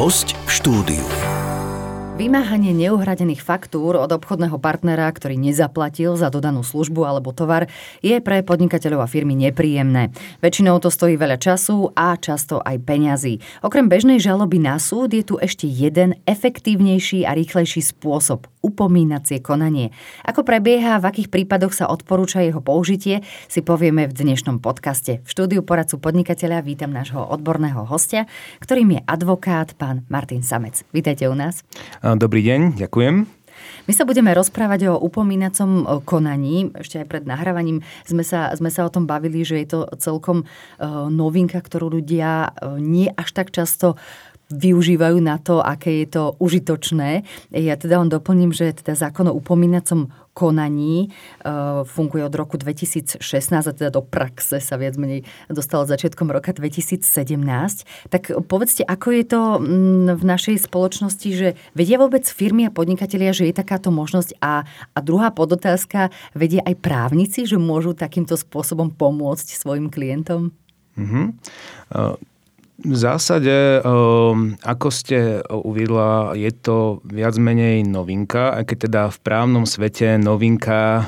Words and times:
Host 0.00 0.32
v 0.32 0.50
štúdiu. 0.56 1.29
Vymáhanie 2.20 2.76
neuhradených 2.76 3.40
faktúr 3.40 3.96
od 3.96 4.12
obchodného 4.12 4.60
partnera, 4.60 5.08
ktorý 5.08 5.40
nezaplatil 5.40 6.20
za 6.20 6.28
dodanú 6.28 6.60
službu 6.60 7.08
alebo 7.08 7.32
tovar, 7.32 7.72
je 8.04 8.20
pre 8.20 8.44
podnikateľov 8.44 9.00
a 9.00 9.08
firmy 9.08 9.32
nepríjemné. 9.32 10.12
Väčšinou 10.44 10.76
to 10.84 10.92
stojí 10.92 11.16
veľa 11.16 11.40
času 11.40 11.96
a 11.96 12.12
často 12.20 12.60
aj 12.60 12.76
peňazí. 12.84 13.40
Okrem 13.64 13.88
bežnej 13.88 14.20
žaloby 14.20 14.60
na 14.60 14.76
súd 14.76 15.16
je 15.16 15.24
tu 15.24 15.40
ešte 15.40 15.64
jeden 15.64 16.20
efektívnejší 16.28 17.24
a 17.24 17.32
rýchlejší 17.32 17.80
spôsob 17.80 18.44
upomínacie 18.60 19.40
konanie. 19.40 19.88
Ako 20.28 20.44
prebieha, 20.44 21.00
v 21.00 21.08
akých 21.08 21.32
prípadoch 21.32 21.72
sa 21.72 21.88
odporúča 21.88 22.44
jeho 22.44 22.60
použitie, 22.60 23.24
si 23.48 23.64
povieme 23.64 24.04
v 24.04 24.12
dnešnom 24.12 24.60
podcaste. 24.60 25.24
V 25.24 25.28
štúdiu 25.32 25.64
poradcu 25.64 25.96
podnikateľa 25.96 26.60
vítam 26.60 26.92
nášho 26.92 27.24
odborného 27.24 27.88
hostia, 27.88 28.28
ktorým 28.60 29.00
je 29.00 29.00
advokát 29.08 29.72
pán 29.80 30.04
Martin 30.12 30.44
Samec. 30.44 30.84
Vítajte 30.92 31.24
u 31.24 31.32
nás. 31.32 31.64
Dobrý 32.16 32.42
deň, 32.42 32.80
ďakujem. 32.80 33.28
My 33.86 33.92
sa 33.94 34.02
budeme 34.02 34.34
rozprávať 34.34 34.90
o 34.90 34.98
upomínacom 34.98 36.02
konaní. 36.02 36.72
Ešte 36.74 37.02
aj 37.02 37.06
pred 37.06 37.24
nahrávaním 37.28 37.84
sme 38.02 38.26
sa, 38.26 38.50
sme 38.56 38.70
sa 38.72 38.86
o 38.86 38.90
tom 38.90 39.06
bavili, 39.06 39.44
že 39.46 39.62
je 39.62 39.68
to 39.68 39.80
celkom 40.00 40.48
novinka, 41.10 41.60
ktorú 41.60 42.00
ľudia 42.00 42.56
nie 42.78 43.10
až 43.14 43.30
tak 43.36 43.54
často 43.54 43.94
využívajú 44.50 45.22
na 45.22 45.38
to, 45.38 45.62
aké 45.62 46.02
je 46.02 46.06
to 46.10 46.34
užitočné. 46.42 47.22
Ja 47.54 47.78
teda 47.78 48.02
on 48.02 48.10
doplním, 48.10 48.50
že 48.50 48.74
teda 48.74 48.98
zákon 48.98 49.30
o 49.30 49.36
upomínacom 49.38 50.10
konaní 50.40 51.12
uh, 51.44 51.84
funguje 51.84 52.24
od 52.24 52.32
roku 52.32 52.56
2016 52.56 53.20
a 53.52 53.72
teda 53.76 53.92
do 53.92 54.00
praxe 54.00 54.56
sa 54.56 54.80
viac 54.80 54.96
menej 54.96 55.28
dostalo 55.52 55.84
začiatkom 55.84 56.32
roka 56.32 56.56
2017. 56.56 57.04
Tak 58.08 58.32
povedzte, 58.48 58.88
ako 58.88 59.08
je 59.12 59.24
to 59.28 59.40
mm, 59.60 60.16
v 60.16 60.24
našej 60.24 60.56
spoločnosti, 60.64 61.28
že 61.28 61.48
vedia 61.76 62.00
vôbec 62.00 62.24
firmy 62.24 62.64
a 62.64 62.72
podnikatelia, 62.72 63.36
že 63.36 63.52
je 63.52 63.60
takáto 63.60 63.92
možnosť 63.92 64.40
a, 64.40 64.64
a 64.96 64.98
druhá 65.04 65.28
podotázka, 65.28 66.08
vedia 66.32 66.64
aj 66.64 66.80
právnici, 66.80 67.44
že 67.44 67.60
môžu 67.60 67.92
takýmto 67.92 68.40
spôsobom 68.40 68.88
pomôcť 68.88 69.60
svojim 69.60 69.92
klientom? 69.92 70.56
Mm-hmm. 70.96 71.26
V 72.80 72.96
zásade, 72.96 73.84
ehm, 73.84 74.56
ako 74.64 74.88
ste 74.88 75.44
uvidla, 75.52 76.32
je 76.32 76.48
to 76.48 77.04
viac 77.04 77.36
menej 77.36 77.84
novinka, 77.84 78.56
aj 78.56 78.72
keď 78.72 78.78
teda 78.88 79.02
v 79.12 79.18
právnom 79.20 79.68
svete 79.68 80.16
novinka 80.16 81.04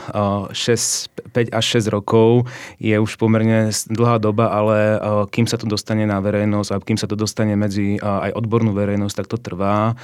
6, 0.52 1.08
eh, 1.16 1.48
5 1.48 1.48
až 1.48 1.64
6 1.80 1.88
rokov 1.88 2.44
je 2.76 2.92
už 2.92 3.16
pomerne 3.16 3.72
dlhá 3.88 4.20
doba, 4.20 4.52
ale 4.52 4.78
eh, 4.78 5.00
kým 5.32 5.48
sa 5.48 5.56
to 5.56 5.64
dostane 5.64 6.04
na 6.04 6.20
verejnosť 6.20 6.70
a 6.76 6.82
kým 6.84 7.00
sa 7.00 7.08
to 7.08 7.16
dostane 7.16 7.56
medzi 7.56 7.96
eh, 7.96 8.04
aj 8.04 8.36
odbornú 8.36 8.76
verejnosť, 8.76 9.24
tak 9.24 9.30
to 9.32 9.40
trvá. 9.40 9.96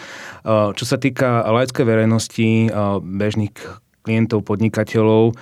Čo 0.49 0.85
sa 0.89 0.97
týka 0.97 1.45
laickej 1.45 1.85
verejnosti, 1.85 2.73
bežných 3.05 3.53
klientov, 4.09 4.49
podnikateľov, 4.49 5.37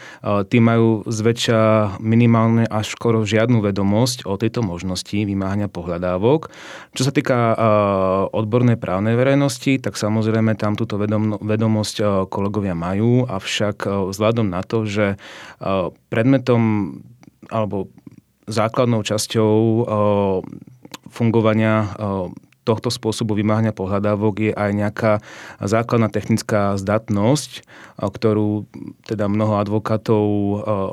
tí 0.51 0.59
majú 0.59 1.07
zväčša 1.07 1.95
minimálne 2.03 2.67
až 2.67 2.99
skoro 2.99 3.23
žiadnu 3.23 3.63
vedomosť 3.63 4.27
o 4.27 4.35
tejto 4.35 4.67
možnosti 4.67 5.15
vymáhania 5.15 5.71
pohľadávok. 5.71 6.51
Čo 6.99 7.03
sa 7.07 7.15
týka 7.15 7.55
odbornej 8.35 8.75
právnej 8.75 9.15
verejnosti, 9.15 9.79
tak 9.79 9.95
samozrejme 9.95 10.59
tam 10.59 10.75
túto 10.75 10.99
vedomosť 10.99 12.27
kolegovia 12.27 12.75
majú, 12.75 13.23
avšak 13.31 13.87
vzhľadom 14.11 14.51
na 14.51 14.67
to, 14.67 14.83
že 14.83 15.15
predmetom 16.11 16.91
alebo 17.47 17.95
základnou 18.51 19.07
časťou 19.07 19.87
fungovania 21.07 21.95
tohto 22.67 22.91
spôsobu 22.91 23.39
vymáhania 23.39 23.71
pohľadávok 23.71 24.51
je 24.51 24.53
aj 24.53 24.71
nejaká 24.75 25.13
základná 25.63 26.11
technická 26.11 26.75
zdatnosť, 26.75 27.63
ktorú 28.03 28.67
teda 29.07 29.31
mnoho 29.31 29.63
advokátov, 29.63 30.27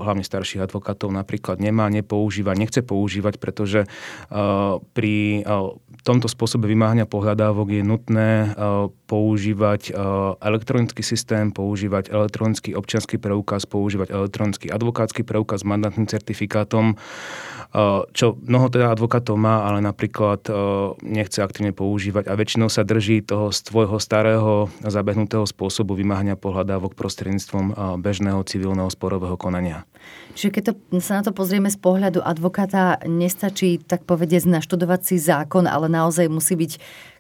hlavne 0.06 0.22
starších 0.22 0.61
advokátov 0.69 1.09
napríklad 1.09 1.57
nemá, 1.57 1.89
nepoužíva, 1.89 2.53
nechce 2.53 2.85
používať, 2.85 3.41
pretože 3.41 3.89
pri 4.94 5.41
tomto 6.03 6.28
spôsobe 6.29 6.69
vymáhania 6.69 7.09
pohľadávok 7.09 7.67
je 7.73 7.81
nutné 7.81 8.29
používať 9.09 9.95
elektronický 10.44 11.01
systém, 11.01 11.50
používať 11.50 12.13
elektronický 12.13 12.78
občianský 12.78 13.17
preukaz, 13.17 13.66
používať 13.66 14.13
elektronický 14.13 14.69
advokátsky 14.69 15.25
preukaz 15.25 15.63
s 15.63 15.69
mandátnym 15.69 16.05
certifikátom, 16.05 17.00
čo 18.13 18.38
mnoho 18.38 18.69
teda 18.69 18.94
advokátov 18.94 19.34
má, 19.34 19.66
ale 19.66 19.81
napríklad 19.81 20.45
nechce 21.01 21.41
aktívne 21.41 21.73
používať 21.73 22.29
a 22.29 22.38
väčšinou 22.38 22.69
sa 22.69 22.85
drží 22.85 23.25
toho 23.25 23.50
svojho 23.50 23.97
starého 23.97 24.69
zabehnutého 24.85 25.50
spôsobu 25.50 25.97
vymáhania 25.97 26.38
pohľadávok 26.38 26.94
prostredníctvom 26.94 27.97
bežného 27.97 28.45
civilného 28.45 28.94
sporového 28.94 29.34
konania. 29.41 29.89
Čiže 30.38 30.50
keď 30.53 30.63
to, 30.69 30.73
sa 31.01 31.17
na 31.17 31.23
to 31.25 31.34
pozrieme 31.34 31.73
z 31.73 31.79
pohľadu 31.81 32.22
advokáta, 32.22 33.01
nestačí 33.09 33.81
tak 33.81 34.05
povedať 34.05 34.45
naštudovať 34.45 35.01
si 35.01 35.16
zákon, 35.17 35.66
ale 35.66 35.90
naozaj 35.90 36.29
musí 36.29 36.53
byť 36.53 36.72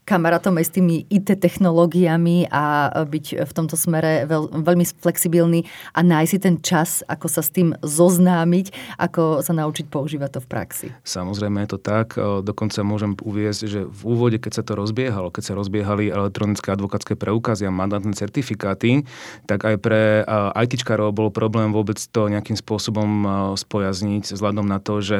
kamarátom 0.03 0.59
aj 0.59 0.65
s 0.67 0.75
tými 0.75 1.07
IT 1.07 1.39
technológiami 1.39 2.51
a 2.51 2.91
byť 3.03 3.47
v 3.47 3.51
tomto 3.55 3.79
smere 3.79 4.27
veľ, 4.27 4.63
veľmi 4.63 4.85
flexibilný 4.99 5.63
a 5.95 6.03
nájsť 6.03 6.31
si 6.31 6.39
ten 6.43 6.55
čas, 6.59 7.07
ako 7.07 7.27
sa 7.31 7.39
s 7.39 7.49
tým 7.51 7.71
zoznámiť, 7.79 8.99
ako 8.99 9.39
sa 9.39 9.55
naučiť 9.55 9.87
používať 9.87 10.29
to 10.35 10.39
v 10.43 10.47
praxi. 10.51 10.87
Samozrejme 11.07 11.63
je 11.63 11.69
to 11.71 11.79
tak. 11.79 12.19
Dokonca 12.19 12.83
môžem 12.83 13.15
uviezť, 13.15 13.61
že 13.63 13.87
v 13.87 14.01
úvode, 14.03 14.43
keď 14.43 14.59
sa 14.59 14.63
to 14.67 14.75
rozbiehalo, 14.75 15.31
keď 15.31 15.43
sa 15.47 15.53
rozbiehali 15.55 16.11
elektronické 16.11 16.75
advokátske 16.75 17.15
preukazy 17.15 17.63
a 17.63 17.71
mandátne 17.71 18.11
certifikáty, 18.11 19.07
tak 19.47 19.63
aj 19.63 19.75
pre 19.79 20.27
ITčkarov 20.57 21.15
bol 21.15 21.31
problém 21.31 21.71
vôbec 21.71 21.95
to 21.95 22.27
nejakým 22.27 22.59
spôsobom 22.59 23.23
spojazniť 23.55 24.35
vzhľadom 24.35 24.67
na 24.67 24.83
to, 24.83 24.99
že 24.99 25.17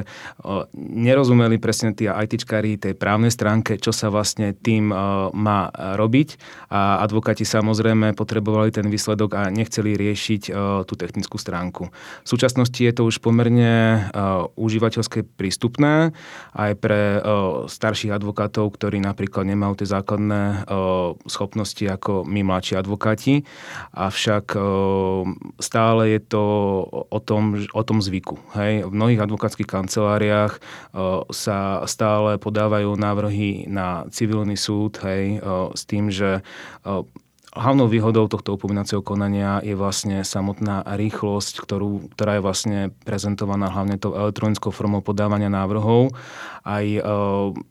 nerozumeli 0.76 1.56
presne 1.56 1.96
tí 1.96 2.10
ITčkári 2.10 2.76
tej 2.76 3.00
právnej 3.00 3.32
stránke, 3.32 3.80
čo 3.80 3.96
sa 3.96 4.12
vlastne 4.12 4.52
tým 4.52 4.73
tým 4.74 4.90
eh, 4.90 4.98
má 5.38 5.70
robiť 5.70 6.42
a 6.74 7.06
advokáti 7.06 7.46
samozrejme 7.46 8.18
potrebovali 8.18 8.74
ten 8.74 8.90
výsledok 8.90 9.38
a 9.38 9.42
nechceli 9.54 9.94
riešiť 9.94 10.42
eh, 10.50 10.54
tú 10.90 10.94
technickú 10.98 11.38
stránku. 11.38 11.94
V 12.26 12.28
súčasnosti 12.28 12.82
je 12.82 12.90
to 12.90 13.06
už 13.06 13.22
pomerne 13.22 13.74
eh, 14.02 14.22
užívateľské 14.58 15.38
prístupné 15.38 16.16
aj 16.58 16.72
pre 16.80 17.20
starších 17.68 18.16
advokátov, 18.16 18.74
ktorí 18.74 19.04
napríklad 19.04 19.44
nemajú 19.46 19.84
tie 19.84 19.88
základné 19.90 20.66
schopnosti 21.28 21.84
ako 21.84 22.24
my 22.24 22.42
mladší 22.46 22.80
advokáti, 22.80 23.44
avšak 23.92 24.56
stále 25.60 26.02
je 26.16 26.20
to 26.24 26.44
o 26.88 27.20
tom, 27.20 27.60
o 27.60 27.84
tom 27.84 28.00
zvyku. 28.00 28.40
Hej? 28.56 28.88
V 28.88 28.92
mnohých 28.94 29.24
advokátskych 29.28 29.68
kanceláriách 29.68 30.54
sa 31.34 31.58
stále 31.86 32.40
podávajú 32.40 32.96
návrhy 32.96 33.68
na 33.68 34.08
civilný 34.14 34.56
súd, 34.64 35.04
hej, 35.04 35.44
s 35.76 35.84
tým, 35.84 36.08
že 36.08 36.40
Hlavnou 37.54 37.86
výhodou 37.86 38.26
tohto 38.26 38.58
upomínacieho 38.58 39.06
konania 39.06 39.62
je 39.62 39.78
vlastne 39.78 40.26
samotná 40.26 40.82
rýchlosť, 40.90 41.62
ktorú, 41.62 42.10
ktorá 42.18 42.42
je 42.42 42.46
vlastne 42.50 42.80
prezentovaná 43.06 43.70
hlavne 43.70 44.02
tou 44.02 44.18
elektronickou 44.18 44.74
formou 44.74 45.06
podávania 45.06 45.54
návrhov, 45.54 46.18
aj 46.66 46.86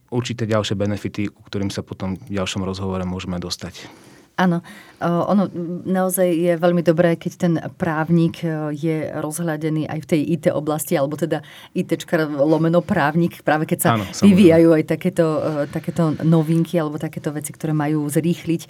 určité 0.07 0.47
ďalšie 0.47 0.79
benefity, 0.79 1.27
ku 1.27 1.43
ktorým 1.43 1.67
sa 1.67 1.83
potom 1.83 2.15
v 2.15 2.31
ďalšom 2.31 2.63
rozhovore 2.63 3.03
môžeme 3.03 3.35
dostať. 3.43 3.91
Áno, 4.33 4.65
ono 4.97 5.45
naozaj 5.85 6.25
je 6.25 6.53
veľmi 6.57 6.81
dobré, 6.81 7.13
keď 7.21 7.31
ten 7.37 7.53
právnik 7.77 8.41
je 8.73 9.13
rozhľadený 9.13 9.85
aj 9.85 9.99
v 10.01 10.09
tej 10.09 10.21
IT 10.25 10.45
oblasti, 10.49 10.97
alebo 10.97 11.13
teda 11.13 11.45
IT 11.77 12.09
lomeno 12.41 12.81
právnik, 12.81 13.45
práve 13.45 13.69
keď 13.69 13.77
sa 13.77 13.89
Áno, 13.93 14.09
vyvíjajú 14.09 14.73
aj 14.73 14.83
takéto, 14.89 15.25
takéto 15.69 16.17
novinky 16.25 16.81
alebo 16.81 16.97
takéto 16.97 17.29
veci, 17.29 17.53
ktoré 17.53 17.77
majú 17.77 18.09
zrýchliť 18.09 18.61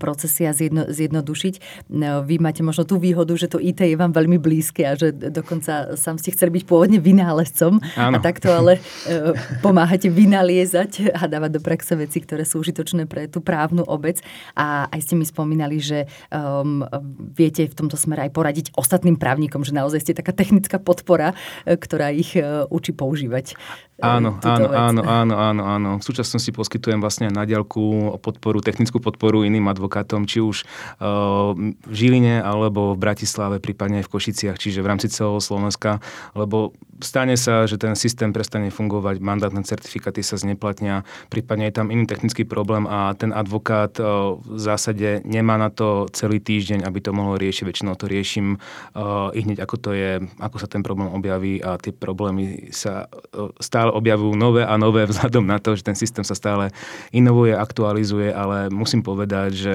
procesy 0.00 0.48
a 0.48 0.56
zjedno, 0.56 0.88
zjednodušiť. 0.88 1.54
Vy 2.24 2.36
máte 2.40 2.64
možno 2.64 2.88
tú 2.88 2.96
výhodu, 2.96 3.36
že 3.36 3.52
to 3.52 3.60
IT 3.60 3.84
je 3.84 4.00
vám 4.00 4.16
veľmi 4.16 4.40
blízke 4.40 4.88
a 4.88 4.96
že 4.96 5.12
dokonca 5.12 6.00
sám 6.00 6.16
ste 6.16 6.32
chceli 6.32 6.60
byť 6.60 6.64
pôvodne 6.64 6.96
vynálezcom 6.96 7.76
Áno. 8.00 8.16
a 8.16 8.18
takto 8.24 8.48
ale 8.48 8.80
pomáhate 9.60 10.08
vynaliezať 10.08 11.12
a 11.12 11.28
dávať 11.28 11.50
do 11.56 11.60
praxe 11.60 11.92
veci, 11.92 12.24
ktoré 12.24 12.48
sú 12.48 12.64
užitočné 12.64 13.04
pre 13.04 13.28
tú 13.28 13.44
právnu 13.44 13.84
obec 13.84 14.24
a 14.56 14.88
aj 14.88 15.09
ste 15.10 15.18
mi 15.18 15.26
spomínali, 15.26 15.82
že 15.82 16.06
um, 16.30 16.86
viete 17.34 17.66
v 17.66 17.74
tomto 17.74 17.98
smere 17.98 18.30
aj 18.30 18.30
poradiť 18.30 18.66
ostatným 18.78 19.18
právnikom, 19.18 19.66
že 19.66 19.74
naozaj 19.74 20.06
ste 20.06 20.14
taká 20.14 20.30
technická 20.30 20.78
podpora, 20.78 21.34
e, 21.66 21.74
ktorá 21.74 22.14
ich 22.14 22.38
uh, 22.38 22.62
učí 22.70 22.94
používať 22.94 23.58
Áno, 24.00 24.40
áno, 24.40 24.66
vec. 24.72 24.76
áno, 24.76 25.00
áno, 25.04 25.34
áno, 25.36 25.62
áno. 25.64 25.90
V 26.00 26.04
súčasnosti 26.04 26.48
poskytujem 26.56 27.00
vlastne 27.00 27.28
na 27.28 27.44
diaľku 27.44 28.16
podporu, 28.24 28.64
technickú 28.64 28.96
podporu 28.98 29.44
iným 29.44 29.68
advokátom, 29.68 30.24
či 30.24 30.40
už 30.40 30.64
uh, 30.64 31.52
v 31.84 31.92
Žiline 31.92 32.40
alebo 32.40 32.96
v 32.96 33.00
Bratislave, 33.00 33.60
prípadne 33.60 34.00
aj 34.00 34.08
v 34.08 34.12
Košiciach, 34.16 34.56
čiže 34.56 34.80
v 34.80 34.88
rámci 34.88 35.12
celého 35.12 35.38
Slovenska, 35.38 36.00
lebo 36.32 36.72
stane 37.00 37.36
sa, 37.36 37.68
že 37.68 37.80
ten 37.80 37.92
systém 37.96 38.32
prestane 38.32 38.72
fungovať, 38.72 39.20
mandátne 39.20 39.64
certifikáty 39.64 40.24
sa 40.24 40.40
zneplatnia, 40.40 41.04
prípadne 41.28 41.68
je 41.68 41.74
tam 41.76 41.88
iný 41.92 42.08
technický 42.08 42.44
problém 42.48 42.88
a 42.88 43.12
ten 43.16 43.32
advokát 43.36 43.96
uh, 44.00 44.36
v 44.40 44.60
zásade 44.60 45.20
nemá 45.28 45.60
na 45.60 45.68
to 45.68 46.08
celý 46.16 46.40
týždeň, 46.40 46.84
aby 46.88 46.98
to 47.04 47.12
mohol 47.12 47.36
riešiť. 47.36 47.64
Väčšinou 47.68 47.94
to 48.00 48.08
riešim 48.08 48.56
uh, 48.56 49.28
i 49.36 49.44
hneď 49.44 49.60
ako 49.60 49.76
to 49.76 49.90
je, 49.92 50.24
ako 50.40 50.56
sa 50.56 50.68
ten 50.68 50.80
problém 50.80 51.12
objaví 51.12 51.60
a 51.60 51.76
tie 51.76 51.92
problémy 51.92 52.72
sa 52.72 53.04
uh, 53.06 53.52
objavujú 53.92 54.34
nové 54.38 54.62
a 54.62 54.74
nové 54.80 55.04
vzhľadom 55.04 55.44
na 55.44 55.58
to, 55.58 55.74
že 55.74 55.86
ten 55.86 55.98
systém 55.98 56.24
sa 56.24 56.38
stále 56.38 56.70
inovuje, 57.10 57.52
aktualizuje, 57.52 58.30
ale 58.30 58.70
musím 58.70 59.02
povedať, 59.02 59.50
že 59.52 59.74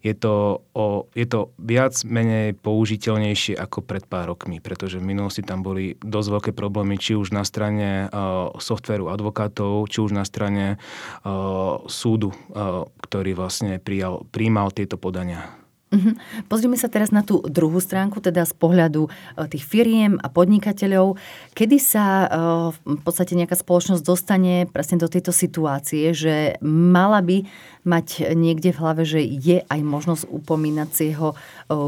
je 0.00 0.14
to, 0.14 0.64
o, 0.72 1.10
je 1.12 1.26
to 1.26 1.50
viac 1.58 1.92
menej 2.06 2.54
použiteľnejšie 2.62 3.58
ako 3.58 3.82
pred 3.82 4.06
pár 4.06 4.32
rokmi, 4.32 4.62
pretože 4.62 5.02
v 5.02 5.08
minulosti 5.12 5.42
tam 5.42 5.66
boli 5.66 5.98
dosť 5.98 6.28
veľké 6.30 6.52
problémy, 6.54 6.96
či 6.96 7.18
už 7.18 7.34
na 7.34 7.42
strane 7.42 8.06
uh, 8.08 8.54
softvéru 8.56 9.10
advokátov, 9.10 9.90
či 9.90 9.98
už 10.00 10.14
na 10.14 10.22
strane 10.22 10.78
uh, 11.26 11.82
súdu, 11.90 12.30
uh, 12.30 12.86
ktorý 13.02 13.34
vlastne 13.34 13.82
prijal, 13.82 14.24
príjmal 14.30 14.70
tieto 14.70 14.96
podania. 14.96 15.65
Mm-hmm. 15.86 16.50
Pozrime 16.50 16.74
sa 16.74 16.90
teraz 16.90 17.14
na 17.14 17.22
tú 17.22 17.38
druhú 17.46 17.78
stránku, 17.78 18.18
teda 18.18 18.42
z 18.42 18.58
pohľadu 18.58 19.06
e, 19.06 19.10
tých 19.46 19.62
firiem 19.62 20.18
a 20.18 20.26
podnikateľov. 20.26 21.14
Kedy 21.54 21.78
sa 21.78 22.04
e, 22.04 22.28
v 22.74 23.00
podstate 23.06 23.38
nejaká 23.38 23.54
spoločnosť 23.54 24.02
dostane 24.02 24.66
presne 24.66 24.98
do 24.98 25.06
tejto 25.06 25.30
situácie, 25.30 26.10
že 26.10 26.58
mala 26.66 27.22
by 27.22 27.46
mať 27.86 28.34
niekde 28.34 28.74
v 28.74 28.80
hlave, 28.82 29.02
že 29.06 29.22
je 29.22 29.62
aj 29.62 29.80
možnosť 29.86 30.26
upomínacieho 30.26 31.30
e, 31.30 31.36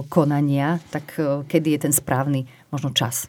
konania, 0.06 0.79
tak 0.95 1.19
kedy 1.50 1.75
je 1.75 1.91
ten 1.91 1.95
správny 1.95 2.47
možno 2.71 2.95
čas? 2.95 3.27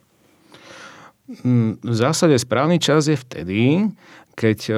Mm, 1.42 1.82
v 1.82 1.96
zásade 1.98 2.38
správny 2.38 2.78
čas 2.78 3.10
je 3.10 3.18
vtedy, 3.18 3.90
keď 4.38 4.70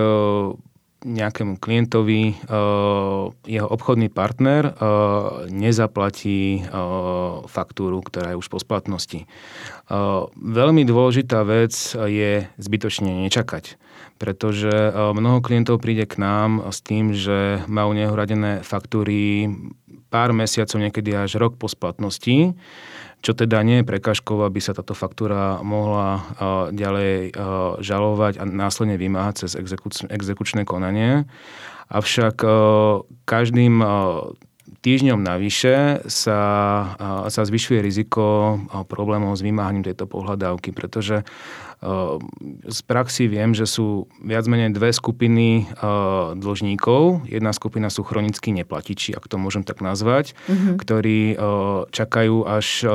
nejakému 1.02 1.58
klientovi 1.58 2.38
uh, 2.46 3.34
jeho 3.46 3.68
obchodný 3.68 4.14
partner 4.14 4.70
uh, 4.70 4.74
nezaplatí 5.50 6.62
uh, 6.62 7.44
faktúru, 7.50 8.06
ktorá 8.06 8.34
je 8.34 8.40
už 8.40 8.48
po 8.48 8.58
splatnosti. 8.62 9.26
Veľmi 10.40 10.88
dôležitá 10.88 11.44
vec 11.44 11.76
je 11.92 12.48
zbytočne 12.56 13.28
nečakať, 13.28 13.76
pretože 14.16 14.72
mnoho 14.96 15.44
klientov 15.44 15.84
príde 15.84 16.08
k 16.08 16.16
nám 16.16 16.72
s 16.72 16.80
tým, 16.80 17.12
že 17.12 17.60
majú 17.68 17.92
neuhradené 17.92 18.64
faktúry 18.64 19.52
pár 20.08 20.32
mesiacov, 20.32 20.80
niekedy 20.80 21.12
až 21.12 21.44
rok 21.44 21.60
po 21.60 21.68
splatnosti 21.68 22.56
čo 23.22 23.38
teda 23.38 23.62
nie 23.62 23.82
je 23.82 23.90
prekažkou, 23.90 24.42
aby 24.42 24.58
sa 24.58 24.74
táto 24.74 24.98
faktúra 24.98 25.62
mohla 25.62 26.26
ďalej 26.74 27.38
žalovať 27.80 28.42
a 28.42 28.44
následne 28.50 28.98
vymáhať 28.98 29.46
cez 29.46 29.62
exekučné 30.10 30.66
konanie. 30.66 31.30
Avšak 31.94 32.42
každým 33.30 33.86
týždňom 34.82 35.20
navyše 35.22 36.06
sa, 36.10 36.42
sa 37.28 37.42
zvyšuje 37.46 37.80
riziko 37.82 38.58
problémov 38.90 39.38
s 39.38 39.46
vymáhaním 39.46 39.86
tejto 39.86 40.10
pohľadávky, 40.10 40.74
pretože 40.74 41.22
z 42.66 42.80
praxi 42.86 43.26
viem, 43.26 43.58
že 43.58 43.66
sú 43.66 44.06
viac 44.22 44.46
menej 44.46 44.70
dve 44.70 44.94
skupiny 44.94 45.66
dlžníkov. 46.38 47.26
Jedna 47.26 47.52
skupina 47.58 47.90
sú 47.90 48.06
chronickí 48.06 48.54
neplatiči, 48.54 49.18
ak 49.18 49.26
to 49.26 49.42
môžem 49.42 49.66
tak 49.66 49.82
nazvať, 49.82 50.38
mm-hmm. 50.46 50.78
ktorí 50.78 51.20
čakajú 51.90 52.46
až 52.46 52.86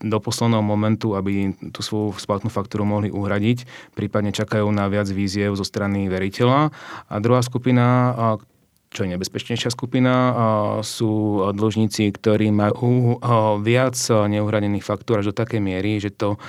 do 0.00 0.16
posledného 0.16 0.64
momentu, 0.64 1.12
aby 1.12 1.52
tú 1.76 1.84
svoju 1.84 2.16
splatnú 2.16 2.48
faktúru 2.48 2.88
mohli 2.88 3.12
uhradiť, 3.12 3.68
prípadne 3.92 4.32
čakajú 4.32 4.64
na 4.72 4.88
viac 4.88 5.04
víziev 5.12 5.52
zo 5.60 5.64
strany 5.68 6.08
veriteľa. 6.08 6.72
A 7.12 7.14
druhá 7.20 7.44
skupina, 7.44 8.16
čo 8.90 9.06
je 9.06 9.14
nebezpečnejšia 9.14 9.70
skupina, 9.70 10.14
sú 10.82 11.46
dlžníci, 11.54 12.10
ktorí 12.10 12.50
majú 12.50 13.22
viac 13.62 13.94
neuhradených 14.10 14.82
faktúr 14.82 15.22
až 15.22 15.30
do 15.30 15.38
takej 15.38 15.62
miery, 15.62 16.02
že 16.02 16.10
to 16.10 16.42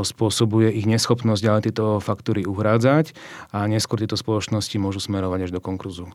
spôsobuje 0.00 0.72
ich 0.72 0.88
neschopnosť 0.88 1.44
ďalej 1.44 1.62
tieto 1.68 2.00
faktúry 2.00 2.48
uhrádzať 2.48 3.12
a 3.52 3.68
neskôr 3.68 4.00
tieto 4.00 4.16
spoločnosti 4.16 4.80
môžu 4.80 5.04
smerovať 5.04 5.48
až 5.48 5.50
do 5.52 5.60
konkurzu. 5.60 6.08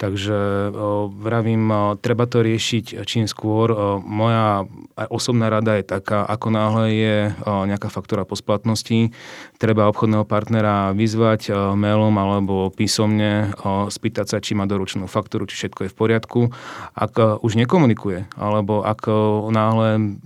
Takže 0.00 0.72
vravím, 1.12 1.68
treba 2.00 2.24
to 2.24 2.40
riešiť 2.40 3.04
čím 3.04 3.28
skôr. 3.28 4.00
Moja 4.00 4.64
osobná 5.12 5.52
rada 5.52 5.76
je 5.76 5.84
taká, 5.84 6.24
ako 6.24 6.48
náhle 6.48 6.84
je 6.88 7.16
nejaká 7.44 7.92
faktúra 7.92 8.24
po 8.24 8.32
splatnosti, 8.32 9.12
treba 9.60 9.92
obchodného 9.92 10.24
partnera 10.24 10.96
vyzvať 10.96 11.52
mailom 11.76 12.16
alebo 12.16 12.72
písomne, 12.72 13.52
spýtať 13.92 14.24
sa, 14.24 14.40
či 14.40 14.56
má 14.56 14.64
doručenú 14.64 15.04
faktúru, 15.04 15.44
či 15.44 15.68
všetko 15.68 15.84
je 15.84 15.92
v 15.92 15.98
poriadku. 16.00 16.40
Ak 16.96 17.20
už 17.20 17.60
nekomunikuje, 17.60 18.24
alebo 18.40 18.80
ak 18.80 19.04
náhle 19.52 20.16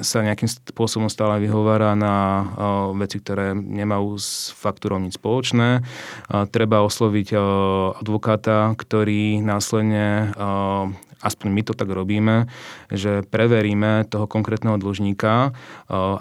sa 0.00 0.24
nejakým 0.24 0.48
spôsobom 0.48 1.12
stále 1.12 1.36
vyhovára 1.44 1.92
na 1.92 2.48
veci, 2.96 3.20
ktoré 3.20 3.52
nemajú 3.52 4.16
s 4.16 4.56
faktúrou 4.56 4.96
nič 4.96 5.20
spoločné, 5.20 5.84
treba 6.48 6.80
osloviť 6.80 7.28
advokáta, 8.00 8.72
ktorý 8.72 9.17
následne 9.42 10.32
aspoň 11.18 11.48
my 11.50 11.62
to 11.66 11.74
tak 11.74 11.90
robíme, 11.90 12.46
že 12.94 13.26
preveríme 13.26 14.06
toho 14.06 14.30
konkrétneho 14.30 14.78
dlžníka, 14.78 15.50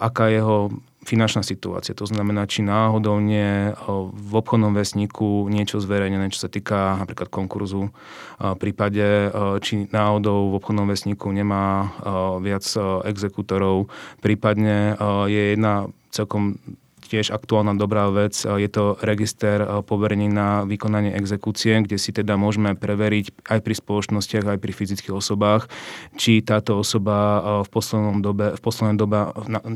aká 0.01 0.25
jeho 0.33 0.73
finančná 1.07 1.39
situácia. 1.39 1.95
To 1.95 2.03
znamená, 2.03 2.49
či 2.49 2.65
náhodou 2.65 3.23
nie 3.23 3.71
v 4.11 4.31
obchodnom 4.33 4.75
vesníku 4.75 5.47
niečo 5.47 5.79
zverejnené, 5.79 6.27
čo 6.33 6.44
sa 6.44 6.49
týka 6.51 6.99
napríklad 6.99 7.31
konkurzu. 7.31 7.95
V 8.41 8.57
prípade, 8.59 9.31
či 9.63 9.88
náhodou 9.88 10.51
v 10.51 10.57
obchodnom 10.59 10.89
vesníku 10.89 11.31
nemá 11.31 11.95
viac 12.43 12.65
exekútorov. 13.07 13.88
Prípadne 14.19 15.00
je 15.31 15.55
jedna 15.55 15.88
celkom 16.11 16.59
tiež 17.07 17.31
aktuálna 17.31 17.74
dobrá 17.80 18.12
vec. 18.12 18.36
Je 18.44 18.69
to 18.69 19.00
register 19.00 19.63
eh, 19.63 19.68
poverení 19.81 20.27
na 20.27 20.68
vykonanie 20.68 21.15
exekúcie, 21.15 21.80
kde 21.81 21.98
si 21.98 22.12
teda 22.12 22.36
môžeme 22.36 22.75
preveriť 22.75 23.48
aj 23.48 23.59
pri 23.63 23.74
spoločnostiach, 23.74 24.45
aj 24.45 24.59
pri 24.59 24.71
fyzických 24.75 25.15
osobách, 25.15 25.71
či 26.19 26.44
táto 26.44 26.77
osoba 26.77 27.15
eh, 27.15 27.42
v 27.65 27.69
poslednom 27.71 28.19
dobe, 28.19 28.54
v 28.54 28.62
poslednej 28.62 28.98
dobe, 29.00 29.18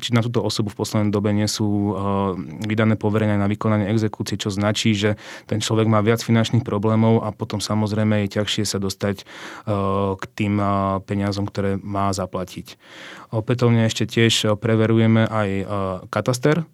či 0.04 0.12
na 0.12 0.22
túto 0.22 0.44
osobu 0.44 0.70
v 0.70 0.78
poslednej 0.84 1.12
dobe 1.14 1.32
nie 1.32 1.48
sú 1.48 1.94
vydané 2.68 3.00
poverenia 3.00 3.40
na 3.40 3.48
vykonanie 3.48 3.88
exekúcie, 3.90 4.36
čo 4.36 4.52
značí, 4.52 4.92
že 4.92 5.16
ten 5.48 5.64
človek 5.64 5.88
má 5.88 6.04
viac 6.04 6.20
finančných 6.20 6.66
problémov 6.66 7.24
a 7.24 7.32
potom 7.32 7.64
samozrejme 7.64 8.26
je 8.26 8.42
ťažšie 8.42 8.64
sa 8.68 8.78
dostať 8.82 9.24
k 10.18 10.24
tým 10.36 10.60
peniazom, 11.06 11.48
ktoré 11.48 11.80
má 11.80 12.12
zaplatiť. 12.12 12.76
Opätovne 13.32 13.88
ešte 13.88 14.04
tiež 14.04 14.60
preverujeme 14.60 15.24
aj 15.28 15.50
kataster, 16.12 16.68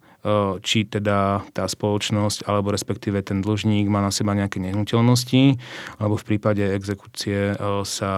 či 0.64 0.84
teda 0.90 1.46
tá 1.54 1.64
spoločnosť 1.70 2.50
alebo 2.50 2.74
respektíve 2.74 3.22
ten 3.22 3.38
dlžník 3.38 3.86
má 3.86 4.02
na 4.02 4.10
seba 4.10 4.34
nejaké 4.34 4.58
nehnuteľnosti, 4.58 5.56
alebo 6.02 6.18
v 6.18 6.26
prípade 6.26 6.66
exekúcie 6.66 7.54
sa 7.86 8.12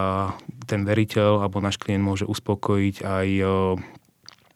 ten 0.65 0.89
veriteľ 0.89 1.45
alebo 1.45 1.61
náš 1.61 1.77
klient 1.77 2.03
môže 2.03 2.25
uspokojiť 2.25 2.97
aj 3.05 3.27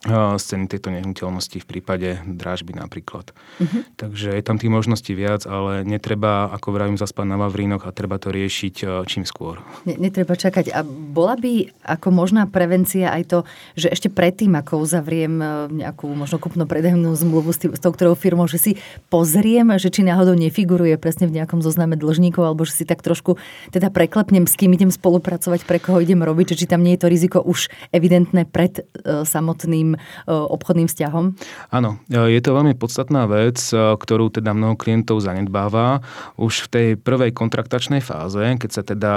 z 0.04 0.42
ceny 0.44 0.68
tejto 0.68 0.92
nehnuteľnosti 0.92 1.64
v 1.64 1.66
prípade 1.66 2.20
drážby 2.28 2.76
napríklad. 2.76 3.32
Uh-huh. 3.32 3.88
Takže 3.96 4.36
je 4.36 4.44
tam 4.44 4.60
tých 4.60 4.68
možností 4.68 5.16
viac, 5.16 5.48
ale 5.48 5.80
netreba, 5.80 6.52
ako 6.52 6.76
vravím, 6.76 7.00
zaspať 7.00 7.24
na 7.24 7.40
Vavrínoch 7.40 7.88
a 7.88 7.94
treba 7.96 8.20
to 8.20 8.28
riešiť 8.28 8.74
e, 8.84 8.86
čím 9.08 9.24
skôr. 9.24 9.64
Netreba 9.88 10.36
čakať. 10.36 10.76
A 10.76 10.84
bola 10.84 11.40
by 11.40 11.72
ako 11.88 12.08
možná 12.12 12.44
prevencia 12.44 13.16
aj 13.16 13.22
to, 13.32 13.38
že 13.80 13.88
ešte 13.88 14.12
predtým, 14.12 14.52
ako 14.60 14.84
uzavriem 14.84 15.40
e, 15.40 15.46
nejakú 15.72 16.12
možno 16.12 16.36
kupno-predajnú 16.36 17.08
zmluvu 17.16 17.56
s, 17.56 17.64
tým, 17.64 17.72
s 17.72 17.80
tou 17.80 17.88
ktorou 17.96 18.12
firmou, 18.12 18.44
že 18.44 18.60
si 18.60 18.72
pozriem, 19.08 19.72
že 19.80 19.88
či 19.88 20.04
náhodou 20.04 20.36
nefiguruje 20.36 21.00
presne 21.00 21.32
v 21.32 21.40
nejakom 21.40 21.64
zozname 21.64 21.96
dlžníkov, 21.96 22.44
alebo 22.44 22.68
že 22.68 22.76
si 22.76 22.84
tak 22.84 23.00
trošku 23.00 23.40
teda 23.72 23.88
preklepnem, 23.88 24.44
s 24.44 24.52
kým 24.60 24.76
idem 24.76 24.92
spolupracovať, 24.92 25.64
pre 25.64 25.80
koho 25.80 26.04
idem 26.04 26.20
robiť, 26.20 26.52
že 26.52 26.60
či 26.60 26.66
tam 26.68 26.84
nie 26.84 26.92
je 26.92 27.00
to 27.00 27.08
riziko 27.08 27.38
už 27.40 27.72
evidentné 27.88 28.44
pred 28.44 28.84
uh, 28.84 29.24
samotným 29.24 29.93
tým 29.94 30.02
obchodným 30.28 30.88
vzťahom? 30.90 31.24
Áno, 31.70 31.96
je 32.10 32.40
to 32.42 32.50
veľmi 32.52 32.74
podstatná 32.74 33.24
vec, 33.30 33.58
ktorú 33.72 34.28
teda 34.34 34.52
mnoho 34.52 34.74
klientov 34.74 35.22
zanedbáva. 35.22 36.02
Už 36.36 36.66
v 36.66 36.68
tej 36.68 36.88
prvej 36.98 37.30
kontraktačnej 37.32 38.02
fáze, 38.02 38.42
keď 38.58 38.70
sa 38.70 38.82
teda 38.82 39.12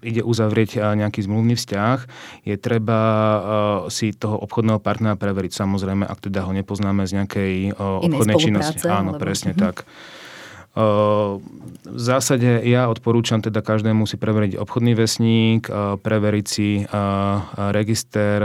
ide 0.00 0.22
uzavrieť 0.22 0.94
nejaký 0.94 1.26
zmluvný 1.26 1.58
vzťah, 1.58 1.98
je 2.46 2.54
treba 2.56 3.00
si 3.90 4.14
toho 4.14 4.38
obchodného 4.40 4.80
partnera 4.80 5.18
preveriť. 5.18 5.52
Samozrejme, 5.54 6.06
ak 6.06 6.18
teda 6.24 6.46
ho 6.46 6.52
nepoznáme 6.54 7.04
z 7.04 7.20
nejakej 7.20 7.54
obchodnej 7.78 8.36
činnosti. 8.40 8.86
Áno, 8.86 9.16
alebo... 9.16 9.22
presne 9.22 9.52
uh-huh. 9.52 9.72
tak. 9.72 9.86
V 10.74 11.38
zásade 12.02 12.66
ja 12.66 12.90
odporúčam 12.90 13.38
teda 13.38 13.62
každému 13.62 14.10
si 14.10 14.18
preveriť 14.18 14.58
obchodný 14.58 14.98
vesník, 14.98 15.70
preveriť 16.02 16.46
si 16.50 16.82
register 17.70 18.42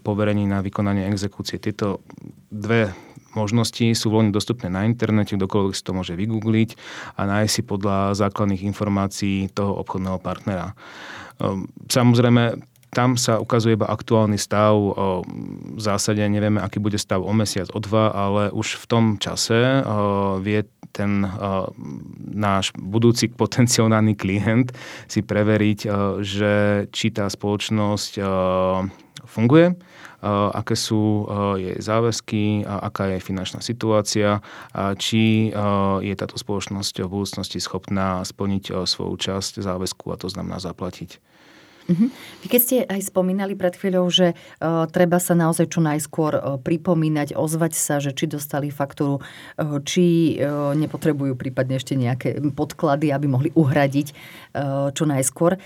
poverení 0.00 0.48
na 0.48 0.64
vykonanie 0.64 1.04
exekúcie. 1.12 1.60
Tieto 1.60 2.00
dve 2.48 2.96
možnosti 3.36 3.92
sú 3.92 4.10
voľne 4.10 4.32
dostupné 4.32 4.72
na 4.72 4.88
internete, 4.88 5.36
kdokoľvek 5.36 5.76
si 5.76 5.84
to 5.84 5.92
môže 5.92 6.16
vygoogliť 6.16 6.70
a 7.14 7.28
nájsť 7.28 7.52
si 7.52 7.62
podľa 7.62 8.16
základných 8.16 8.64
informácií 8.64 9.52
toho 9.52 9.76
obchodného 9.84 10.18
partnera. 10.18 10.72
Samozrejme, 11.92 12.69
tam 12.90 13.14
sa 13.14 13.38
ukazuje 13.38 13.78
iba 13.78 13.86
aktuálny 13.86 14.34
stav. 14.34 14.74
V 15.74 15.80
zásade 15.80 16.20
nevieme, 16.26 16.58
aký 16.58 16.82
bude 16.82 16.98
stav 16.98 17.22
o 17.22 17.30
mesiac, 17.30 17.70
o 17.70 17.78
dva, 17.78 18.10
ale 18.10 18.42
už 18.50 18.82
v 18.82 18.84
tom 18.90 19.04
čase 19.18 19.86
vie 20.42 20.66
ten 20.90 21.22
náš 22.18 22.74
budúci 22.74 23.30
potenciálny 23.30 24.18
klient 24.18 24.74
si 25.06 25.22
preveriť, 25.22 25.80
že 26.18 26.52
či 26.90 27.14
tá 27.14 27.30
spoločnosť 27.30 28.18
funguje, 29.22 29.78
aké 30.50 30.74
sú 30.74 31.30
jej 31.62 31.78
záväzky, 31.78 32.66
aká 32.66 33.14
je 33.14 33.22
finančná 33.22 33.62
situácia, 33.62 34.42
či 34.98 35.54
je 36.02 36.14
táto 36.18 36.34
spoločnosť 36.34 37.06
v 37.06 37.08
budúcnosti 37.08 37.62
schopná 37.62 38.26
splniť 38.26 38.82
svoju 38.82 39.14
časť 39.14 39.62
záväzku 39.62 40.10
a 40.10 40.18
to 40.18 40.26
znamená 40.26 40.58
zaplatiť. 40.58 41.22
Uh-huh. 41.90 42.08
Vy 42.40 42.46
keď 42.46 42.60
ste 42.62 42.76
aj 42.86 43.10
spomínali 43.10 43.58
pred 43.58 43.74
chvíľou, 43.74 44.06
že 44.14 44.38
uh, 44.38 44.86
treba 44.86 45.18
sa 45.18 45.34
naozaj 45.34 45.74
čo 45.74 45.82
najskôr 45.82 46.32
uh, 46.38 46.42
pripomínať, 46.62 47.34
ozvať 47.34 47.72
sa, 47.74 47.98
že 47.98 48.14
či 48.14 48.30
dostali 48.30 48.70
faktúru, 48.70 49.18
uh, 49.18 49.82
či 49.82 50.38
nepotrebujú 50.76 51.34
prípadne 51.34 51.80
ešte 51.80 51.98
nejaké 51.98 52.38
podklady, 52.54 53.10
aby 53.10 53.26
mohli 53.26 53.50
uhradiť 53.58 54.14
uh, 54.14 54.94
čo 54.94 55.04
najskôr 55.08 55.58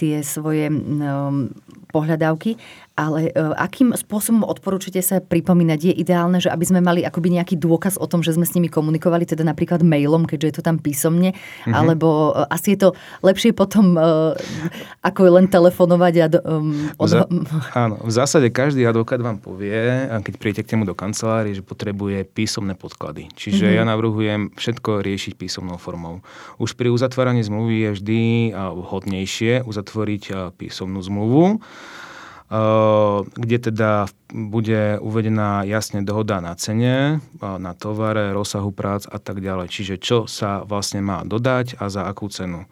tie 0.00 0.24
svoje 0.24 0.72
um, 0.72 1.52
pohľadávky 1.92 2.56
ale 3.00 3.32
uh, 3.32 3.56
akým 3.56 3.96
spôsobom 3.96 4.44
odporúčite 4.44 5.00
sa 5.00 5.24
pripomínať? 5.24 5.80
Je 5.88 5.94
ideálne, 5.96 6.36
že 6.36 6.52
aby 6.52 6.68
sme 6.68 6.84
mali 6.84 7.00
akoby 7.00 7.40
nejaký 7.40 7.56
dôkaz 7.56 7.96
o 7.96 8.04
tom, 8.04 8.20
že 8.20 8.36
sme 8.36 8.44
s 8.44 8.52
nimi 8.52 8.68
komunikovali, 8.68 9.24
teda 9.24 9.40
napríklad 9.40 9.80
mailom, 9.80 10.28
keďže 10.28 10.46
je 10.52 10.54
to 10.60 10.66
tam 10.68 10.76
písomne, 10.76 11.32
mm-hmm. 11.32 11.72
alebo 11.72 12.36
uh, 12.36 12.44
asi 12.52 12.76
je 12.76 12.84
to 12.84 12.88
lepšie 13.24 13.56
potom, 13.56 13.96
uh, 13.96 14.36
ako 15.00 15.40
len 15.40 15.48
telefonovať 15.48 16.14
a... 16.20 16.26
Um, 16.44 16.92
od... 17.00 17.08
Za, 17.08 17.24
áno, 17.72 17.96
v 18.04 18.12
zásade 18.12 18.52
každý 18.52 18.84
advokát 18.84 19.24
vám 19.24 19.40
povie, 19.40 20.04
keď 20.20 20.34
príjete 20.36 20.62
k 20.68 20.76
nemu 20.76 20.92
do 20.92 20.94
kancelárie, 20.98 21.56
že 21.56 21.64
potrebuje 21.64 22.28
písomné 22.28 22.76
podklady. 22.76 23.32
Čiže 23.32 23.64
mm-hmm. 23.64 23.78
ja 23.80 23.84
navrhujem 23.88 24.40
všetko 24.58 25.00
riešiť 25.00 25.40
písomnou 25.40 25.80
formou. 25.80 26.20
Už 26.60 26.76
pri 26.76 26.92
uzatváraní 26.92 27.40
zmluvy 27.40 27.86
je 27.86 27.90
vždy 27.96 28.20
vhodnejšie 28.52 29.62
uzatvoriť 29.64 30.52
písomnú 30.58 30.98
zmluvu, 31.00 31.62
kde 32.50 33.56
teda 33.62 34.10
bude 34.34 34.98
uvedená 34.98 35.62
jasne 35.62 36.02
dohoda 36.02 36.42
na 36.42 36.58
cene, 36.58 37.22
na 37.38 37.72
tovare, 37.78 38.34
rozsahu 38.34 38.74
prác 38.74 39.06
a 39.06 39.22
tak 39.22 39.38
ďalej. 39.38 39.70
Čiže 39.70 39.94
čo 40.02 40.26
sa 40.26 40.66
vlastne 40.66 40.98
má 40.98 41.22
dodať 41.22 41.78
a 41.78 41.86
za 41.86 42.10
akú 42.10 42.26
cenu. 42.26 42.66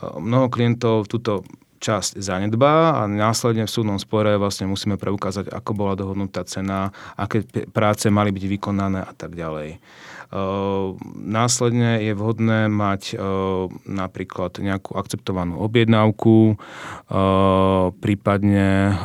Mnoho 0.00 0.48
klientov 0.48 1.12
túto 1.12 1.44
časť 1.78 2.18
zanedbá 2.18 2.98
a 2.98 3.06
následne 3.06 3.68
v 3.68 3.70
súdnom 3.70 4.02
spore 4.02 4.34
vlastne 4.34 4.66
musíme 4.66 4.98
preukázať, 4.98 5.52
ako 5.52 5.70
bola 5.76 5.94
dohodnutá 5.94 6.42
cena, 6.42 6.90
aké 7.14 7.44
práce 7.70 8.10
mali 8.10 8.34
byť 8.34 8.44
vykonané 8.48 9.04
a 9.04 9.12
tak 9.14 9.36
ďalej. 9.36 9.78
Ehm, 10.28 11.00
následne 11.24 12.04
je 12.04 12.12
vhodné 12.12 12.68
mať 12.68 13.16
ehm, 13.16 13.72
napríklad 13.88 14.60
nejakú 14.60 14.92
akceptovanú 15.00 15.56
objednávku, 15.64 16.54
ehm, 16.54 17.96
prípadne 17.98 19.00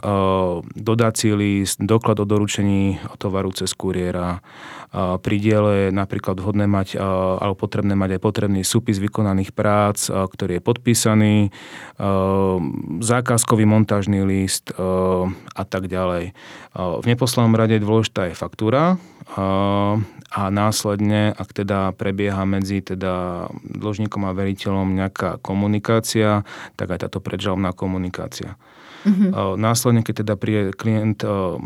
dodací 0.75 1.31
list, 1.31 1.79
doklad 1.79 2.19
o 2.19 2.25
doručení 2.27 2.99
tovaru 3.17 3.55
cez 3.55 3.71
kuriéra. 3.71 4.43
Pri 4.93 5.41
diele 5.41 5.89
je 5.89 5.89
napríklad 5.89 6.37
vhodné 6.37 6.69
mať 6.69 7.01
alebo 7.41 7.57
potrebné 7.57 7.97
mať 7.97 8.15
aj 8.15 8.21
potrebný 8.21 8.61
súpis 8.61 9.01
vykonaných 9.01 9.49
prác, 9.49 10.05
ktorý 10.05 10.61
je 10.61 10.63
podpísaný, 10.63 11.35
zákazkový 13.01 13.65
montážny 13.65 14.21
list 14.21 14.69
a 14.77 15.63
tak 15.65 15.89
ďalej. 15.89 16.37
V 16.77 17.05
neposlednom 17.09 17.57
rade 17.57 17.81
dôležitá 17.81 18.29
je 18.29 18.37
faktúra 18.37 19.01
a 20.33 20.43
následne, 20.53 21.33
ak 21.33 21.49
teda 21.57 21.97
prebieha 21.97 22.45
medzi 22.45 22.85
teda 22.85 23.49
dlžníkom 23.65 24.29
a 24.29 24.37
veriteľom 24.37 24.93
nejaká 24.93 25.41
komunikácia, 25.41 26.45
tak 26.77 26.93
aj 26.93 27.09
táto 27.09 27.17
predžalobná 27.17 27.73
komunikácia. 27.73 28.61
Mm-hmm. 29.03 29.59
Následne, 29.59 30.01
keď 30.01 30.23
teda 30.23 30.33
príde 30.39 30.71
klient, 30.71 31.21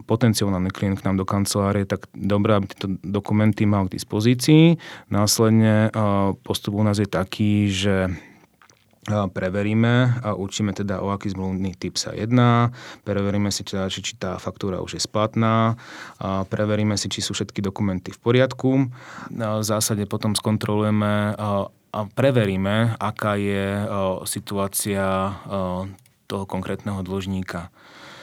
potenciálny 0.09 0.73
klient 0.73 0.99
k 0.99 1.05
nám 1.05 1.21
do 1.21 1.25
kancelárie, 1.25 1.85
tak 1.85 2.09
dobré, 2.17 2.57
aby 2.57 2.65
tieto 2.69 2.89
dokumenty 3.05 3.69
mal 3.69 3.85
k 3.85 3.95
dispozícii. 3.95 4.81
Následne 5.13 5.93
postup 6.41 6.75
u 6.77 6.83
nás 6.83 6.97
je 6.97 7.05
taký, 7.05 7.69
že 7.69 8.09
preveríme 9.07 10.19
a 10.19 10.35
učíme 10.35 10.75
teda, 10.75 10.99
o 10.99 11.15
aký 11.15 11.31
zmluvný 11.31 11.79
typ 11.79 11.95
sa 11.95 12.11
jedná, 12.11 12.75
preveríme 13.07 13.47
si 13.55 13.63
teda, 13.63 13.87
či, 13.87 14.03
tá 14.19 14.35
faktúra 14.35 14.83
už 14.83 14.99
je 14.99 15.01
splatná, 15.07 15.79
a 16.19 16.43
preveríme 16.43 16.99
si, 16.99 17.07
či 17.07 17.23
sú 17.23 17.31
všetky 17.31 17.63
dokumenty 17.63 18.11
v 18.11 18.19
poriadku. 18.19 18.91
V 19.31 19.63
zásade 19.63 20.03
potom 20.11 20.35
skontrolujeme 20.35 21.39
a 21.39 21.99
preveríme, 22.19 22.99
aká 22.99 23.39
je 23.39 23.87
situácia 24.27 25.39
toho 26.27 26.43
konkrétneho 26.43 26.99
dlžníka. 27.01 27.71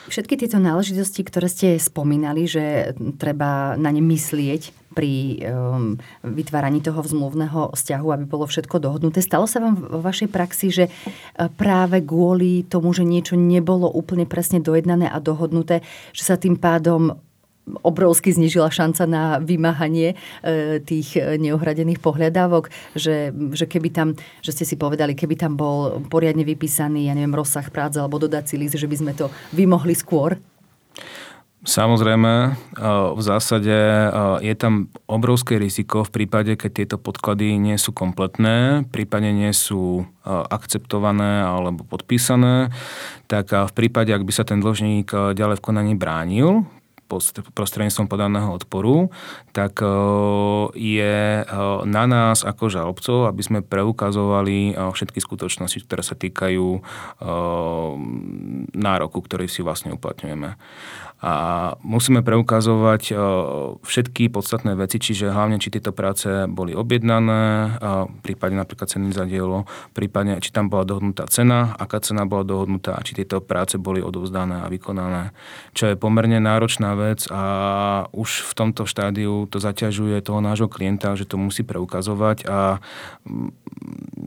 Všetky 0.05 0.37
tieto 0.37 0.61
náležitosti, 0.61 1.25
ktoré 1.25 1.49
ste 1.49 1.81
spomínali, 1.81 2.45
že 2.45 2.93
treba 3.17 3.73
na 3.81 3.89
ne 3.89 4.05
myslieť 4.05 4.93
pri 4.95 5.43
um, 5.43 5.97
vytváraní 6.23 6.85
toho 6.85 7.01
zmluvného 7.01 7.73
vzťahu, 7.75 8.07
aby 8.13 8.25
bolo 8.29 8.45
všetko 8.45 8.79
dohodnuté. 8.79 9.25
Stalo 9.25 9.49
sa 9.49 9.65
vám 9.65 9.81
vo 9.81 10.05
vašej 10.05 10.29
praxi, 10.29 10.69
že 10.71 10.85
uh, 10.87 11.49
práve 11.49 12.05
kvôli 12.05 12.69
tomu, 12.69 12.93
že 12.93 13.03
niečo 13.03 13.35
nebolo 13.35 13.89
úplne 13.91 14.29
presne 14.29 14.61
dojednané 14.61 15.09
a 15.09 15.19
dohodnuté, 15.19 15.81
že 16.13 16.23
sa 16.23 16.37
tým 16.37 16.61
pádom 16.61 17.17
obrovsky 17.65 18.33
znižila 18.33 18.69
šanca 18.69 19.05
na 19.09 19.25
vymáhanie 19.41 20.17
e, 20.45 20.81
tých 20.85 21.17
e, 21.17 21.41
neuhradených 21.41 22.01
pohľadávok, 22.01 22.69
že, 22.93 23.33
že 23.57 23.65
keby 23.65 23.89
tam, 23.89 24.09
že 24.45 24.53
ste 24.53 24.65
si 24.69 24.77
povedali, 24.77 25.17
keby 25.17 25.35
tam 25.41 25.57
bol 25.57 26.05
poriadne 26.13 26.45
vypísaný, 26.45 27.09
ja 27.09 27.17
neviem, 27.17 27.33
rozsah 27.33 27.65
práce 27.73 27.97
alebo 27.97 28.21
dodací 28.21 28.61
list, 28.61 28.77
že 28.77 28.89
by 28.89 28.97
sme 29.01 29.13
to 29.17 29.33
vymohli 29.57 29.97
skôr? 29.97 30.37
Samozrejme, 31.65 32.33
e, 32.45 32.49
v 33.17 33.23
zásade 33.25 33.73
je 34.45 34.55
tam 34.61 34.93
obrovské 35.09 35.57
riziko 35.57 36.05
v 36.05 36.13
prípade, 36.13 36.61
keď 36.61 36.71
tieto 36.85 36.97
podklady 37.01 37.57
nie 37.57 37.81
sú 37.81 37.97
kompletné, 37.97 38.85
prípadne 38.93 39.33
nie 39.33 39.53
sú 39.57 40.05
akceptované 40.25 41.45
alebo 41.45 41.85
podpísané, 41.89 42.69
tak 43.29 43.53
v 43.53 43.73
prípade, 43.73 44.13
ak 44.13 44.25
by 44.25 44.33
sa 44.37 44.45
ten 44.45 44.61
dlžník 44.61 45.37
ďalej 45.37 45.57
v 45.61 45.65
konaní 45.65 45.97
bránil, 45.97 46.69
prostredníctvom 47.55 48.07
podaného 48.09 48.51
odporu, 48.53 49.13
tak 49.53 49.79
e, 49.81 49.89
je 50.75 51.17
e, 51.41 51.45
na 51.85 52.05
nás 52.09 52.43
ako 52.43 52.73
žalobcov, 52.73 53.29
aby 53.29 53.43
sme 53.45 53.59
preukazovali 53.61 54.73
e, 54.73 54.91
všetky 54.91 55.21
skutočnosti, 55.21 55.85
ktoré 55.85 56.03
sa 56.03 56.17
týkajú 56.17 56.67
nároku, 58.75 59.19
ktorý 59.23 59.47
si 59.47 59.61
vlastne 59.61 59.95
uplatňujeme. 59.95 60.57
A 61.25 61.35
musíme 61.81 62.21
preukazovať 62.21 63.17
všetky 63.81 64.29
podstatné 64.29 64.77
veci, 64.77 65.01
čiže 65.01 65.33
hlavne, 65.33 65.57
či 65.57 65.73
tieto 65.73 65.97
práce 65.97 66.45
boli 66.53 66.77
objednané, 66.77 67.81
prípadne 68.21 68.61
napríklad 68.61 68.93
ceny 68.93 69.09
za 69.09 69.25
dielo, 69.25 69.65
prípadne, 69.97 70.37
či 70.45 70.53
tam 70.53 70.69
bola 70.69 70.85
dohodnutá 70.85 71.25
cena, 71.33 71.73
aká 71.81 72.05
cena 72.05 72.29
bola 72.29 72.45
dohodnutá, 72.45 73.01
či 73.01 73.17
tieto 73.17 73.41
práce 73.41 73.81
boli 73.81 74.05
odovzdané 74.05 74.61
a 74.61 74.69
vykonané. 74.69 75.33
Čo 75.73 75.89
je 75.89 75.97
pomerne 75.97 76.37
náročná 76.45 76.93
vec 76.93 77.25
a 77.33 77.43
už 78.13 78.45
v 78.45 78.53
tomto 78.53 78.85
štádiu 78.85 79.49
to 79.49 79.57
zaťažuje 79.57 80.21
toho 80.21 80.45
nášho 80.45 80.69
klienta, 80.69 81.17
že 81.17 81.25
to 81.25 81.41
musí 81.41 81.65
preukazovať 81.65 82.45
a 82.45 82.85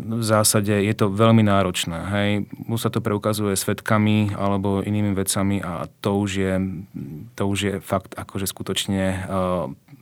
v 0.08 0.24
zásade 0.24 0.72
je 0.72 0.94
to 0.98 1.14
veľmi 1.14 1.46
náročné. 1.46 1.98
Hej. 2.10 2.30
Už 2.66 2.80
sa 2.80 2.90
to 2.90 3.06
preukazuje 3.06 3.54
svetkami 3.54 4.34
alebo 4.34 4.82
inými 4.82 5.14
vecami 5.14 5.62
a 5.62 5.86
to 6.02 6.18
už 6.18 6.32
je, 6.32 6.54
to 7.34 7.44
už 7.48 7.60
je 7.60 7.74
fakt 7.82 8.14
akože 8.18 8.46
skutočne 8.50 9.28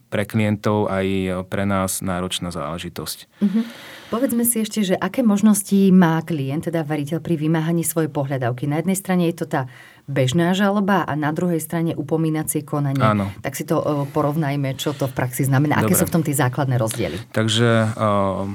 pre 0.05 0.23
klientov 0.23 0.87
aj 0.87 1.07
pre 1.49 1.67
nás 1.67 1.99
náročná 1.99 2.53
záležitosť. 2.53 3.17
Uh-huh. 3.41 3.63
Povedzme 4.13 4.45
si 4.47 4.63
ešte, 4.63 4.85
že 4.85 4.95
aké 4.95 5.25
možnosti 5.25 5.75
má 5.91 6.21
klient, 6.23 6.69
teda 6.71 6.85
veriteľ 6.87 7.19
pri 7.19 7.35
vymáhaní 7.35 7.83
svojej 7.83 8.07
pohľadavky. 8.07 8.69
Na 8.69 8.79
jednej 8.79 8.95
strane 8.95 9.27
je 9.27 9.43
to 9.43 9.49
tá 9.49 9.67
bežná 10.05 10.53
žaloba 10.53 11.03
a 11.03 11.17
na 11.17 11.33
druhej 11.33 11.59
strane 11.59 11.97
upomínacie 11.97 12.61
konanie. 12.61 13.01
Áno. 13.01 13.33
Tak 13.41 13.57
si 13.57 13.65
to 13.65 14.07
porovnajme, 14.13 14.77
čo 14.77 14.93
to 14.93 15.09
v 15.09 15.17
praxi 15.17 15.49
znamená. 15.49 15.81
Dobre. 15.81 15.91
Aké 15.91 15.99
sú 15.99 16.05
v 16.07 16.13
tom 16.15 16.23
tie 16.23 16.37
základné 16.37 16.77
rozdiely? 16.77 17.17
Takže 17.33 17.97
uh, 17.97 18.45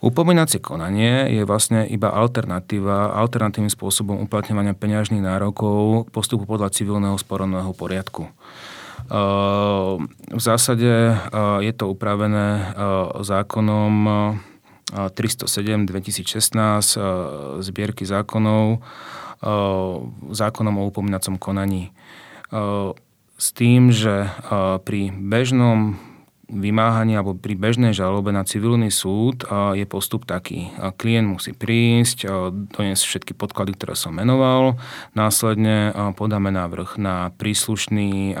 Upomínacie 0.00 0.64
konanie 0.64 1.28
je 1.28 1.44
vlastne 1.44 1.84
iba 1.84 2.08
alternatíva, 2.08 3.12
alternatívnym 3.20 3.68
spôsobom 3.68 4.16
uplatňovania 4.24 4.72
peňažných 4.72 5.20
nárokov 5.20 6.08
postupu 6.08 6.48
podľa 6.48 6.72
civilného 6.72 7.20
sporovného 7.20 7.68
poriadku. 7.76 8.32
V 10.32 10.40
zásade 10.40 11.20
je 11.60 11.72
to 11.76 11.92
upravené 11.92 12.72
zákonom 13.20 13.92
307 14.88 15.84
2016 15.84 17.60
zbierky 17.60 18.08
zákonov 18.08 18.80
zákonom 20.32 20.74
o 20.80 20.88
upomínacom 20.88 21.36
konaní. 21.36 21.92
S 23.36 23.52
tým, 23.52 23.92
že 23.92 24.32
pri 24.88 25.12
bežnom 25.12 26.00
vymáhaní 26.50 27.14
alebo 27.14 27.38
pri 27.38 27.54
bežnej 27.54 27.94
žalobe 27.94 28.34
na 28.34 28.42
civilný 28.42 28.90
súd 28.90 29.46
je 29.78 29.86
postup 29.86 30.26
taký. 30.26 30.74
Klient 30.98 31.30
musí 31.30 31.54
prísť, 31.54 32.26
doniesť 32.74 33.04
všetky 33.06 33.32
podklady, 33.38 33.78
ktoré 33.78 33.94
som 33.94 34.18
menoval, 34.18 34.76
následne 35.14 35.94
podáme 36.18 36.50
návrh 36.50 36.98
na 36.98 37.30
príslušný 37.38 38.34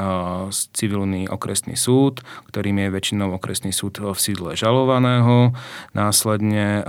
civilný 0.74 1.30
okresný 1.30 1.78
súd, 1.78 2.26
ktorým 2.50 2.82
je 2.82 2.88
väčšinou 2.90 3.38
okresný 3.38 3.70
súd 3.70 4.02
v 4.02 4.18
sídle 4.18 4.58
žalovaného, 4.58 5.54
následne 5.94 6.82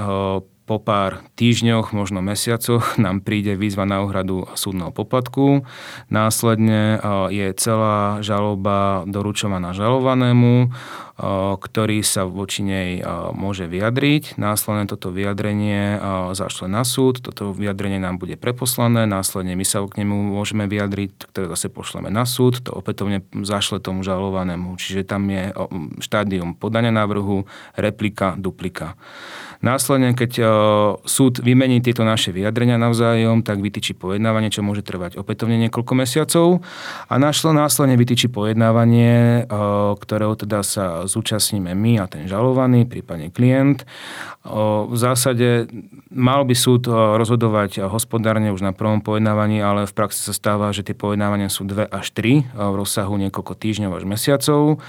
po 0.71 0.79
pár 0.79 1.19
týždňoch, 1.35 1.91
možno 1.91 2.23
mesiacoch 2.23 2.95
nám 3.01 3.19
príde 3.27 3.59
výzva 3.59 3.83
na 3.83 3.99
úhradu 4.07 4.47
súdneho 4.55 4.95
poplatku. 4.95 5.67
Následne 6.07 6.95
je 7.27 7.51
celá 7.59 8.23
žaloba 8.23 9.03
doručovaná 9.03 9.75
žalovanému, 9.75 10.71
ktorý 11.19 12.01
sa 12.01 12.23
voči 12.25 12.63
nej 12.63 12.89
môže 13.35 13.67
vyjadriť. 13.67 14.39
Následne 14.39 14.87
toto 14.87 15.11
vyjadrenie 15.11 15.99
zašle 16.33 16.71
na 16.71 16.81
súd, 16.87 17.21
toto 17.21 17.51
vyjadrenie 17.51 17.99
nám 17.99 18.17
bude 18.17 18.39
preposlané, 18.39 19.05
následne 19.05 19.53
my 19.53 19.65
sa 19.67 19.83
k 19.85 20.01
nemu 20.01 20.35
môžeme 20.35 20.65
vyjadriť, 20.65 21.29
ktoré 21.29 21.45
zase 21.51 21.67
pošleme 21.69 22.09
na 22.09 22.23
súd, 22.23 22.63
to 22.63 22.71
opätovne 22.73 23.21
zašle 23.33 23.83
tomu 23.83 24.01
žalovanému. 24.01 24.77
Čiže 24.79 25.05
tam 25.05 25.29
je 25.29 25.51
štádium 26.01 26.55
podania 26.57 26.93
návrhu, 26.93 27.45
replika, 27.77 28.33
duplika. 28.37 28.95
Následne, 29.61 30.17
keď 30.17 30.31
e, 30.41 30.43
súd 31.05 31.37
vymení 31.37 31.85
tieto 31.85 32.01
naše 32.01 32.33
vyjadrenia 32.33 32.81
navzájom, 32.81 33.45
tak 33.45 33.61
vytýči 33.61 33.93
pojednávanie, 33.93 34.49
čo 34.49 34.65
môže 34.65 34.81
trvať 34.81 35.21
opätovne 35.21 35.61
niekoľko 35.61 35.93
mesiacov. 35.93 36.65
A 37.05 37.13
našlo 37.21 37.53
následne 37.53 37.93
vytýči 37.93 38.25
pojednávanie, 38.33 39.45
e, 39.45 39.61
ktorého 40.01 40.33
teda 40.33 40.65
sa 40.65 41.00
zúčastníme 41.05 41.72
my 41.72 42.01
a 42.01 42.05
ten 42.05 42.25
žalovaný, 42.27 42.89
prípadne 42.89 43.29
klient. 43.29 43.86
V 44.43 44.96
zásade 44.98 45.70
mal 46.10 46.43
by 46.43 46.55
súd 46.58 46.89
rozhodovať 46.91 47.86
hospodárne 47.88 48.50
už 48.50 48.65
na 48.65 48.74
prvom 48.74 49.00
pojednávaní, 49.00 49.62
ale 49.62 49.86
v 49.86 49.93
praxi 49.93 50.22
sa 50.22 50.34
stáva, 50.34 50.74
že 50.74 50.81
tie 50.81 50.98
pojednávania 50.98 51.48
sú 51.48 51.63
2 51.63 51.88
až 51.88 52.08
3 52.13 52.51
v 52.51 52.75
rozsahu 52.75 53.15
niekoľko 53.22 53.53
týždňov 53.55 53.91
až 53.98 54.03
mesiacov 54.10 54.81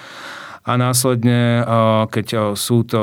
a 0.62 0.78
následne, 0.78 1.66
keď 2.06 2.54
súd 2.54 2.94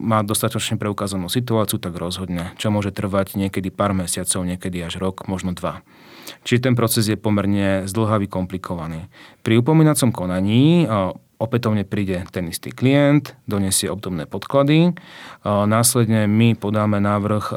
má 0.00 0.24
dostatočne 0.24 0.80
preukázanú 0.80 1.28
situáciu, 1.28 1.76
tak 1.76 1.92
rozhodne, 2.00 2.56
čo 2.56 2.72
môže 2.72 2.88
trvať 2.96 3.36
niekedy 3.36 3.68
pár 3.68 3.92
mesiacov, 3.92 4.40
niekedy 4.40 4.80
až 4.80 4.96
rok, 4.96 5.28
možno 5.28 5.52
dva. 5.52 5.84
Čiže 6.48 6.72
ten 6.72 6.74
proces 6.74 7.12
je 7.12 7.20
pomerne 7.20 7.84
zdlhavý, 7.84 8.24
komplikovaný. 8.24 9.12
Pri 9.44 9.60
upomínacom 9.60 10.16
konaní 10.16 10.88
Opätovne 11.42 11.82
príde 11.82 12.22
ten 12.30 12.46
istý 12.46 12.70
klient, 12.70 13.34
donesie 13.50 13.90
obdobné 13.90 14.30
podklady. 14.30 14.94
Následne 15.42 16.30
my 16.30 16.54
podáme 16.54 17.02
návrh 17.02 17.50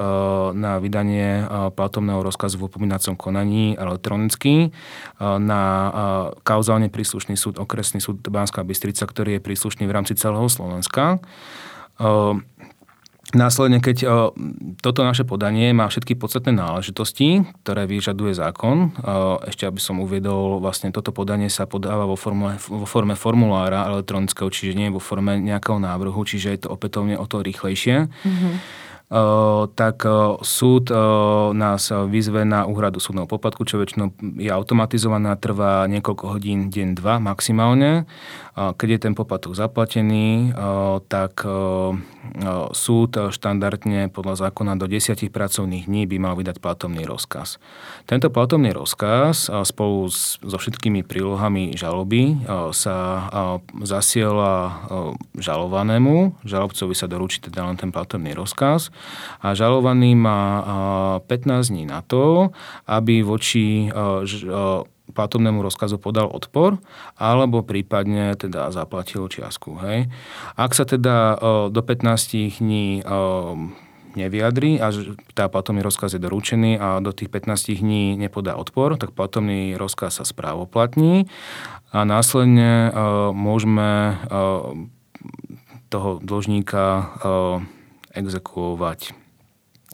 na 0.57 0.81
vydanie 0.81 1.45
platobného 1.77 2.25
rozkazu 2.25 2.57
v 2.57 2.65
upomínacom 2.65 3.13
konaní 3.13 3.77
elektronicky 3.77 4.73
na 5.21 5.61
kauzálne 6.41 6.89
príslušný 6.89 7.37
súd, 7.37 7.61
okresný 7.61 8.01
súd 8.01 8.25
Banská 8.25 8.65
Bystrica, 8.65 9.05
ktorý 9.05 9.37
je 9.37 9.45
príslušný 9.45 9.85
v 9.85 9.93
rámci 9.93 10.17
celého 10.17 10.49
Slovenska. 10.49 11.21
Následne, 13.33 13.81
keď 13.81 13.97
o, 14.05 14.09
toto 14.85 15.01
naše 15.01 15.25
podanie 15.25 15.73
má 15.73 15.89
všetky 15.89 16.13
podstatné 16.13 16.53
náležitosti, 16.53 17.41
ktoré 17.65 17.89
vyžaduje 17.89 18.37
zákon, 18.37 18.93
o, 19.01 19.41
ešte 19.49 19.65
aby 19.65 19.81
som 19.81 19.97
uviedol, 19.97 20.61
vlastne 20.61 20.93
toto 20.93 21.09
podanie 21.09 21.49
sa 21.49 21.65
podáva 21.65 22.05
vo 22.05 22.13
forme, 22.13 22.61
vo 22.61 22.85
forme 22.85 23.17
formulára 23.17 23.89
elektronického, 23.89 24.53
čiže 24.53 24.77
nie 24.77 24.93
vo 24.93 25.01
forme 25.01 25.41
nejakého 25.41 25.81
návrhu, 25.81 26.21
čiže 26.21 26.53
je 26.53 26.59
to 26.67 26.69
opätovne 26.69 27.17
o 27.17 27.25
to 27.25 27.41
rýchlejšie. 27.41 28.05
Mm-hmm 28.05 28.85
tak 29.79 30.03
súd 30.43 30.91
nás 31.55 31.87
vyzve 32.11 32.43
na 32.43 32.67
úhradu 32.67 32.99
súdneho 32.99 33.23
poplatku, 33.23 33.63
čo 33.63 33.79
väčšinou 33.79 34.11
je 34.35 34.51
automatizovaná, 34.51 35.39
trvá 35.39 35.87
niekoľko 35.87 36.35
hodín, 36.35 36.67
deň, 36.67 36.99
dva 36.99 37.23
maximálne. 37.23 38.03
Keď 38.55 38.87
je 38.87 38.99
ten 38.99 39.13
poplatok 39.15 39.55
zaplatený, 39.55 40.51
tak 41.07 41.43
súd 42.71 43.11
štandardne 43.31 44.11
podľa 44.11 44.47
zákona 44.47 44.75
do 44.79 44.87
10 44.87 45.27
pracovných 45.31 45.87
dní 45.87 46.07
by 46.07 46.17
mal 46.19 46.35
vydať 46.35 46.59
platovný 46.59 47.03
rozkaz. 47.07 47.59
Tento 48.07 48.27
platovný 48.31 48.71
rozkaz 48.75 49.51
spolu 49.67 50.07
so 50.43 50.57
všetkými 50.59 51.03
prílohami 51.03 51.75
žaloby 51.75 52.47
sa 52.71 53.27
zasiela 53.83 54.83
žalovanému. 55.35 56.39
Žalobcovi 56.47 56.95
sa 56.95 57.11
doručí 57.11 57.43
teda 57.43 57.67
len 57.67 57.75
ten 57.75 57.91
platovný 57.91 58.31
rozkaz 58.35 58.87
a 59.41 59.53
žalovaný 59.53 60.15
má 60.17 60.41
15 61.25 61.71
dní 61.71 61.83
na 61.85 62.01
to, 62.01 62.53
aby 62.89 63.21
voči 63.25 63.89
platobnému 65.05 65.61
rozkazu 65.61 66.01
podal 66.01 66.27
odpor, 66.27 66.81
alebo 67.15 67.61
prípadne 67.61 68.33
teda 68.35 68.73
zaplatil 68.73 69.29
čiastku. 69.29 69.77
Hej. 69.79 70.09
Ak 70.57 70.73
sa 70.73 70.83
teda 70.83 71.37
do 71.69 71.81
15 71.81 72.59
dní 72.59 73.05
nevyjadrí 74.15 74.79
a 74.79 74.95
tá 75.35 75.51
platobný 75.51 75.83
rozkaz 75.83 76.15
je 76.15 76.23
doručený 76.23 76.79
a 76.79 77.03
do 77.03 77.11
tých 77.11 77.27
15 77.27 77.83
dní 77.83 78.15
nepodá 78.15 78.55
odpor, 78.55 78.95
tak 78.95 79.11
platobný 79.11 79.75
rozkaz 79.75 80.23
sa 80.23 80.25
správoplatní 80.25 81.27
a 81.91 82.07
následne 82.07 82.95
môžeme 83.35 84.19
toho 85.91 86.09
dlžníka 86.23 87.11
egzekwować 88.15 89.13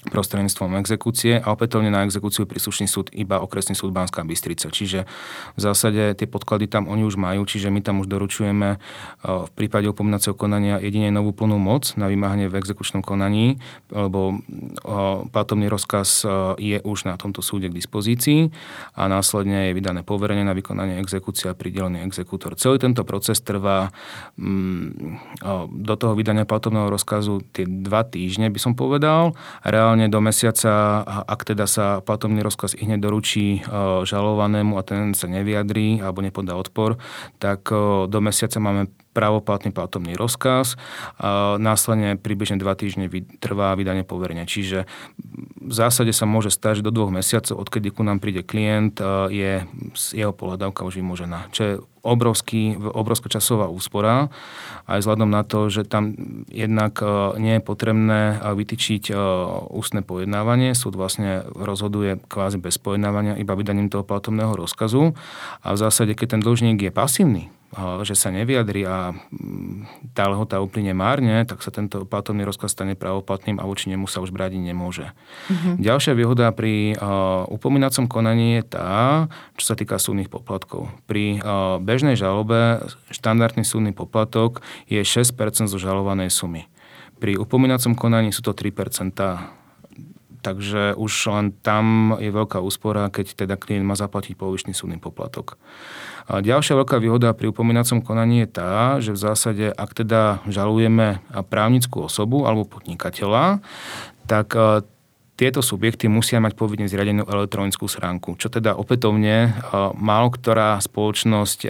prostredníctvom 0.10 0.82
exekúcie 0.82 1.38
a 1.38 1.54
opätovne 1.54 1.94
na 1.94 2.02
exekúciu 2.10 2.50
príslušný 2.50 2.90
súd 2.90 3.14
iba 3.14 3.38
okresný 3.38 3.78
súd 3.78 3.94
Banská 3.94 4.26
Bystrica. 4.26 4.74
Čiže 4.74 5.06
v 5.54 5.60
zásade 5.62 6.18
tie 6.18 6.26
podklady 6.26 6.66
tam 6.66 6.90
oni 6.90 7.06
už 7.06 7.22
majú, 7.22 7.46
čiže 7.46 7.70
my 7.70 7.86
tam 7.86 8.02
už 8.02 8.10
doručujeme 8.10 8.70
eh, 8.74 8.80
v 9.22 9.52
prípade 9.54 9.86
upomínacieho 9.86 10.34
konania 10.34 10.82
jedine 10.82 11.14
novú 11.14 11.38
plnú 11.38 11.62
moc 11.62 11.94
na 12.02 12.10
vymáhanie 12.10 12.50
v 12.50 12.58
exekučnom 12.58 13.06
konaní, 13.06 13.62
lebo 13.94 14.42
eh, 14.42 14.42
platobný 15.30 15.70
rozkaz 15.70 16.26
eh, 16.26 16.30
je 16.58 16.78
už 16.82 17.06
na 17.06 17.14
tomto 17.22 17.46
súde 17.46 17.70
k 17.70 17.78
dispozícii 17.78 18.50
a 18.98 19.06
následne 19.06 19.70
je 19.70 19.78
vydané 19.78 20.02
poverenie 20.02 20.42
na 20.42 20.58
vykonanie 20.58 20.98
exekúcie 20.98 21.46
a 21.46 21.54
pridelený 21.54 22.02
exekútor. 22.10 22.58
Celý 22.58 22.82
tento 22.82 23.06
proces 23.06 23.38
trvá 23.46 23.94
mm, 24.40 25.70
do 25.70 25.94
toho 26.00 26.14
vydania 26.18 26.48
platobného 26.48 26.90
rozkazu 26.90 27.44
tie 27.54 27.68
dva 27.68 28.02
týždne, 28.08 28.50
by 28.50 28.60
som 28.62 28.74
povedal. 28.74 29.36
Reálne 29.62 29.91
reálne 29.92 30.08
do 30.08 30.24
mesiaca, 30.24 31.04
ak 31.28 31.44
teda 31.44 31.68
sa 31.68 32.00
platobný 32.00 32.40
rozkaz 32.40 32.80
i 32.80 32.88
hneď 32.88 33.04
doručí 33.04 33.60
e, 33.60 33.62
žalovanému 34.08 34.80
a 34.80 34.88
ten 34.88 35.12
sa 35.12 35.28
nevyjadrí 35.28 36.00
alebo 36.00 36.24
nepodá 36.24 36.56
odpor, 36.56 36.96
tak 37.44 37.68
e, 37.68 38.08
do 38.08 38.20
mesiaca 38.24 38.56
máme 38.64 38.88
právoplatný 39.12 39.76
platobný 39.76 40.16
rozkaz. 40.16 40.80
A 41.20 41.56
následne 41.60 42.16
približne 42.16 42.58
dva 42.58 42.74
týždne 42.76 43.12
trvá 43.44 43.76
vydanie 43.76 44.08
poverenia. 44.08 44.48
Čiže 44.48 44.90
v 45.62 45.74
zásade 45.74 46.16
sa 46.16 46.26
môže 46.26 46.50
stať, 46.50 46.82
že 46.82 46.88
do 46.88 46.96
dvoch 46.96 47.14
mesiacov, 47.14 47.62
odkedy 47.62 47.94
ku 47.94 48.02
nám 48.02 48.24
príde 48.24 48.42
klient, 48.42 48.98
je 49.30 49.68
jeho 50.16 50.34
pohľadávka 50.34 50.88
už 50.88 50.98
vymožená. 50.98 51.52
Čo 51.54 51.62
je 51.64 51.74
obrovský, 52.02 52.82
obrovská 52.82 53.30
časová 53.30 53.70
úspora 53.70 54.34
aj 54.90 55.06
vzhľadom 55.06 55.30
na 55.30 55.46
to, 55.46 55.70
že 55.70 55.86
tam 55.86 56.18
jednak 56.50 56.98
nie 57.38 57.62
je 57.62 57.62
potrebné 57.62 58.42
vytýčiť 58.42 59.14
ústne 59.70 60.02
pojednávanie. 60.02 60.74
Súd 60.74 60.98
vlastne 60.98 61.46
rozhoduje 61.54 62.18
kvázi 62.26 62.58
bez 62.58 62.82
pojednávania 62.82 63.38
iba 63.38 63.54
vydaním 63.54 63.94
toho 63.94 64.02
platobného 64.02 64.58
rozkazu 64.58 65.14
a 65.62 65.68
v 65.70 65.78
zásade, 65.78 66.18
keď 66.18 66.38
ten 66.38 66.42
dlžník 66.42 66.82
je 66.82 66.90
pasívny, 66.90 67.54
že 68.04 68.20
sa 68.20 68.36
nevyjadri 68.36 68.84
a 68.84 69.16
mm, 69.16 70.12
tá 70.12 70.28
lehota 70.28 70.60
uplyne 70.60 70.92
márne, 70.92 71.48
tak 71.48 71.64
sa 71.64 71.72
tento 71.72 72.04
platobný 72.04 72.44
rozkaz 72.44 72.76
stane 72.76 73.00
pravoplatným 73.00 73.64
a 73.64 73.68
voči 73.68 73.88
nemu 73.88 74.12
sa 74.12 74.20
už 74.20 74.36
brádiť 74.36 74.60
nemôže. 74.60 75.16
Mm-hmm. 75.48 75.74
Ďalšia 75.80 76.14
výhoda 76.14 76.52
pri 76.52 77.00
uh, 77.00 77.48
upomínacom 77.48 78.12
konaní 78.12 78.60
je 78.60 78.76
tá, 78.76 78.92
čo 79.56 79.72
sa 79.72 79.76
týka 79.80 79.96
súdnych 79.96 80.28
poplatkov. 80.28 80.92
Pri 81.08 81.40
uh, 81.40 81.80
bežnej 81.80 82.20
žalobe 82.20 82.84
štandardný 83.08 83.64
súdny 83.64 83.96
poplatok 83.96 84.60
je 84.92 85.00
6% 85.00 85.32
zo 85.72 85.80
žalovanej 85.80 86.28
sumy. 86.28 86.68
Pri 87.24 87.38
upomínacom 87.40 87.96
konaní 87.96 88.36
sú 88.36 88.44
to 88.44 88.52
3%. 88.52 89.61
Takže 90.42 90.98
už 90.98 91.14
len 91.30 91.46
tam 91.62 92.18
je 92.18 92.34
veľká 92.34 92.58
úspora, 92.58 93.14
keď 93.14 93.46
teda 93.46 93.56
klient 93.62 93.86
má 93.86 93.94
zaplatiť 93.94 94.34
povyšný 94.34 94.74
súdny 94.74 94.98
poplatok. 94.98 95.62
A 96.26 96.42
ďalšia 96.42 96.78
veľká 96.82 96.98
výhoda 96.98 97.34
pri 97.38 97.54
upomínacom 97.54 98.02
konaní 98.02 98.46
je 98.46 98.50
tá, 98.50 98.98
že 98.98 99.14
v 99.14 99.22
zásade, 99.22 99.66
ak 99.70 99.92
teda 99.94 100.42
žalujeme 100.50 101.22
právnickú 101.50 102.10
osobu 102.10 102.50
alebo 102.50 102.66
podnikateľa, 102.66 103.62
tak 104.30 104.54
e, 104.54 104.86
tieto 105.36 105.66
subjekty 105.66 106.06
musia 106.06 106.38
mať 106.38 106.54
povinne 106.54 106.86
zriadenú 106.86 107.26
elektronickú 107.26 107.90
schránku, 107.90 108.38
čo 108.38 108.54
teda 108.54 108.78
opätovne 108.78 109.36
e, 109.46 109.52
málo 109.98 110.30
ktorá 110.30 110.78
spoločnosť 110.78 111.60
e, 111.66 111.70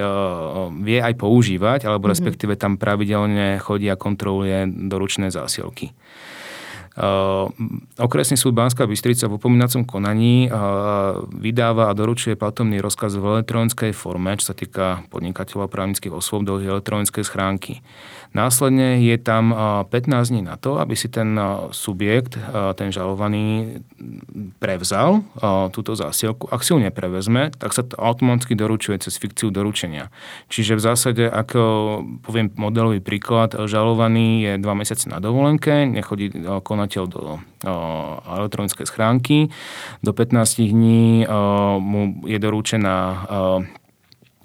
vie 0.84 1.00
aj 1.00 1.16
používať, 1.16 1.88
alebo 1.88 2.06
mm-hmm. 2.06 2.14
respektíve 2.14 2.54
tam 2.60 2.76
pravidelne 2.76 3.58
chodí 3.64 3.88
a 3.88 4.00
kontroluje 4.00 4.68
doručné 4.68 5.32
zásielky. 5.32 5.96
Uh, 6.92 7.48
okresný 7.96 8.36
súd 8.36 8.52
Banská 8.52 8.84
Bystrica 8.84 9.32
v 9.32 9.40
upomínacom 9.40 9.88
konaní 9.88 10.52
uh, 10.52 11.24
vydáva 11.32 11.88
a 11.88 11.96
doručuje 11.96 12.36
platobný 12.36 12.84
rozkaz 12.84 13.16
v 13.16 13.40
elektronickej 13.40 13.96
forme, 13.96 14.36
čo 14.36 14.52
sa 14.52 14.56
týka 14.56 15.08
podnikateľov 15.08 15.72
právnických 15.72 16.12
osôb 16.12 16.44
do 16.44 16.60
elektronickej 16.60 17.24
schránky. 17.24 17.80
Následne 18.32 19.04
je 19.04 19.20
tam 19.20 19.52
15 19.92 20.32
dní 20.32 20.42
na 20.48 20.56
to, 20.56 20.80
aby 20.80 20.96
si 20.96 21.12
ten 21.12 21.36
subjekt, 21.76 22.40
ten 22.80 22.88
žalovaný, 22.88 23.80
prevzal 24.56 25.28
túto 25.76 26.00
zásielku. 26.00 26.48
Ak 26.48 26.64
si 26.64 26.72
ju 26.72 26.80
neprevezme, 26.80 27.52
tak 27.52 27.76
sa 27.76 27.84
to 27.84 28.00
automaticky 28.00 28.56
doručuje 28.56 29.04
cez 29.04 29.20
fikciu 29.20 29.52
doručenia. 29.52 30.08
Čiže 30.48 30.80
v 30.80 30.82
zásade, 30.82 31.24
ako 31.28 31.60
poviem 32.24 32.48
modelový 32.56 33.04
príklad, 33.04 33.52
žalovaný 33.68 34.48
je 34.48 34.54
dva 34.64 34.80
mesiace 34.80 35.12
na 35.12 35.20
dovolenke, 35.20 35.84
nechodí 35.92 36.32
konateľ 36.64 37.04
do 37.12 37.44
elektronickej 38.32 38.88
schránky. 38.88 39.52
Do 40.00 40.16
15 40.16 40.72
dní 40.72 41.28
mu 41.84 42.24
je 42.24 42.40
doručená 42.40 43.28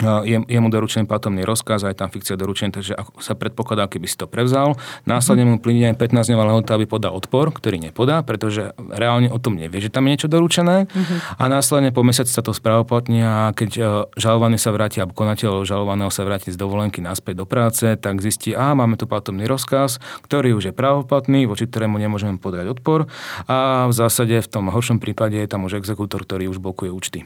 je, 0.00 0.36
je 0.44 0.58
mu 0.60 0.68
doručený 0.68 1.08
platobný 1.08 1.40
rozkaz, 1.48 1.88
aj 1.88 2.04
tam 2.04 2.08
fikcia 2.12 2.36
doručený, 2.36 2.70
takže 2.76 2.92
ako 2.92 3.16
sa 3.24 3.32
predpokladá, 3.32 3.88
keby 3.88 4.04
si 4.04 4.20
to 4.20 4.28
prevzal. 4.28 4.76
Následne 5.08 5.48
mu 5.48 5.56
plyne 5.56 5.96
15 5.96 6.28
dňová 6.28 6.44
lehota, 6.52 6.76
aby 6.76 6.84
podal 6.84 7.16
odpor, 7.16 7.48
ktorý 7.48 7.80
nepodá, 7.80 8.20
pretože 8.20 8.76
reálne 8.76 9.32
o 9.32 9.40
tom 9.40 9.56
nevie, 9.56 9.80
že 9.80 9.88
tam 9.88 10.04
je 10.04 10.10
niečo 10.12 10.28
doručené. 10.28 10.84
Uh-huh. 10.84 11.40
A 11.40 11.48
následne 11.48 11.96
po 11.96 12.04
mesiaci 12.04 12.28
sa 12.28 12.44
to 12.44 12.52
správoplatní 12.52 13.24
a 13.24 13.56
keď 13.56 13.70
e, 13.76 13.82
žalovaný 14.20 14.60
sa 14.60 14.76
vráti, 14.76 15.00
alebo 15.00 15.16
konateľ 15.16 15.64
žalovaného 15.64 16.12
sa 16.12 16.28
vráti 16.28 16.52
z 16.52 16.60
dovolenky 16.60 17.00
naspäť 17.00 17.40
do 17.40 17.46
práce, 17.48 17.88
tak 17.96 18.20
zistí, 18.20 18.52
a 18.52 18.76
máme 18.76 19.00
tu 19.00 19.08
platobný 19.08 19.48
rozkaz, 19.48 19.96
ktorý 20.28 20.52
už 20.60 20.70
je 20.70 20.74
právoplatný, 20.76 21.48
voči 21.48 21.64
ktorému 21.64 21.96
nemôžeme 21.96 22.36
podať 22.36 22.76
odpor. 22.76 23.08
A 23.48 23.88
v 23.88 23.94
zásade 23.96 24.36
v 24.44 24.48
tom 24.48 24.68
horšom 24.68 25.00
prípade 25.00 25.40
je 25.40 25.48
tam 25.48 25.64
už 25.64 25.80
exekútor, 25.80 26.28
ktorý 26.28 26.52
už 26.52 26.60
blokuje 26.60 26.92
účty. 26.92 27.24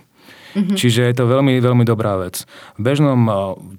Mm-hmm. 0.51 0.77
Čiže 0.77 1.07
je 1.07 1.15
to 1.15 1.31
veľmi, 1.31 1.63
veľmi 1.63 1.85
dobrá 1.87 2.19
vec. 2.19 2.43
V 2.75 2.81
bežnom 2.83 3.21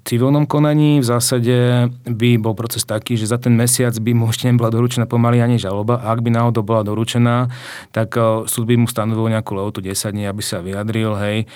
civilnom 0.08 0.48
konaní 0.48 1.02
v 1.02 1.06
zásade 1.06 1.88
by 2.08 2.40
bol 2.40 2.56
proces 2.56 2.88
taký, 2.88 3.20
že 3.20 3.28
za 3.28 3.36
ten 3.36 3.52
mesiac 3.52 3.92
by 3.98 4.12
mu 4.16 4.30
ešte 4.32 4.48
nebola 4.48 4.72
doručená 4.72 5.04
pomaly 5.04 5.44
ani 5.44 5.60
žaloba 5.60 6.00
a 6.00 6.16
ak 6.16 6.24
by 6.24 6.30
náhodou 6.32 6.64
bola 6.64 6.80
doručená, 6.86 7.52
tak 7.92 8.16
súd 8.48 8.64
by 8.70 8.80
mu 8.80 8.86
stanovil 8.88 9.28
nejakú 9.28 9.52
lehotu 9.52 9.84
10 9.84 10.14
dní, 10.14 10.24
aby 10.30 10.40
sa 10.40 10.64
vyjadril. 10.64 11.12
Hej. 11.18 11.50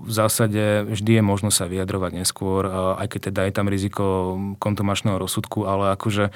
V 0.00 0.12
zásade 0.12 0.88
vždy 0.88 1.20
je 1.20 1.22
možno 1.22 1.52
sa 1.52 1.68
vyjadrovať 1.68 2.24
neskôr, 2.24 2.64
aj 2.96 3.06
keď 3.10 3.20
teda 3.28 3.40
je 3.44 3.52
tam 3.52 3.66
riziko 3.68 4.04
kontomačného 4.56 5.18
rozsudku, 5.20 5.68
ale 5.68 5.92
akože 5.98 6.32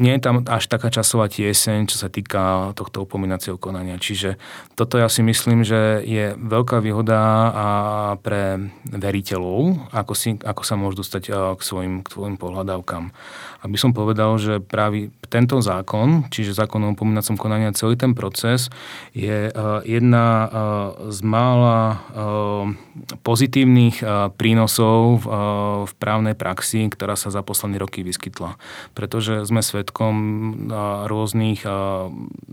nie 0.00 0.16
je 0.16 0.20
tam 0.22 0.46
až 0.46 0.64
taká 0.70 0.88
časová 0.88 1.28
tieseň, 1.28 1.90
čo 1.90 2.00
sa 2.00 2.08
týka 2.08 2.72
tohto 2.78 3.04
upomínacieho 3.04 3.58
konania. 3.60 4.00
Čiže 4.00 4.38
toto 4.78 4.96
ja 4.96 5.10
si 5.10 5.20
myslím, 5.26 5.66
že 5.66 6.00
je 6.06 6.32
veľká 6.38 6.78
výhoda 6.78 7.17
a 7.18 7.68
pre 8.22 8.70
veriteľov, 8.88 9.90
ako, 9.92 10.12
si, 10.14 10.38
ako 10.38 10.62
sa 10.62 10.74
môžu 10.78 11.02
dostať 11.02 11.56
k 11.58 11.60
svojim, 11.60 11.94
k 12.04 12.08
svojim 12.08 12.36
pohľadávkam. 12.38 13.10
Aby 13.58 13.74
som 13.74 13.90
povedal, 13.90 14.38
že 14.38 14.62
práve 14.62 15.10
tento 15.28 15.60
zákon, 15.60 16.24
čiže 16.32 16.56
zákon 16.56 16.80
o 16.88 16.96
pomínacom 16.96 17.36
konaní 17.36 17.68
a 17.68 17.76
celý 17.76 17.98
ten 17.98 18.16
proces 18.16 18.72
je 19.12 19.52
jedna 19.84 20.26
z 21.10 21.18
mála 21.26 22.00
pozitívnych 23.26 24.00
prínosov 24.40 25.26
v 25.84 25.92
právnej 26.00 26.32
praxi, 26.38 26.88
ktorá 26.88 27.18
sa 27.18 27.34
za 27.34 27.44
posledné 27.44 27.76
roky 27.82 28.00
vyskytla. 28.06 28.56
Pretože 28.96 29.44
sme 29.44 29.60
svedkom 29.60 30.14
rôznych 31.10 31.66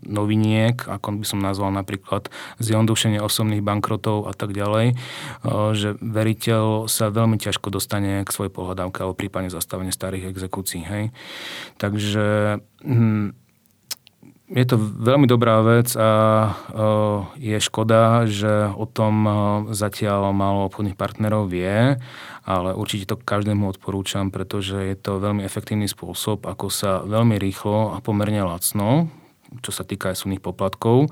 noviniek, 0.04 0.76
ako 0.84 1.22
by 1.22 1.26
som 1.26 1.40
nazval 1.40 1.72
napríklad 1.72 2.28
zjednodušenie 2.60 3.24
osobných 3.24 3.64
bankrotov 3.64 4.28
a 4.28 4.34
tak 4.36 4.52
ďalej, 4.52 5.00
že 5.78 5.96
veriteľ 6.04 6.92
sa 6.92 7.08
veľmi 7.08 7.40
ťažko 7.40 7.72
dostane 7.72 8.26
k 8.26 8.30
svojej 8.36 8.52
pohľadávke 8.52 9.00
alebo 9.00 9.16
prípadne 9.16 9.48
zastavenie 9.48 9.96
starých 9.96 10.28
exekúcií. 10.34 10.84
Hej. 10.96 11.06
Takže 11.76 12.60
hm, 12.88 13.36
je 14.46 14.66
to 14.70 14.78
veľmi 14.80 15.26
dobrá 15.26 15.66
vec 15.66 15.90
a 15.98 16.54
je 17.42 17.58
škoda, 17.58 18.30
že 18.30 18.70
o 18.78 18.86
tom 18.86 19.26
zatiaľ 19.74 20.30
málo 20.38 20.70
obchodných 20.70 20.94
partnerov 20.94 21.50
vie, 21.50 21.98
ale 22.46 22.70
určite 22.78 23.10
to 23.10 23.18
každému 23.18 23.66
odporúčam, 23.66 24.30
pretože 24.30 24.78
je 24.78 24.96
to 24.96 25.18
veľmi 25.18 25.42
efektívny 25.42 25.90
spôsob, 25.90 26.46
ako 26.46 26.70
sa 26.70 27.02
veľmi 27.02 27.42
rýchlo 27.42 27.98
a 27.98 28.06
pomerne 28.06 28.46
lacno 28.46 29.10
čo 29.64 29.72
sa 29.72 29.88
týka 29.88 30.12
aj 30.12 30.20
súdnych 30.20 30.44
poplatkov 30.44 31.12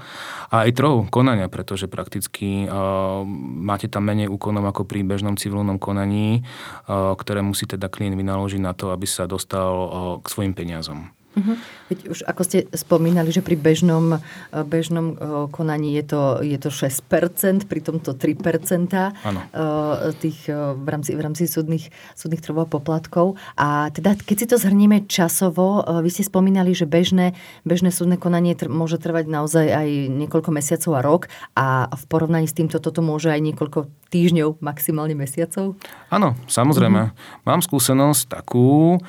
a 0.52 0.68
aj 0.68 0.76
trhov 0.76 1.08
konania, 1.14 1.48
pretože 1.48 1.88
prakticky 1.88 2.68
uh, 2.68 3.24
máte 3.64 3.88
tam 3.88 4.08
menej 4.08 4.28
úkonov 4.28 4.68
ako 4.74 4.84
pri 4.84 5.06
bežnom 5.08 5.40
civilnom 5.40 5.80
konaní, 5.80 6.44
uh, 6.88 7.16
ktoré 7.16 7.40
musí 7.40 7.64
teda 7.70 7.88
klient 7.88 8.20
vynaložiť 8.20 8.62
na 8.62 8.76
to, 8.76 8.92
aby 8.92 9.08
sa 9.08 9.30
dostal 9.30 9.72
uh, 9.74 9.90
k 10.20 10.26
svojim 10.28 10.54
peniazom. 10.58 11.23
Uh-huh. 11.34 11.58
Veď 11.90 12.00
už 12.14 12.20
ako 12.30 12.42
ste 12.46 12.70
spomínali, 12.78 13.34
že 13.34 13.42
pri 13.42 13.58
bežnom, 13.58 14.18
e, 14.18 14.58
bežnom 14.62 15.06
e, 15.14 15.16
konaní 15.50 15.98
je 15.98 16.04
to, 16.06 16.22
je 16.46 16.58
to 16.62 16.70
6%, 16.70 17.66
pri 17.66 17.80
tomto 17.82 18.14
3% 18.14 18.94
ano. 19.26 19.42
E, 19.50 20.14
tých 20.22 20.46
v 20.54 20.88
rámci, 20.88 21.18
v 21.18 21.22
rámci 21.22 21.50
súdnych, 21.50 21.90
súdnych 22.14 22.46
trvov 22.46 22.70
poplatkov. 22.70 23.36
A 23.58 23.90
teda, 23.90 24.14
keď 24.14 24.36
si 24.38 24.48
to 24.48 24.58
zhrnieme 24.62 25.10
časovo, 25.10 25.82
vy 26.02 26.10
ste 26.14 26.22
spomínali, 26.22 26.78
že 26.78 26.86
bežné, 26.86 27.34
bežné 27.66 27.90
súdne 27.90 28.22
konanie 28.22 28.54
tr- 28.54 28.70
môže 28.70 29.02
trvať 29.02 29.26
naozaj 29.26 29.66
aj 29.74 29.90
niekoľko 30.14 30.50
mesiacov 30.54 30.92
a 30.94 31.02
rok 31.02 31.22
a 31.58 31.90
v 31.90 32.04
porovnaní 32.06 32.46
s 32.46 32.56
týmto 32.56 32.78
toto 32.78 33.02
môže 33.02 33.34
aj 33.34 33.42
niekoľko 33.42 33.90
týždňov, 34.14 34.62
maximálne 34.62 35.18
mesiacov? 35.18 35.74
Áno, 36.14 36.38
samozrejme. 36.46 37.10
Uh-huh. 37.10 37.46
Mám 37.50 37.66
skúsenosť 37.66 38.30
takú, 38.30 39.02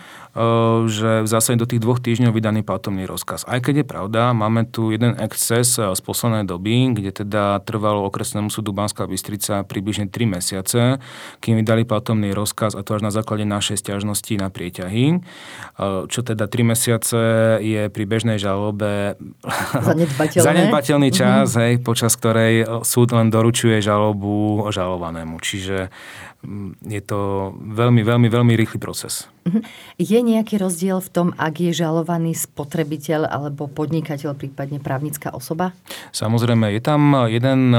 že 0.90 1.22
v 1.22 1.28
zásade 1.30 1.62
do 1.62 1.66
tých 1.70 1.78
dvoch 1.78 2.02
týždňov 2.02 2.34
vydaný 2.34 2.66
platobný 2.66 3.06
rozkaz. 3.06 3.46
Aj 3.46 3.62
keď 3.62 3.82
je 3.82 3.86
pravda, 3.86 4.34
máme 4.34 4.66
tu 4.66 4.90
jeden 4.90 5.14
exces 5.22 5.78
z 5.78 6.00
poslednej 6.02 6.42
doby, 6.42 6.90
kde 6.90 7.14
teda 7.24 7.62
trvalo 7.62 8.02
okresnému 8.10 8.50
súdu 8.50 8.74
Banská 8.74 9.06
Bystrica 9.06 9.62
približne 9.62 10.10
3 10.10 10.26
mesiace, 10.26 10.80
kým 11.38 11.62
vydali 11.62 11.86
platobný 11.86 12.34
rozkaz 12.34 12.74
a 12.74 12.82
to 12.82 12.98
až 12.98 13.06
na 13.06 13.14
základe 13.14 13.46
našej 13.46 13.78
stiažnosti 13.78 14.34
na 14.34 14.50
prieťahy. 14.50 15.22
Čo 16.10 16.20
teda 16.26 16.50
3 16.50 16.70
mesiace 16.74 17.20
je 17.62 17.86
pri 17.86 18.04
bežnej 18.04 18.42
žalobe 18.42 19.14
zanedbateľný 20.34 21.14
čas, 21.14 21.54
mm-hmm. 21.54 21.62
hej, 21.62 21.72
počas 21.86 22.18
ktorej 22.18 22.82
súd 22.82 23.14
len 23.14 23.30
doručuje 23.30 23.78
žalobu 23.78 24.66
žalovanému. 24.74 25.38
Čiže 25.38 25.94
je 26.84 27.02
to 27.04 27.52
veľmi, 27.56 28.04
veľmi, 28.04 28.28
veľmi 28.28 28.54
rýchly 28.54 28.76
proces. 28.76 29.26
Mhm. 29.44 29.60
Je 30.00 30.18
nejaký 30.20 30.56
rozdiel 30.56 31.00
v 31.00 31.10
tom, 31.12 31.28
ak 31.36 31.60
je 31.60 31.72
žalovaný 31.76 32.32
spotrebiteľ 32.32 33.28
alebo 33.28 33.68
podnikateľ, 33.68 34.36
prípadne 34.36 34.80
právnická 34.80 35.32
osoba? 35.32 35.76
Samozrejme, 36.12 36.72
je 36.72 36.80
tam 36.80 37.28
jeden 37.28 37.76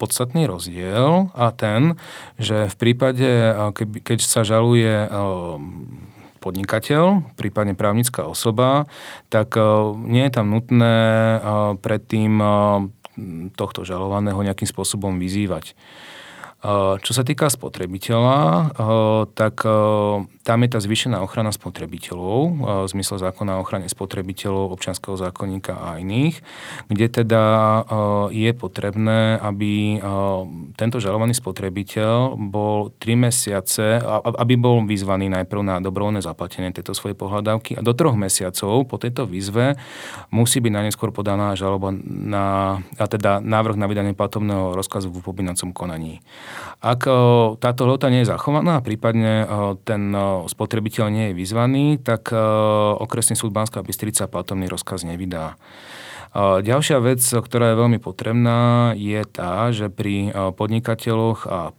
podstatný 0.00 0.48
rozdiel 0.48 1.28
a 1.36 1.52
ten, 1.52 2.00
že 2.40 2.68
v 2.68 2.76
prípade, 2.80 3.28
keď 4.04 4.18
sa 4.24 4.40
žaluje 4.44 5.08
podnikateľ, 6.42 7.34
prípadne 7.38 7.78
právnická 7.78 8.26
osoba, 8.26 8.90
tak 9.30 9.54
nie 10.08 10.26
je 10.26 10.32
tam 10.32 10.50
nutné 10.50 10.94
predtým 11.78 12.40
tohto 13.54 13.84
žalovaného 13.84 14.40
nejakým 14.40 14.66
spôsobom 14.66 15.20
vyzývať. 15.20 15.76
Čo 17.02 17.10
sa 17.10 17.26
týka 17.26 17.50
spotrebiteľa, 17.50 18.38
tak 19.34 19.66
tam 20.46 20.58
je 20.62 20.68
tá 20.70 20.78
zvýšená 20.78 21.18
ochrana 21.18 21.50
spotrebiteľov 21.50 22.38
v 22.86 22.86
zmysle 22.86 23.18
zákona 23.18 23.58
o 23.58 23.66
ochrane 23.66 23.90
spotrebiteľov, 23.90 24.70
občanského 24.70 25.18
zákonníka 25.18 25.74
a 25.74 25.98
iných, 25.98 26.38
kde 26.86 27.06
teda 27.10 27.42
je 28.30 28.50
potrebné, 28.54 29.42
aby 29.42 29.98
tento 30.78 31.02
žalovaný 31.02 31.34
spotrebiteľ 31.34 32.38
bol 32.38 32.94
3 32.94 33.26
mesiace, 33.26 33.98
aby 34.22 34.54
bol 34.54 34.86
vyzvaný 34.86 35.34
najprv 35.34 35.66
na 35.66 35.76
dobrovoľné 35.82 36.22
zaplatenie 36.22 36.70
tejto 36.70 36.94
svojej 36.94 37.18
pohľadávky 37.18 37.74
a 37.74 37.82
do 37.82 37.90
troch 37.90 38.14
mesiacov 38.14 38.86
po 38.86 39.02
tejto 39.02 39.26
výzve 39.26 39.74
musí 40.30 40.62
byť 40.62 40.72
najneskôr 40.78 41.10
podaná 41.10 41.58
žaloba 41.58 41.90
na, 42.06 42.78
a 43.02 43.06
teda 43.10 43.42
návrh 43.42 43.74
na 43.74 43.90
vydanie 43.90 44.14
platobného 44.14 44.78
rozkazu 44.78 45.10
v 45.10 45.18
upomínacom 45.18 45.74
konaní. 45.74 46.22
Ak 46.82 47.06
táto 47.62 47.82
lota 47.86 48.10
nie 48.10 48.26
je 48.26 48.32
zachovaná, 48.34 48.82
prípadne 48.82 49.46
ten 49.86 50.10
spotrebiteľ 50.50 51.06
nie 51.14 51.24
je 51.30 51.38
vyzvaný, 51.38 51.84
tak 52.02 52.34
okresný 52.98 53.38
súd 53.38 53.54
Banská 53.54 53.86
Bystrica 53.86 54.26
platobný 54.26 54.66
rozkaz 54.66 55.06
nevydá. 55.06 55.54
Ďalšia 56.32 56.96
vec, 57.04 57.20
ktorá 57.20 57.76
je 57.76 57.80
veľmi 57.84 58.00
potrebná, 58.00 58.96
je 58.96 59.20
tá, 59.28 59.68
že 59.68 59.92
pri 59.92 60.32
podnikateľoch 60.56 61.44
a 61.44 61.76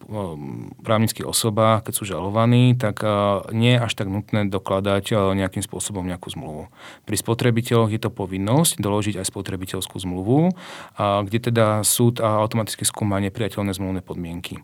právnických 0.86 1.26
osobách, 1.26 1.90
keď 1.90 1.94
sú 1.98 2.06
žalovaní, 2.06 2.78
tak 2.78 3.02
nie 3.50 3.74
je 3.74 3.82
až 3.82 3.98
tak 3.98 4.14
nutné 4.14 4.46
dokladať 4.54 5.34
nejakým 5.34 5.66
spôsobom 5.66 6.06
nejakú 6.06 6.30
zmluvu. 6.30 6.70
Pri 7.02 7.16
spotrebiteľoch 7.18 7.90
je 7.90 7.98
to 7.98 8.14
povinnosť 8.14 8.78
doložiť 8.78 9.26
aj 9.26 9.30
spotrebiteľskú 9.34 9.98
zmluvu, 9.98 10.54
kde 11.02 11.40
teda 11.50 11.82
súd 11.82 12.22
automaticky 12.22 12.86
skúma 12.86 13.18
nepriateľné 13.26 13.74
zmluvné 13.74 14.06
podmienky. 14.06 14.62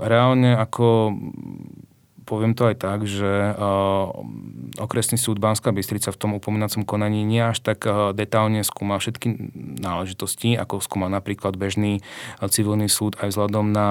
Reálne 0.00 0.56
ako 0.56 1.12
poviem 2.30 2.54
to 2.54 2.70
aj 2.70 2.78
tak, 2.78 3.02
že 3.10 3.26
uh, 3.58 4.14
okresný 4.78 5.18
súd 5.18 5.42
Banská 5.42 5.74
Bystrica 5.74 6.14
v 6.14 6.20
tom 6.22 6.30
upomínacom 6.38 6.86
konaní 6.86 7.26
nie 7.26 7.42
až 7.42 7.58
tak 7.58 7.82
uh, 7.82 8.14
detálne 8.14 8.62
skúma 8.62 9.02
všetky 9.02 9.50
náležitosti, 9.82 10.54
ako 10.54 10.78
skúma 10.78 11.10
napríklad 11.10 11.58
bežný 11.58 11.98
uh, 12.38 12.46
civilný 12.46 12.86
súd 12.86 13.18
aj 13.18 13.34
vzhľadom 13.34 13.74
na 13.74 13.88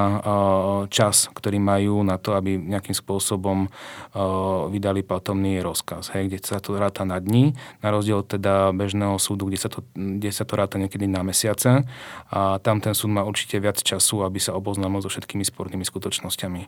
čas, 0.93 1.27
ktorý 1.33 1.57
majú 1.57 2.05
na 2.05 2.21
to, 2.21 2.37
aby 2.37 2.55
nejakým 2.55 2.93
spôsobom 2.93 3.67
vydali 4.69 5.01
platobný 5.01 5.59
rozkaz, 5.65 6.13
hej, 6.13 6.29
kde 6.29 6.37
sa 6.45 6.61
to 6.61 6.77
ráta 6.77 7.03
na 7.03 7.17
dní, 7.17 7.57
na 7.81 7.89
rozdiel 7.89 8.21
teda 8.21 8.69
bežného 8.71 9.17
súdu, 9.17 9.49
kde 9.49 9.57
sa 9.57 9.69
to, 9.73 9.81
kde 9.97 10.29
sa 10.29 10.45
to 10.45 10.53
ráta 10.53 10.77
niekedy 10.77 11.09
na 11.09 11.25
mesiace 11.25 11.83
a 12.29 12.61
tam 12.61 12.79
ten 12.79 12.93
súd 12.93 13.09
má 13.09 13.25
určite 13.25 13.57
viac 13.57 13.81
času, 13.81 14.21
aby 14.21 14.37
sa 14.37 14.53
oboznámil 14.53 15.01
so 15.01 15.09
všetkými 15.09 15.41
spornými 15.41 15.83
skutočnosťami. 15.83 16.61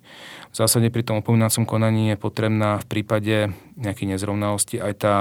V 0.52 0.56
zásade 0.56 0.90
pri 0.90 1.06
tom 1.06 1.22
upomínacom 1.22 1.61
trestnom 1.62 1.70
konaní 1.70 2.10
je 2.10 2.18
potrebná 2.18 2.82
v 2.82 2.86
prípade 2.90 3.36
nejakých 3.78 4.18
nezrovnalosti 4.18 4.82
aj 4.82 4.94
tá 4.98 5.16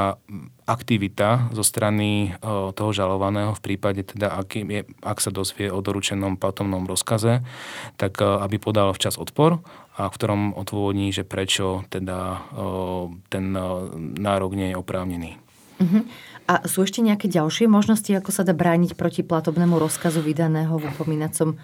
aktivita 0.64 1.52
zo 1.52 1.60
strany 1.60 2.32
toho 2.76 2.90
žalovaného 2.96 3.52
v 3.52 3.60
prípade 3.60 4.08
teda, 4.08 4.32
ak, 4.40 4.56
je, 4.56 4.88
ak 5.04 5.18
sa 5.20 5.28
dozvie 5.28 5.68
o 5.68 5.84
doručenom 5.84 6.40
patomnom 6.40 6.88
rozkaze, 6.88 7.44
tak 8.00 8.24
aby 8.24 8.56
podal 8.56 8.96
včas 8.96 9.20
odpor 9.20 9.60
a 10.00 10.08
v 10.08 10.14
ktorom 10.16 10.56
odôvodní, 10.56 11.12
že 11.12 11.28
prečo 11.28 11.84
teda 11.92 12.48
ten 13.28 13.44
nárok 14.16 14.56
nie 14.56 14.72
je 14.72 14.76
oprávnený. 14.80 15.30
Uh-huh. 15.80 16.04
A 16.48 16.64
sú 16.64 16.84
ešte 16.84 17.04
nejaké 17.04 17.28
ďalšie 17.28 17.68
možnosti, 17.68 18.08
ako 18.08 18.32
sa 18.32 18.48
dá 18.48 18.56
brániť 18.56 18.96
proti 18.96 19.20
platobnému 19.20 19.76
rozkazu 19.76 20.24
vydaného 20.24 20.80
v 20.80 20.88
upomínacom 20.88 21.60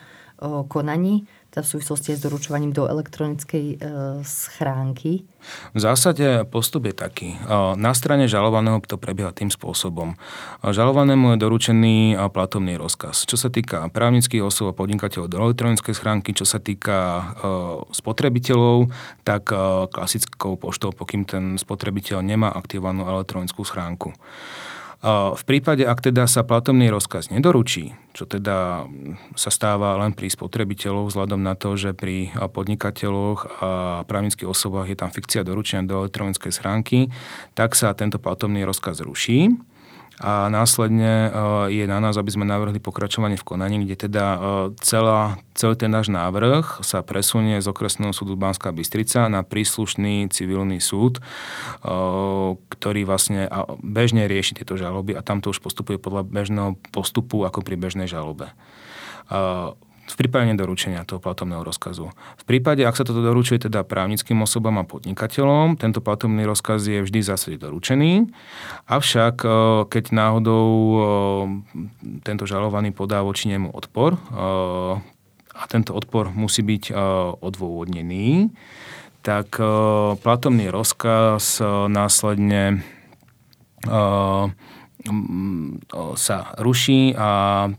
konaní? 0.69 1.25
V 1.61 1.67
súvislosti 1.67 2.17
s 2.17 2.21
doručovaním 2.21 2.73
do 2.77 2.85
elektronickej 2.85 3.67
e, 3.73 3.77
schránky? 4.25 5.25
V 5.73 5.81
zásade 5.81 6.45
postup 6.49 6.91
je 6.91 6.95
taký. 6.95 7.29
E, 7.35 7.39
na 7.79 7.93
strane 7.97 8.29
žalovaného 8.29 8.83
to 8.85 9.01
prebieha 9.01 9.33
tým 9.33 9.49
spôsobom. 9.49 10.15
E, 10.15 10.17
žalovanému 10.73 11.37
je 11.37 11.43
doručený 11.43 11.97
e, 12.13 12.29
platovný 12.29 12.77
rozkaz. 12.77 13.25
Čo 13.25 13.37
sa 13.41 13.49
týka 13.49 13.89
právnických 13.91 14.43
osôb 14.45 14.75
a 14.75 14.79
podnikateľov 14.79 15.33
do 15.33 15.39
elektronickej 15.51 15.95
schránky, 15.95 16.31
čo 16.37 16.45
sa 16.45 16.59
týka 16.59 16.99
spotrebiteľov, 17.95 18.91
tak 19.23 19.49
klasickou 19.93 20.59
poštou, 20.59 20.91
pokým 20.93 21.25
ten 21.25 21.57
spotrebiteľ 21.57 22.21
nemá 22.23 22.51
aktivovanú 22.53 23.07
elektronickú 23.07 23.63
schránku. 23.63 24.13
V 25.07 25.43
prípade, 25.47 25.87
ak 25.87 26.03
teda 26.03 26.27
sa 26.27 26.43
platobný 26.43 26.91
rozkaz 26.91 27.31
nedoručí, 27.31 27.95
čo 28.11 28.27
teda 28.27 28.91
sa 29.39 29.51
stáva 29.55 29.95
len 30.03 30.11
pri 30.11 30.27
spotrebiteľoch 30.27 31.15
vzhľadom 31.15 31.47
na 31.47 31.55
to, 31.55 31.79
že 31.79 31.95
pri 31.95 32.35
podnikateľoch 32.35 33.63
a 33.63 34.03
právnických 34.03 34.51
osobách 34.51 34.91
je 34.91 34.99
tam 34.99 35.15
fikcia 35.15 35.47
doručenia 35.47 35.87
do 35.87 36.03
elektronickej 36.03 36.51
schránky, 36.51 37.15
tak 37.55 37.79
sa 37.79 37.95
tento 37.95 38.19
platobný 38.19 38.67
rozkaz 38.67 38.99
ruší 38.99 39.55
a 40.17 40.49
následne 40.49 41.29
e, 41.29 41.31
je 41.77 41.85
na 41.85 42.01
nás, 42.01 42.17
aby 42.17 42.33
sme 42.33 42.49
navrhli 42.49 42.81
pokračovanie 42.81 43.37
v 43.37 43.45
konaní, 43.45 43.85
kde 43.85 44.09
teda 44.09 44.25
e, 44.25 44.39
celá, 44.81 45.37
celý 45.53 45.77
ten 45.77 45.93
náš 45.93 46.09
návrh 46.09 46.81
sa 46.81 47.05
presunie 47.05 47.61
z 47.61 47.69
okresného 47.69 48.17
súdu 48.17 48.33
Banská 48.33 48.73
Bystrica 48.73 49.29
na 49.29 49.45
príslušný 49.45 50.33
civilný 50.33 50.81
súd, 50.81 51.21
e, 51.21 51.23
ktorý 52.57 53.05
vlastne 53.05 53.53
bežne 53.85 54.25
rieši 54.25 54.57
tieto 54.57 54.81
žaloby 54.81 55.13
a 55.13 55.21
tam 55.21 55.45
to 55.45 55.53
už 55.53 55.61
postupuje 55.61 56.01
podľa 56.01 56.25
bežného 56.25 56.81
postupu 56.97 57.45
ako 57.45 57.61
pri 57.61 57.77
bežnej 57.77 58.09
žalobe 58.09 58.57
v 60.07 60.15
prípade 60.15 60.47
nedoručenia 60.55 61.03
toho 61.03 61.19
platobného 61.19 61.67
rozkazu. 61.67 62.15
V 62.15 62.45
prípade, 62.47 62.87
ak 62.87 62.95
sa 62.95 63.03
toto 63.03 63.19
doručuje 63.19 63.67
teda 63.67 63.83
právnickým 63.83 64.39
osobám 64.39 64.79
a 64.79 64.87
podnikateľom, 64.87 65.75
tento 65.77 65.99
platobný 65.99 66.47
rozkaz 66.47 66.87
je 66.87 67.03
vždy 67.03 67.21
zase 67.27 67.59
doručený. 67.59 68.31
Avšak, 68.87 69.35
e, 69.43 69.49
keď 69.91 70.05
náhodou 70.15 70.67
e, 70.71 70.99
tento 72.23 72.47
žalovaný 72.47 72.95
podá 72.95 73.27
voči 73.27 73.51
nemu 73.51 73.75
odpor 73.75 74.15
e, 74.15 74.19
a 75.57 75.63
tento 75.67 75.97
odpor 75.97 76.31
musí 76.31 76.61
byť 76.61 76.93
odôvodnený, 77.41 78.53
tak 79.25 79.57
platobný 80.21 80.69
rozkaz 80.69 81.65
následne 81.89 82.85
sa 86.17 86.57
ruší 86.59 87.15
a 87.17 87.29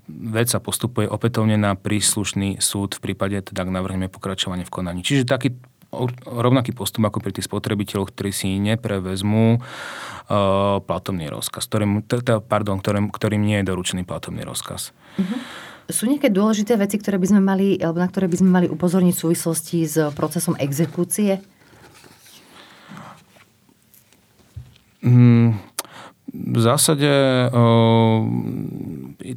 vec 0.07 0.47
sa 0.49 0.59
postupuje 0.63 1.05
opätovne 1.05 1.59
na 1.59 1.75
príslušný 1.75 2.59
súd 2.63 2.97
v 2.97 3.11
prípade, 3.11 3.39
teda 3.43 3.67
ak 3.67 3.73
navrhneme 3.73 4.07
pokračovanie 4.07 4.63
v 4.63 4.73
konaní. 4.73 5.01
Čiže 5.03 5.27
taký 5.27 5.55
rovnaký 6.27 6.75
postup 6.75 7.07
ako 7.07 7.23
pri 7.23 7.31
tých 7.31 7.47
spotrebiteľoch, 7.47 8.11
ktorí 8.11 8.31
si 8.35 8.59
neprevezmú 8.59 9.57
uh, 9.57 10.83
platobný 10.83 11.31
rozkaz, 11.31 11.63
ktorým, 11.63 12.03
teda, 12.03 12.43
pardon, 12.43 12.83
ktorým, 12.83 13.07
ktorým 13.07 13.39
nie 13.39 13.63
je 13.63 13.71
doručený 13.71 14.03
platobný 14.03 14.43
rozkaz. 14.43 14.91
Uh-huh. 15.15 15.39
Sú 15.87 16.03
nejaké 16.11 16.27
dôležité 16.27 16.75
veci, 16.75 16.99
ktoré 16.99 17.15
by 17.15 17.27
sme 17.31 17.41
mali, 17.41 17.79
alebo 17.79 18.03
na 18.03 18.11
ktoré 18.11 18.27
by 18.27 18.37
sme 18.43 18.49
mali 18.51 18.67
upozorniť 18.67 19.15
v 19.15 19.23
súvislosti 19.23 19.87
s 19.87 19.95
procesom 20.11 20.59
exekúcie? 20.59 21.39
Hmm, 24.99 25.55
v 26.33 26.59
zásade 26.59 27.07
uh, 27.47 28.19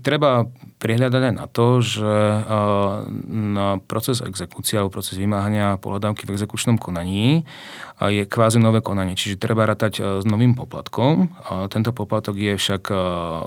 treba 0.03 0.51
prihľadať 0.83 1.23
aj 1.23 1.35
na 1.37 1.47
to, 1.47 1.79
že 1.85 2.03
uh, 2.03 3.07
na 3.31 3.79
proces 3.85 4.25
exekúcie 4.25 4.75
alebo 4.75 4.99
proces 4.99 5.15
vymáhania 5.21 5.79
pohľadávky 5.79 6.27
v 6.27 6.35
exekučnom 6.35 6.83
konaní 6.83 7.47
uh, 8.03 8.11
je 8.11 8.27
kvázi 8.27 8.59
nové 8.59 8.83
konanie, 8.83 9.15
čiže 9.15 9.39
treba 9.39 9.71
rátať 9.71 9.93
uh, 10.01 10.05
s 10.19 10.27
novým 10.27 10.59
poplatkom. 10.59 11.31
Uh, 11.31 11.71
tento 11.71 11.95
poplatok 11.95 12.35
je 12.35 12.59
však 12.59 12.83
uh, 12.91 12.99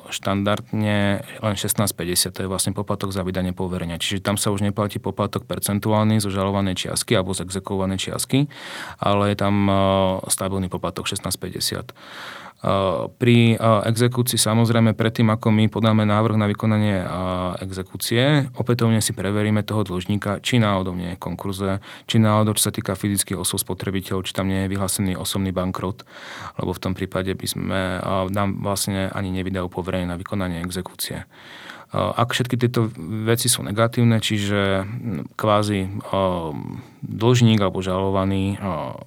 štandardne 0.07 1.25
len 1.43 1.55
16,50, 1.57 2.31
to 2.31 2.39
je 2.45 2.51
vlastne 2.51 2.71
poplatok 2.71 3.11
za 3.11 3.27
vydanie 3.27 3.51
poverenia, 3.51 3.99
čiže 3.99 4.23
tam 4.23 4.39
sa 4.39 4.55
už 4.55 4.63
neplatí 4.63 5.03
poplatok 5.03 5.43
percentuálny 5.43 6.23
zo 6.23 6.31
žalovanej 6.31 6.87
čiastky 6.87 7.19
alebo 7.19 7.35
z 7.35 7.43
exekovanej 7.43 8.07
čiastky, 8.07 8.47
ale 9.03 9.35
je 9.35 9.37
tam 9.41 9.55
uh, 9.67 9.75
stabilný 10.31 10.71
poplatok 10.71 11.11
16,50. 11.11 11.91
Pri 13.19 13.59
exekúcii 13.59 14.39
samozrejme 14.39 14.95
predtým, 14.95 15.27
ako 15.35 15.51
my 15.51 15.67
podáme 15.67 16.07
návrh 16.07 16.39
na 16.39 16.47
vykonanie 16.47 17.03
exekúcie, 17.59 18.47
opätovne 18.55 19.03
si 19.03 19.11
preveríme 19.11 19.67
toho 19.67 19.83
dlžníka, 19.83 20.39
či 20.39 20.63
náhodou 20.63 20.95
nie 20.95 21.11
je 21.11 21.19
konkurze, 21.19 21.83
či 22.07 22.23
náhodou, 22.23 22.55
čo 22.55 22.71
sa 22.71 22.75
týka 22.75 22.95
fyzických 22.95 23.35
osôb 23.35 23.59
spotrebiteľov, 23.59 24.23
či 24.23 24.31
tam 24.31 24.47
nie 24.47 24.63
je 24.63 24.71
vyhlásený 24.71 25.19
osobný 25.19 25.51
bankrot, 25.51 26.07
lebo 26.55 26.71
v 26.71 26.79
tom 26.79 26.95
prípade 26.95 27.35
by 27.35 27.47
sme 27.51 27.79
nám 28.31 28.63
vlastne 28.63 29.11
ani 29.11 29.35
nevydajú 29.35 29.67
poverenie 29.67 30.07
na 30.07 30.15
vykonanie 30.15 30.63
exekúcie. 30.63 31.27
Ak 31.93 32.33
všetky 32.33 32.57
tieto 32.57 32.89
veci 32.97 33.45
sú 33.45 33.61
negatívne, 33.61 34.17
čiže 34.17 34.81
kvázi 35.37 36.01
dlžník 37.05 37.59
alebo 37.61 37.85
žalovaný 37.85 38.57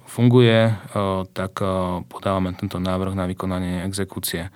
funguje, 0.07 0.71
tak 1.35 1.59
podávame 2.07 2.55
tento 2.55 2.79
návrh 2.79 3.11
na 3.11 3.27
vykonanie 3.27 3.83
exekúcie. 3.83 4.55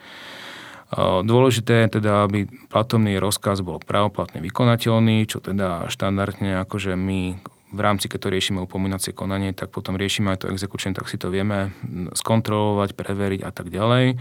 Dôležité 1.27 1.87
je 1.87 1.99
teda, 1.99 2.23
aby 2.23 2.47
platobný 2.71 3.19
rozkaz 3.19 3.59
bol 3.63 3.83
pravoplatne 3.83 4.39
vykonateľný, 4.39 5.27
čo 5.27 5.43
teda 5.43 5.91
štandardne 5.91 6.63
akože 6.63 6.95
my 6.95 7.35
v 7.71 7.79
rámci, 7.79 8.11
keď 8.11 8.19
to 8.27 8.33
riešime 8.35 8.59
upomínacie 8.59 9.15
konanie, 9.15 9.55
tak 9.55 9.71
potom 9.71 9.95
riešime 9.95 10.35
aj 10.35 10.43
to 10.43 10.51
exekučné, 10.51 10.91
tak 10.91 11.07
si 11.07 11.15
to 11.15 11.31
vieme 11.31 11.71
skontrolovať, 12.11 12.93
preveriť 12.93 13.41
a 13.47 13.51
tak 13.55 13.71
ďalej. 13.71 14.19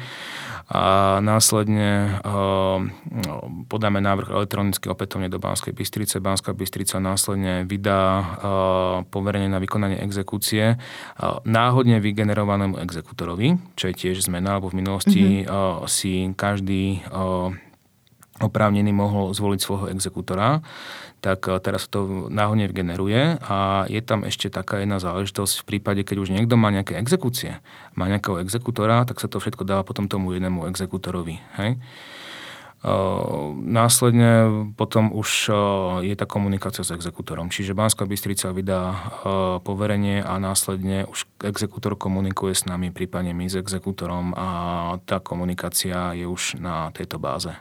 A 0.71 0.83
následne 1.19 2.23
uh, 2.23 2.79
podáme 3.67 3.99
návrh 3.99 4.31
elektronicky 4.31 4.87
opätovne 4.87 5.27
do 5.27 5.43
Banskej 5.43 5.75
Bystrice. 5.75 6.23
Banská 6.23 6.55
Bystrica 6.55 7.03
následne 7.03 7.67
vydá 7.67 8.03
uh, 8.07 8.27
poverenie 9.11 9.51
na 9.51 9.59
vykonanie 9.59 9.99
exekúcie 9.99 10.79
uh, 10.79 11.43
náhodne 11.43 11.99
vygenerovanému 11.99 12.79
exekutorovi, 12.79 13.59
čo 13.75 13.91
je 13.91 13.95
tiež 13.99 14.23
zmena, 14.31 14.63
lebo 14.63 14.71
v 14.71 14.79
minulosti 14.79 15.43
mm-hmm. 15.43 15.91
si 15.91 16.31
každý 16.39 17.03
oprávnený 18.41 18.93
mohol 18.97 19.37
zvoliť 19.37 19.61
svojho 19.61 19.87
exekutora, 19.93 20.65
tak 21.21 21.47
eh, 21.47 21.61
teraz 21.61 21.87
to 21.87 22.29
náhodne 22.33 22.73
generuje 22.73 23.37
a 23.45 23.85
je 23.87 24.01
tam 24.01 24.25
ešte 24.25 24.49
taká 24.49 24.81
jedna 24.83 24.99
záležitosť 24.99 25.63
v 25.63 25.69
prípade, 25.69 26.01
keď 26.03 26.17
už 26.25 26.33
niekto 26.33 26.57
má 26.57 26.73
nejaké 26.73 26.97
exekúcie, 26.97 27.61
má 27.95 28.09
nejakého 28.09 28.41
exekutora, 28.41 29.05
tak 29.05 29.21
sa 29.21 29.29
to 29.29 29.39
všetko 29.39 29.69
dáva 29.69 29.85
potom 29.85 30.09
tomu 30.09 30.33
jednému 30.35 30.67
exekutorovi. 30.67 31.39
Hej? 31.61 31.77
Uh, 32.81 33.53
následne 33.61 34.49
potom 34.73 35.13
už 35.13 35.53
uh, 35.53 36.01
je 36.01 36.17
tá 36.17 36.25
komunikácia 36.25 36.81
s 36.81 36.89
exekutorom. 36.89 37.53
Čiže 37.53 37.77
Banská 37.77 38.09
Bystrica 38.09 38.57
vydá 38.57 38.97
poverenie 39.61 40.25
a 40.25 40.41
následne 40.41 41.05
už 41.05 41.29
exekutor 41.45 42.01
komunikuje 42.01 42.57
s 42.57 42.65
nami, 42.65 42.89
prípadne 42.89 43.37
my 43.37 43.53
s 43.53 43.61
exekutorom 43.61 44.33
a 44.33 44.47
tá 45.05 45.21
komunikácia 45.21 46.17
je 46.17 46.25
už 46.25 46.57
na 46.57 46.89
tejto 46.97 47.21
báze. 47.21 47.53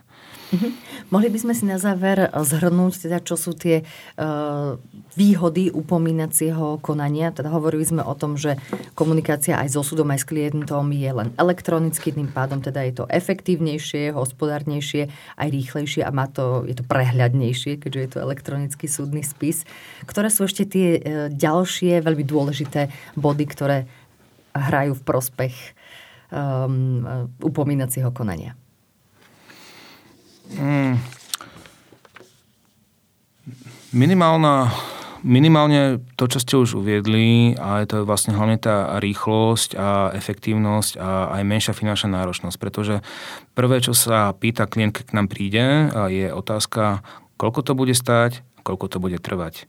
Mhm. 0.49 0.69
Mohli 1.13 1.29
by 1.29 1.39
sme 1.45 1.53
si 1.53 1.63
na 1.69 1.77
záver 1.77 2.25
zhrnúť, 2.25 3.05
teda, 3.05 3.21
čo 3.21 3.37
sú 3.37 3.53
tie 3.53 3.85
uh, 3.85 4.77
výhody 5.13 5.69
upomínacieho 5.69 6.81
konania. 6.81 7.29
Teda 7.29 7.53
hovorili 7.53 7.85
sme 7.85 8.01
o 8.01 8.13
tom, 8.17 8.33
že 8.33 8.57
komunikácia 8.97 9.61
aj 9.61 9.77
so 9.77 9.81
súdom, 9.85 10.09
aj 10.09 10.25
s 10.25 10.29
klientom 10.29 10.89
je 10.89 11.09
len 11.09 11.29
elektronicky, 11.37 12.13
tým 12.13 12.33
pádom 12.33 12.65
teda 12.65 12.81
je 12.89 12.93
to 12.97 13.05
efektívnejšie, 13.09 14.13
hospodárnejšie, 14.13 15.09
aj 15.37 15.47
rýchlejšie 15.49 16.01
a 16.01 16.09
má 16.09 16.25
to, 16.25 16.65
je 16.65 16.73
to 16.77 16.85
prehľadnejšie, 16.85 17.77
keďže 17.77 18.01
je 18.01 18.09
to 18.17 18.19
elektronický 18.25 18.85
súdny 18.89 19.21
spis. 19.21 19.69
Ktoré 20.05 20.33
sú 20.33 20.49
ešte 20.49 20.65
tie 20.65 20.87
uh, 20.97 21.01
ďalšie 21.29 22.01
veľmi 22.01 22.25
dôležité 22.25 22.89
body, 23.13 23.45
ktoré 23.45 23.77
hrajú 24.57 24.97
v 24.97 25.05
prospech 25.05 25.55
um, 26.33 27.05
upomínacieho 27.37 28.09
konania? 28.09 28.58
Mm. 30.55 30.97
Minimálna, 33.89 34.69
minimálne 35.25 35.97
to, 36.13 36.29
čo 36.29 36.37
ste 36.37 36.53
už 36.61 36.77
uviedli, 36.77 37.57
a 37.57 37.85
to 37.89 38.01
je 38.01 38.07
vlastne 38.07 38.37
hlavne 38.37 38.61
tá 38.61 39.01
rýchlosť 39.01 39.73
a 39.73 40.13
efektívnosť 40.13 41.01
a 41.01 41.33
aj 41.37 41.41
menšia 41.41 41.73
finančná 41.73 42.21
náročnosť, 42.21 42.57
pretože 42.61 43.01
prvé, 43.57 43.81
čo 43.81 43.97
sa 43.97 44.29
pýta 44.37 44.69
klient, 44.69 44.93
keď 44.93 45.05
k 45.09 45.15
nám 45.17 45.27
príde, 45.29 45.65
je 46.13 46.29
otázka, 46.29 47.01
koľko 47.41 47.65
to 47.65 47.73
bude 47.73 47.97
stať, 47.97 48.45
koľko 48.61 48.85
to 48.93 48.97
bude 49.01 49.17
trvať. 49.17 49.65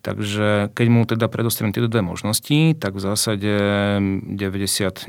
Takže 0.00 0.72
keď 0.72 0.86
mu 0.88 1.04
teda 1.04 1.28
predostriem 1.28 1.76
tieto 1.76 1.84
dve 1.84 2.00
možnosti, 2.00 2.72
tak 2.80 2.96
v 2.96 3.04
zásade 3.04 3.52
99% 4.00 5.04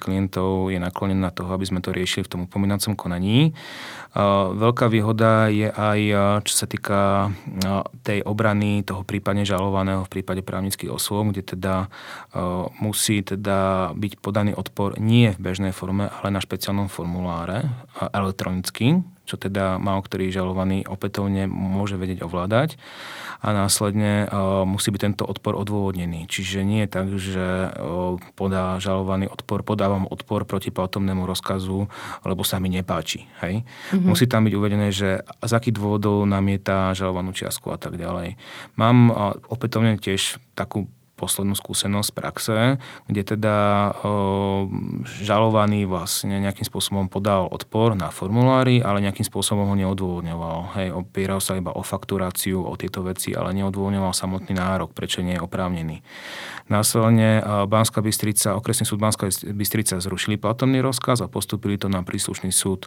klientov 0.00 0.72
je 0.72 0.80
naklonené 0.80 1.20
na 1.20 1.28
toho, 1.28 1.52
aby 1.52 1.68
sme 1.68 1.84
to 1.84 1.92
riešili 1.92 2.24
v 2.24 2.32
tom 2.32 2.40
upomínacom 2.48 2.96
konaní. 2.96 3.52
Veľká 4.56 4.88
výhoda 4.88 5.52
je 5.52 5.68
aj, 5.68 6.00
čo 6.48 6.54
sa 6.56 6.64
týka 6.64 7.28
tej 8.08 8.24
obrany 8.24 8.80
toho 8.88 9.04
prípadne 9.04 9.44
žalovaného 9.44 10.08
v 10.08 10.12
prípade 10.16 10.40
právnických 10.40 10.88
osôb, 10.96 11.36
kde 11.36 11.44
teda 11.44 11.92
musí 12.80 13.20
teda 13.20 13.92
byť 13.92 14.12
podaný 14.24 14.56
odpor 14.56 14.96
nie 14.96 15.36
v 15.36 15.44
bežnej 15.44 15.76
forme, 15.76 16.08
ale 16.08 16.32
na 16.32 16.40
špeciálnom 16.40 16.88
formuláre 16.88 17.68
elektronicky, 18.16 19.04
čo 19.26 19.36
teda 19.36 19.76
má 19.76 19.98
ktorý 19.98 20.30
žalovaný 20.30 20.86
opätovne 20.86 21.50
môže 21.50 21.98
vedieť 21.98 22.22
ovládať 22.22 22.78
a 23.42 23.52
následne 23.52 24.26
uh, 24.26 24.62
musí 24.64 24.88
byť 24.94 25.00
tento 25.02 25.24
odpor 25.26 25.58
odôvodnený. 25.58 26.30
Čiže 26.30 26.64
nie 26.64 26.86
je 26.86 26.90
tak, 26.90 27.06
že 27.18 27.46
uh, 27.68 28.16
podá 28.38 28.80
žalovaný 28.80 29.28
odpor, 29.28 29.66
podávam 29.66 30.08
odpor 30.08 30.48
proti 30.48 30.72
platobnému 30.72 31.26
rozkazu, 31.28 31.90
lebo 32.24 32.42
sa 32.46 32.62
mi 32.62 32.72
nepáči. 32.72 33.28
Hej? 33.44 33.66
Mm-hmm. 33.66 34.06
Musí 34.08 34.24
tam 34.30 34.46
byť 34.48 34.54
uvedené, 34.56 34.88
že 34.94 35.20
z 35.22 35.52
akých 35.52 35.76
dôvodov 35.76 36.24
namieta 36.24 36.96
žalovanú 36.96 37.36
čiastku 37.36 37.74
a 37.74 37.78
tak 37.78 38.00
ďalej. 38.00 38.40
Mám 38.78 38.96
uh, 39.10 39.36
opätovne 39.52 40.00
tiež 40.00 40.40
takú 40.56 40.88
poslednú 41.16 41.56
skúsenosť 41.56 42.08
z 42.12 42.14
praxe, 42.14 42.56
kde 43.08 43.22
teda 43.24 43.56
žalovaný 45.24 45.88
vlastne 45.88 46.36
nejakým 46.36 46.68
spôsobom 46.68 47.08
podal 47.08 47.48
odpor 47.48 47.96
na 47.96 48.12
formulári, 48.12 48.84
ale 48.84 49.00
nejakým 49.00 49.24
spôsobom 49.24 49.64
ho 49.64 49.76
neodôvodňoval. 49.80 50.76
Hej, 50.76 50.88
opieral 50.92 51.40
sa 51.40 51.56
iba 51.56 51.72
o 51.72 51.80
fakturáciu, 51.80 52.60
o 52.60 52.76
tieto 52.76 53.00
veci, 53.00 53.32
ale 53.32 53.56
neodôvodňoval 53.56 54.12
samotný 54.12 54.52
nárok, 54.52 54.92
prečo 54.92 55.24
nie 55.24 55.40
je 55.40 55.42
oprávnený. 55.42 56.04
Následne 56.68 57.40
Banská 57.64 58.04
Bystrica, 58.04 58.52
okresný 58.52 58.84
súd 58.84 59.00
Banská 59.00 59.32
Bystrica 59.56 59.96
zrušili 59.96 60.36
platobný 60.36 60.84
rozkaz 60.84 61.24
a 61.24 61.32
postupili 61.32 61.80
to 61.80 61.88
na 61.88 62.04
príslušný 62.04 62.52
súd 62.52 62.84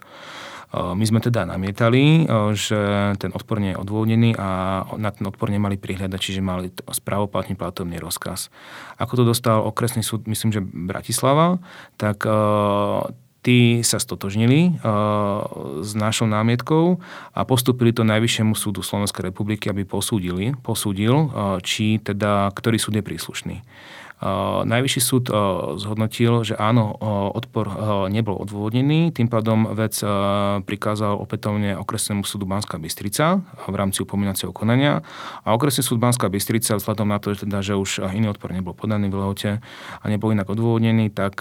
my 0.70 1.02
sme 1.02 1.18
teda 1.18 1.42
namietali, 1.50 2.30
že 2.54 2.78
ten 3.18 3.34
odpor 3.34 3.58
nie 3.58 3.74
je 3.74 3.80
odôvodnený 3.82 4.38
a 4.38 4.48
na 4.94 5.10
ten 5.10 5.26
odpor 5.26 5.50
nemali 5.50 5.74
prihľadať, 5.74 6.20
čiže 6.22 6.38
mali 6.38 6.70
správoplatný 6.70 7.58
platovný 7.58 7.98
rozkaz. 7.98 8.54
Ako 8.94 9.18
to 9.18 9.24
dostal 9.26 9.66
okresný 9.66 10.06
súd, 10.06 10.30
myslím, 10.30 10.54
že 10.54 10.62
Bratislava, 10.62 11.58
tak 11.98 12.22
tí 13.40 13.80
sa 13.80 13.96
stotožnili 13.96 14.78
s 15.80 15.90
našou 15.96 16.28
námietkou 16.28 17.00
a 17.32 17.40
postupili 17.48 17.90
to 17.90 18.04
Najvyššiemu 18.04 18.52
súdu 18.52 18.84
Slovenskej 18.84 19.32
republiky, 19.32 19.72
aby 19.72 19.88
posúdili, 19.88 20.52
posúdil, 20.60 21.32
či 21.64 21.98
teda, 22.04 22.52
ktorý 22.52 22.76
súd 22.76 23.00
je 23.00 23.02
príslušný. 23.02 23.56
Najvyšší 24.68 25.00
súd 25.00 25.32
zhodnotil, 25.80 26.44
že 26.44 26.52
áno, 26.52 26.92
odpor 27.32 27.72
nebol 28.12 28.36
odôvodnený, 28.36 29.16
tým 29.16 29.32
pádom 29.32 29.72
vec 29.72 29.96
prikázal 30.68 31.16
opätovne 31.16 31.72
okresnému 31.80 32.28
súdu 32.28 32.44
Banská 32.44 32.76
Bystrica 32.76 33.40
v 33.64 33.74
rámci 33.74 34.04
upomínacieho 34.04 34.52
konania 34.52 35.00
a 35.40 35.56
okresný 35.56 35.80
súd 35.80 35.96
Banská 36.04 36.28
Bystrica 36.28 36.76
vzhľadom 36.76 37.08
na 37.08 37.16
to, 37.16 37.32
že, 37.32 37.48
teda, 37.48 37.64
že 37.64 37.80
už 37.80 38.04
iný 38.12 38.28
odpor 38.28 38.52
nebol 38.52 38.76
podaný 38.76 39.08
v 39.08 39.16
lehote 39.24 39.50
a 39.96 40.04
nebol 40.04 40.36
inak 40.36 40.52
odôvodnený, 40.52 41.08
tak 41.16 41.40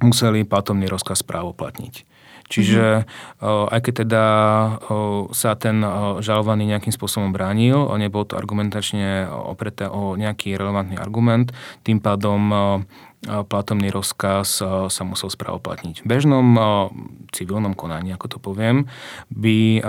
museli 0.00 0.48
platomný 0.48 0.88
rozkaz 0.88 1.20
právoplatniť. 1.28 2.08
Čiže 2.50 3.06
mm-hmm. 3.06 3.70
aj 3.70 3.80
keď 3.80 3.94
teda 4.02 4.24
sa 5.30 5.54
ten 5.54 5.78
žalovaný 6.18 6.66
nejakým 6.66 6.90
spôsobom 6.90 7.30
bránil, 7.30 7.86
nebol 7.94 8.26
to 8.26 8.34
argumentačne 8.34 9.30
opreté 9.30 9.86
o 9.86 10.18
nejaký 10.18 10.58
relevantný 10.58 10.98
argument, 10.98 11.54
tým 11.86 12.02
pádom 12.02 12.50
platomný 13.20 13.92
rozkaz 13.92 14.64
sa 14.64 15.02
musel 15.04 15.28
správoplatniť. 15.28 16.02
V 16.02 16.06
bežnom 16.08 16.56
civilnom 17.36 17.76
konaní, 17.76 18.16
ako 18.16 18.26
to 18.32 18.38
poviem, 18.40 18.88
by 19.28 19.84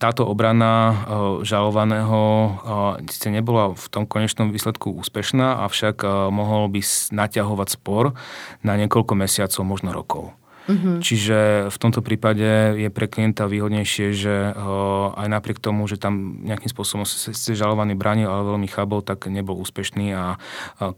táto 0.00 0.22
obrana 0.24 1.04
žalovaného 1.44 2.20
síce 3.12 3.28
nebola 3.28 3.76
v 3.76 3.86
tom 3.92 4.08
konečnom 4.08 4.48
výsledku 4.48 4.88
úspešná, 4.96 5.68
avšak 5.68 6.00
mohol 6.32 6.72
by 6.72 6.80
naťahovať 7.12 7.68
spor 7.76 8.16
na 8.64 8.80
niekoľko 8.80 9.12
mesiacov, 9.12 9.62
možno 9.68 9.92
rokov. 9.92 10.32
Uh-huh. 10.68 11.00
Čiže 11.00 11.72
v 11.72 11.78
tomto 11.80 12.04
prípade 12.04 12.76
je 12.76 12.92
pre 12.92 13.08
klienta 13.08 13.48
výhodnejšie, 13.48 14.12
že 14.12 14.52
aj 15.16 15.24
napriek 15.24 15.64
tomu, 15.64 15.88
že 15.88 15.96
tam 15.96 16.44
nejakým 16.44 16.68
spôsobom 16.68 17.08
sa 17.08 17.32
žalovaný 17.32 17.96
bránil, 17.96 18.28
ale 18.28 18.44
veľmi 18.52 18.68
chábol, 18.68 19.00
tak 19.00 19.32
nebol 19.32 19.56
úspešný 19.56 20.12
a 20.12 20.36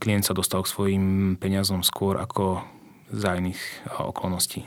klient 0.03 0.27
sa 0.27 0.35
dostal 0.35 0.67
k 0.67 0.73
svojim 0.75 1.07
peniazom 1.39 1.87
skôr 1.87 2.19
ako 2.19 2.67
za 3.15 3.39
iných 3.39 3.63
okolností. 3.95 4.67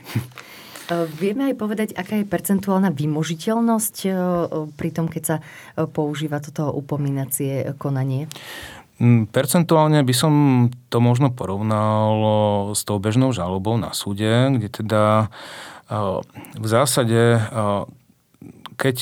Vieme 1.16 1.48
aj 1.48 1.56
povedať, 1.56 1.88
aká 1.96 2.20
je 2.20 2.28
percentuálna 2.28 2.92
vymožiteľnosť 2.92 3.96
pri 4.76 4.90
tom, 4.92 5.08
keď 5.08 5.22
sa 5.24 5.36
používa 5.92 6.44
toto 6.44 6.68
upomínacie 6.76 7.72
konanie? 7.80 8.28
Mm, 9.02 9.26
percentuálne 9.26 10.06
by 10.06 10.14
som 10.14 10.32
to 10.86 11.02
možno 11.02 11.34
porovnal 11.34 12.14
s 12.78 12.86
tou 12.86 13.02
bežnou 13.02 13.34
žalobou 13.34 13.74
na 13.74 13.90
súde, 13.90 14.54
kde 14.54 14.68
teda 14.70 15.02
v 16.54 16.66
zásade 16.66 17.42
keď 18.74 18.96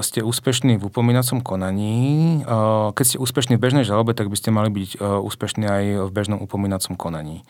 ste 0.00 0.20
úspešní 0.24 0.78
v 0.78 0.86
upomínacom 0.86 1.42
konaní, 1.44 2.40
keď 2.94 3.04
ste 3.04 3.20
úspešní 3.20 3.58
v 3.58 3.62
bežnej 3.62 3.84
žalobe, 3.84 4.14
tak 4.14 4.30
by 4.30 4.36
ste 4.38 4.54
mali 4.54 4.70
byť 4.70 5.02
úspešní 5.02 5.64
aj 5.66 5.84
v 6.06 6.10
bežnom 6.10 6.38
upomínacom 6.40 6.94
konaní. 6.94 7.44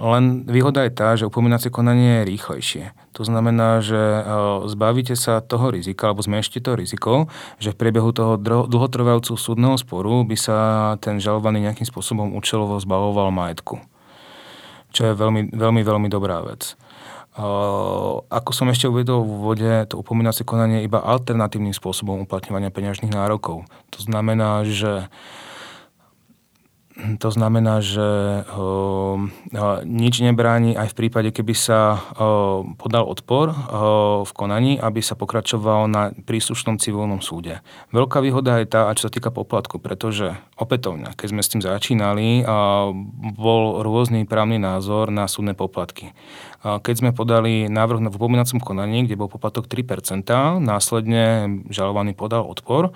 Len 0.00 0.48
výhoda 0.48 0.88
je 0.88 0.92
tá, 0.96 1.12
že 1.14 1.28
upomínacie 1.28 1.68
konanie 1.68 2.24
je 2.24 2.28
rýchlejšie. 2.32 2.84
To 3.14 3.22
znamená, 3.28 3.84
že 3.84 4.00
zbavíte 4.72 5.12
sa 5.12 5.44
toho 5.44 5.68
rizika, 5.68 6.08
alebo 6.08 6.24
zmenšite 6.24 6.64
to 6.64 6.72
riziko, 6.72 7.28
že 7.60 7.76
v 7.76 7.78
priebehu 7.78 8.10
toho 8.16 8.40
dlhotrvajúceho 8.40 9.36
súdneho 9.36 9.76
sporu 9.76 10.24
by 10.24 10.36
sa 10.40 10.58
ten 11.04 11.20
žalovaný 11.20 11.68
nejakým 11.68 11.84
spôsobom 11.84 12.32
účelovo 12.32 12.80
zbavoval 12.80 13.28
majetku. 13.28 13.82
Čo 14.90 15.12
je 15.12 15.14
veľmi, 15.14 15.54
veľmi, 15.54 15.82
veľmi 15.84 16.08
dobrá 16.10 16.42
vec. 16.42 16.74
Ako 17.34 18.50
som 18.50 18.66
ešte 18.74 18.90
uvedol 18.90 19.22
v 19.22 19.30
úvode, 19.30 19.70
to 19.86 20.02
upomínacie 20.02 20.42
konanie 20.42 20.82
iba 20.82 20.98
alternatívnym 20.98 21.70
spôsobom 21.70 22.26
uplatňovania 22.26 22.74
peňažných 22.74 23.14
nárokov. 23.14 23.64
To 23.94 23.98
znamená, 24.02 24.66
že 24.66 25.06
to 27.16 27.32
znamená, 27.32 27.80
že 27.80 28.04
uh, 28.44 29.16
nič 29.88 30.20
nebráni 30.20 30.76
aj 30.76 30.92
v 30.92 30.98
prípade, 31.00 31.32
keby 31.32 31.56
sa 31.56 31.96
uh, 31.96 32.60
podal 32.76 33.08
odpor 33.08 33.48
uh, 33.48 33.56
v 34.20 34.32
konaní, 34.36 34.76
aby 34.76 35.00
sa 35.00 35.16
pokračoval 35.16 35.88
na 35.88 36.12
príslušnom 36.12 36.76
civilnom 36.76 37.24
súde. 37.24 37.64
Veľká 37.96 38.20
výhoda 38.20 38.60
je 38.60 38.68
tá, 38.68 38.92
čo 38.92 39.08
sa 39.08 39.12
týka 39.12 39.32
poplatku, 39.32 39.80
pretože 39.80 40.36
opätovne, 40.60 41.16
keď 41.16 41.26
sme 41.32 41.40
s 41.40 41.48
tým 41.48 41.62
začínali, 41.64 42.44
bol 43.32 43.80
rôzny 43.80 44.28
právny 44.28 44.60
názor 44.60 45.08
na 45.08 45.24
súdne 45.24 45.56
poplatky. 45.56 46.12
Keď 46.60 46.94
sme 47.00 47.16
podali 47.16 47.72
návrh 47.72 48.12
v 48.12 48.18
upomínacom 48.20 48.60
konaní, 48.60 49.08
kde 49.08 49.16
bol 49.16 49.32
poplatok 49.32 49.64
3%, 49.64 50.28
následne 50.60 51.48
žalovaný 51.72 52.12
podal 52.12 52.44
odpor, 52.44 52.92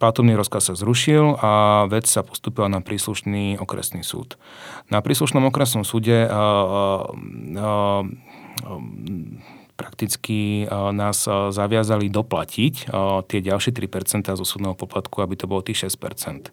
platobný 0.00 0.32
rozkaz 0.32 0.72
sa 0.72 0.74
zrušil 0.74 1.36
a 1.36 1.84
vec 1.92 2.08
sa 2.08 2.24
postupila 2.24 2.72
na 2.72 2.80
príslušný 2.80 3.60
okresný 3.60 4.00
súd. 4.00 4.40
Na 4.88 5.04
príslušnom 5.04 5.52
okresnom 5.52 5.84
súde 5.84 6.24
prakticky 9.76 10.64
nás 10.72 11.28
zaviazali 11.28 12.08
doplatiť 12.08 12.88
tie 13.28 13.40
ďalšie 13.44 13.70
3% 13.76 14.32
zo 14.32 14.46
súdneho 14.48 14.72
poplatku, 14.72 15.20
aby 15.20 15.36
to 15.36 15.44
bolo 15.44 15.60
tých 15.60 15.92
6%. 15.92 16.48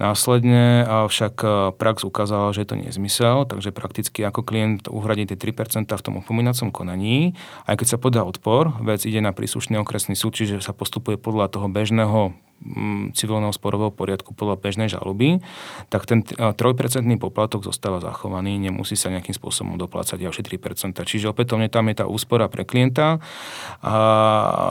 Následne 0.00 0.88
však 0.88 1.34
e, 1.44 1.48
prax 1.76 2.08
ukázala, 2.08 2.56
že 2.56 2.64
je 2.64 2.68
to 2.72 2.80
nezmysel, 2.80 3.44
takže 3.44 3.68
prakticky 3.68 4.24
ako 4.24 4.40
klient 4.40 4.88
uhradí 4.88 5.28
tie 5.28 5.36
3% 5.36 5.92
v 5.92 6.00
tom 6.00 6.24
upomínacom 6.24 6.72
konaní. 6.72 7.36
Aj 7.68 7.76
keď 7.76 7.86
sa 7.94 7.98
podá 8.00 8.24
odpor, 8.24 8.72
vec 8.80 9.04
ide 9.04 9.20
na 9.20 9.36
príslušný 9.36 9.76
okresný 9.76 10.16
súd, 10.16 10.40
čiže 10.40 10.64
sa 10.64 10.72
postupuje 10.72 11.20
podľa 11.20 11.52
toho 11.52 11.68
bežného 11.68 12.32
civilného 13.16 13.52
sporového 13.56 13.88
poriadku 13.88 14.36
podľa 14.36 14.60
bežnej 14.60 14.88
žaloby, 14.92 15.40
tak 15.88 16.04
ten 16.04 16.20
3% 16.20 16.56
poplatok 17.16 17.64
zostáva 17.64 18.04
zachovaný, 18.04 18.60
nemusí 18.60 18.94
sa 18.94 19.08
nejakým 19.08 19.32
spôsobom 19.32 19.80
doplácať 19.80 20.20
ďalšie 20.20 20.44
3%. 20.44 21.00
Čiže 21.00 21.32
opätovne 21.32 21.72
tam 21.72 21.88
je 21.88 22.04
tá 22.04 22.06
úspora 22.06 22.52
pre 22.52 22.68
klienta. 22.68 23.18
A 23.80 23.94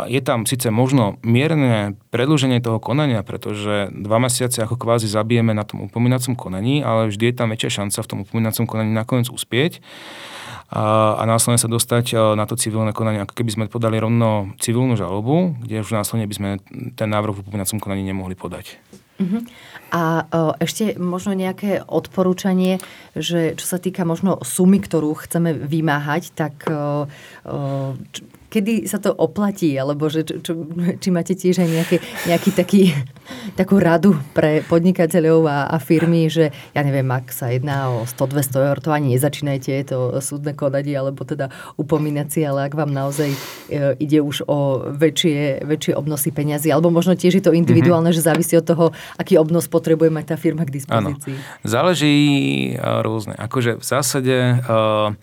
je 0.05 0.21
tam 0.21 0.45
síce 0.45 0.69
možno 0.69 1.17
mierne 1.25 1.97
predlženie 2.13 2.61
toho 2.61 2.77
konania, 2.77 3.25
pretože 3.25 3.89
dva 3.89 4.21
mesiace 4.21 4.61
ako 4.61 4.77
kvázi 4.77 5.09
zabijeme 5.09 5.57
na 5.57 5.65
tom 5.65 5.85
upomínacom 5.89 6.37
konaní, 6.37 6.85
ale 6.85 7.09
vždy 7.09 7.33
je 7.33 7.35
tam 7.35 7.49
väčšia 7.49 7.83
šanca 7.83 7.99
v 8.05 8.09
tom 8.09 8.19
upomínacom 8.21 8.65
konaní 8.69 8.93
nakoniec 8.93 9.33
uspieť 9.33 9.81
a, 10.69 11.17
a 11.17 11.23
následne 11.25 11.57
sa 11.57 11.65
dostať 11.65 12.13
e, 12.13 12.15
na 12.37 12.45
to 12.45 12.53
civilné 12.53 12.93
konanie, 12.93 13.25
ako 13.25 13.33
keby 13.33 13.51
sme 13.53 13.65
podali 13.65 13.97
rovno 13.97 14.53
civilnú 14.61 14.93
žalobu, 14.93 15.57
kde 15.65 15.81
už 15.81 15.97
následne 15.97 16.29
by 16.29 16.35
sme 16.37 16.49
ten 16.93 17.09
návrh 17.09 17.33
v 17.33 17.41
upomínacom 17.41 17.81
konaní 17.81 18.05
nemohli 18.05 18.37
podať. 18.37 18.77
Uh-huh. 19.17 19.41
A 19.89 20.29
o, 20.29 20.53
e, 20.53 20.69
ešte 20.69 20.93
možno 21.01 21.33
nejaké 21.33 21.81
odporúčanie, 21.81 22.77
že 23.17 23.57
čo 23.57 23.65
sa 23.65 23.81
týka 23.81 24.05
možno 24.05 24.37
sumy, 24.45 24.77
ktorú 24.77 25.17
chceme 25.17 25.57
vymáhať, 25.57 26.37
tak 26.37 26.69
o, 26.69 27.09
e, 27.43 27.49
o, 27.49 27.97
kedy 28.49 28.89
sa 28.89 28.97
to 28.97 29.13
oplatí, 29.13 29.77
alebo 29.77 30.09
že, 30.09 30.25
čo, 30.25 30.65
či 30.97 31.09
máte 31.13 31.37
tiež 31.37 31.61
aj 31.61 31.69
nejaký, 31.69 31.97
nejaký 32.25 32.49
taký, 32.51 32.81
takú 33.53 33.77
radu 33.77 34.17
pre 34.33 34.65
podnikateľov 34.65 35.45
a, 35.45 35.59
a 35.69 35.77
firmy, 35.77 36.27
že 36.27 36.49
ja 36.73 36.81
neviem, 36.81 37.05
ak 37.13 37.29
sa 37.29 37.53
jedná 37.53 37.93
o 37.93 38.09
100-200 38.09 38.67
eur, 38.73 38.77
to 38.81 38.89
ani 38.89 39.13
nezačínajte 39.15 39.93
to 39.93 40.17
súdne 40.19 40.57
konanie, 40.57 40.97
alebo 40.97 41.21
teda 41.23 41.53
upomínacie, 41.77 42.43
ale 42.43 42.65
ak 42.65 42.73
vám 42.73 42.89
naozaj 42.89 43.29
e, 43.29 43.37
ide 44.01 44.19
už 44.19 44.49
o 44.49 44.89
väčšie, 44.89 45.63
väčšie 45.63 45.93
obnosy 45.93 46.33
peňazí, 46.33 46.73
alebo 46.73 46.89
možno 46.89 47.13
tiež 47.13 47.39
je 47.39 47.43
to 47.45 47.53
individuálne, 47.53 48.09
mm-hmm. 48.09 48.25
že 48.25 48.29
závisí 48.33 48.57
od 48.57 48.65
toho, 48.65 48.85
aký 49.15 49.37
obnos 49.37 49.69
potrebuje 49.69 50.09
mať 50.09 50.25
tá 50.33 50.35
firma 50.41 50.65
k 50.65 50.73
dispozícii. 50.81 51.37
Áno. 51.37 51.61
Záleží 51.61 52.15
uh, 52.75 53.05
rôzne. 53.05 53.37
Akože 53.37 53.77
v 53.77 53.85
zásade 53.85 54.35
uh, 54.65 55.13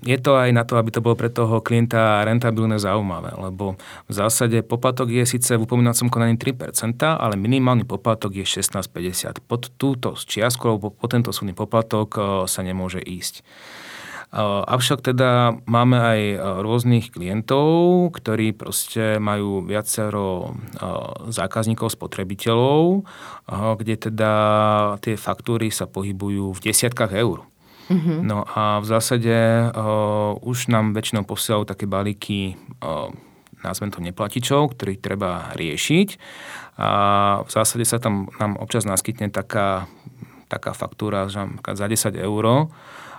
je 0.00 0.16
to 0.16 0.32
aj 0.40 0.48
na 0.56 0.64
to, 0.64 0.80
aby 0.80 0.88
to 0.88 1.04
bolo 1.04 1.12
pre 1.12 1.28
toho 1.28 1.60
klienta 1.60 2.24
rentabilné 2.24 2.80
zaujímavé, 2.80 3.36
lebo 3.36 3.76
v 4.08 4.12
zásade 4.16 4.64
poplatok 4.64 5.12
je 5.12 5.28
síce 5.28 5.52
v 5.52 5.60
upomínacom 5.60 6.08
konaní 6.08 6.40
3%, 6.40 6.72
ale 7.04 7.36
minimálny 7.36 7.84
poplatok 7.84 8.32
je 8.32 8.48
16,50. 8.48 9.44
Pod 9.44 9.68
túto 9.76 10.16
čiastku, 10.16 10.64
alebo 10.72 10.88
po 10.88 11.04
tento 11.04 11.36
súdny 11.36 11.52
poplatok 11.52 12.08
eh, 12.16 12.24
sa 12.48 12.64
nemôže 12.64 13.04
ísť. 13.04 13.44
Eh, 14.32 14.40
avšak 14.40 15.04
teda 15.04 15.60
máme 15.68 16.00
aj 16.00 16.20
rôznych 16.64 17.12
klientov, 17.12 17.68
ktorí 18.16 18.56
proste 18.56 19.20
majú 19.20 19.60
viacero 19.68 20.56
zákazníkov, 21.28 21.92
spotrebiteľov, 21.92 23.04
kde 23.52 23.94
teda 24.00 24.32
tie 25.04 25.20
faktúry 25.20 25.68
sa 25.68 25.84
pohybujú 25.84 26.56
v 26.56 26.62
desiatkách 26.72 27.12
eur. 27.12 27.44
Mm-hmm. 27.88 28.18
No 28.20 28.44
a 28.44 28.80
v 28.80 28.86
zásade 28.86 29.32
uh, 29.72 30.36
už 30.44 30.68
nám 30.68 30.92
väčšinou 30.92 31.24
posielajú 31.24 31.64
také 31.64 31.88
balíky 31.88 32.60
uh, 32.84 33.08
nazvem 33.62 33.90
to 33.90 33.98
neplatičov, 33.98 34.74
ktorých 34.74 35.02
treba 35.02 35.50
riešiť. 35.58 36.08
A 36.78 36.90
v 37.42 37.50
zásade 37.50 37.82
sa 37.82 37.98
tam 37.98 38.30
nám 38.38 38.54
občas 38.58 38.86
naskytne 38.86 39.34
taká, 39.34 39.90
taká 40.46 40.70
faktúra 40.74 41.26
že 41.26 41.42
za 41.74 41.86
10 41.90 42.14
eur 42.14 42.70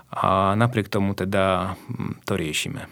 a 0.09 0.55
napriek 0.55 0.87
tomu 0.87 1.13
teda 1.13 1.75
hm, 1.75 2.23
to 2.23 2.33
riešime. 2.39 2.87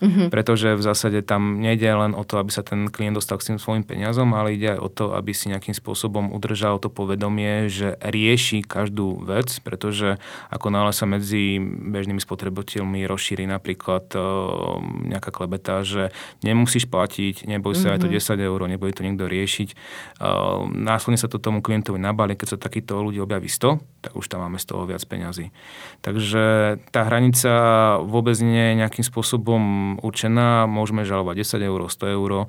Mm-hmm. 0.00 0.32
Pretože 0.32 0.80
v 0.80 0.82
zásade 0.82 1.20
tam 1.20 1.60
nejde 1.60 1.92
len 1.92 2.16
o 2.16 2.24
to, 2.24 2.40
aby 2.40 2.48
sa 2.48 2.64
ten 2.64 2.88
klient 2.88 3.20
dostal 3.20 3.36
k 3.36 3.52
tým 3.52 3.60
svojim 3.60 3.84
peniazom, 3.84 4.32
ale 4.32 4.56
ide 4.56 4.72
aj 4.72 4.80
o 4.80 4.88
to, 4.88 5.04
aby 5.12 5.36
si 5.36 5.52
nejakým 5.52 5.76
spôsobom 5.76 6.32
udržal 6.32 6.80
to 6.80 6.88
povedomie, 6.88 7.68
že 7.68 8.00
rieši 8.00 8.64
každú 8.64 9.20
vec, 9.20 9.52
pretože 9.60 10.16
ako 10.48 10.72
náhle 10.72 10.96
sa 10.96 11.04
medzi 11.04 11.60
bežnými 11.60 12.16
spotrebiteľmi 12.16 13.04
rozšíri 13.04 13.44
napríklad 13.44 14.08
uh, 14.16 14.80
nejaká 15.04 15.28
klebeta, 15.28 15.84
že 15.84 16.16
nemusíš 16.40 16.88
platiť, 16.88 17.44
neboj 17.44 17.76
sa, 17.76 17.92
mm-hmm. 17.92 18.24
aj 18.24 18.32
to 18.32 18.40
10 18.40 18.48
eur, 18.48 18.60
nebude 18.64 18.96
to 18.96 19.04
niekto 19.04 19.28
riešiť. 19.28 19.68
Uh, 20.16 20.64
následne 20.72 21.20
sa 21.20 21.28
to 21.28 21.36
tomu 21.36 21.60
klientovi 21.60 22.00
nabali, 22.00 22.40
keď 22.40 22.56
sa 22.56 22.58
takýto 22.58 23.04
ľudí 23.04 23.20
objaví 23.20 23.52
100, 23.52 24.00
tak 24.00 24.12
už 24.16 24.32
tam 24.32 24.48
máme 24.48 24.56
z 24.56 24.64
toho 24.64 24.88
viac 24.88 25.04
peňazí. 25.04 25.52
Takže 26.00 26.76
tá 26.88 27.04
hranica 27.04 27.52
vôbec 28.00 28.40
nie 28.40 28.72
je 28.72 28.78
nejakým 28.80 29.04
spôsobom 29.04 29.89
určená, 29.98 30.70
môžeme 30.70 31.02
žalovať 31.02 31.42
10 31.42 31.66
eur, 31.66 31.80
100 31.90 32.16
eur. 32.16 32.30
E, 32.36 32.44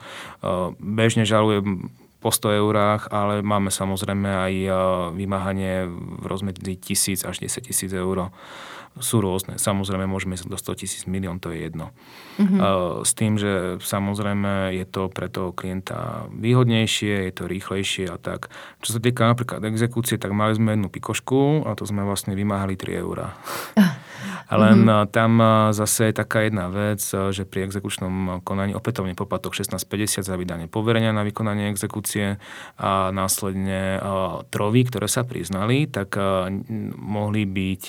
bežne 0.77 1.25
žalujem 1.25 1.89
po 2.21 2.29
100 2.29 2.61
eurách, 2.61 3.09
ale 3.09 3.41
máme 3.41 3.73
samozrejme 3.73 4.29
aj 4.29 4.53
e, 4.53 4.69
vymáhanie 5.17 5.89
v 5.89 6.25
rozmedzi 6.29 6.77
1000 6.77 7.25
až 7.25 7.35
10 7.41 7.65
tisíc 7.65 7.89
eur. 7.89 8.29
Sú 8.99 9.23
rôzne. 9.23 9.55
Samozrejme, 9.55 10.03
môžeme 10.03 10.35
ísť 10.35 10.51
do 10.51 10.59
100 10.59 10.83
tisíc 10.83 11.03
milión, 11.07 11.39
to 11.39 11.55
je 11.55 11.63
jedno. 11.63 11.95
Mm-hmm. 12.35 12.59
S 13.07 13.11
tým, 13.15 13.39
že 13.39 13.79
samozrejme 13.79 14.75
je 14.75 14.83
to 14.83 15.07
pre 15.07 15.31
toho 15.31 15.55
klienta 15.55 16.27
výhodnejšie, 16.35 17.31
je 17.31 17.33
to 17.39 17.47
rýchlejšie 17.47 18.11
a 18.11 18.19
tak. 18.19 18.51
Čo 18.83 18.99
sa 18.99 18.99
týka 18.99 19.31
napríklad 19.31 19.63
exekúcie, 19.63 20.19
tak 20.19 20.35
mali 20.35 20.59
sme 20.59 20.75
jednu 20.75 20.91
pikošku 20.91 21.63
a 21.63 21.79
to 21.79 21.87
sme 21.87 22.03
vlastne 22.03 22.35
vymáhali 22.35 22.75
3 22.75 22.99
eurá. 22.99 23.31
Len 24.51 24.84
mm-hmm. 24.84 25.09
tam 25.11 25.32
zase 25.72 26.11
je 26.11 26.13
taká 26.15 26.45
jedna 26.47 26.67
vec, 26.67 27.01
že 27.07 27.43
pri 27.47 27.67
exekučnom 27.67 28.43
konaní 28.43 28.76
opätovne 28.76 29.15
poplatok 29.15 29.55
1650 29.55 30.28
za 30.28 30.36
vydanie 30.36 30.67
poverenia 30.67 31.15
na 31.15 31.24
vykonanie 31.24 31.72
exekúcie 31.72 32.38
a 32.78 33.09
následne 33.15 34.01
trovy, 34.51 34.82
ktoré 34.88 35.07
sa 35.07 35.24
priznali, 35.24 35.88
tak 35.88 36.15
mohli 36.97 37.43
byť 37.47 37.84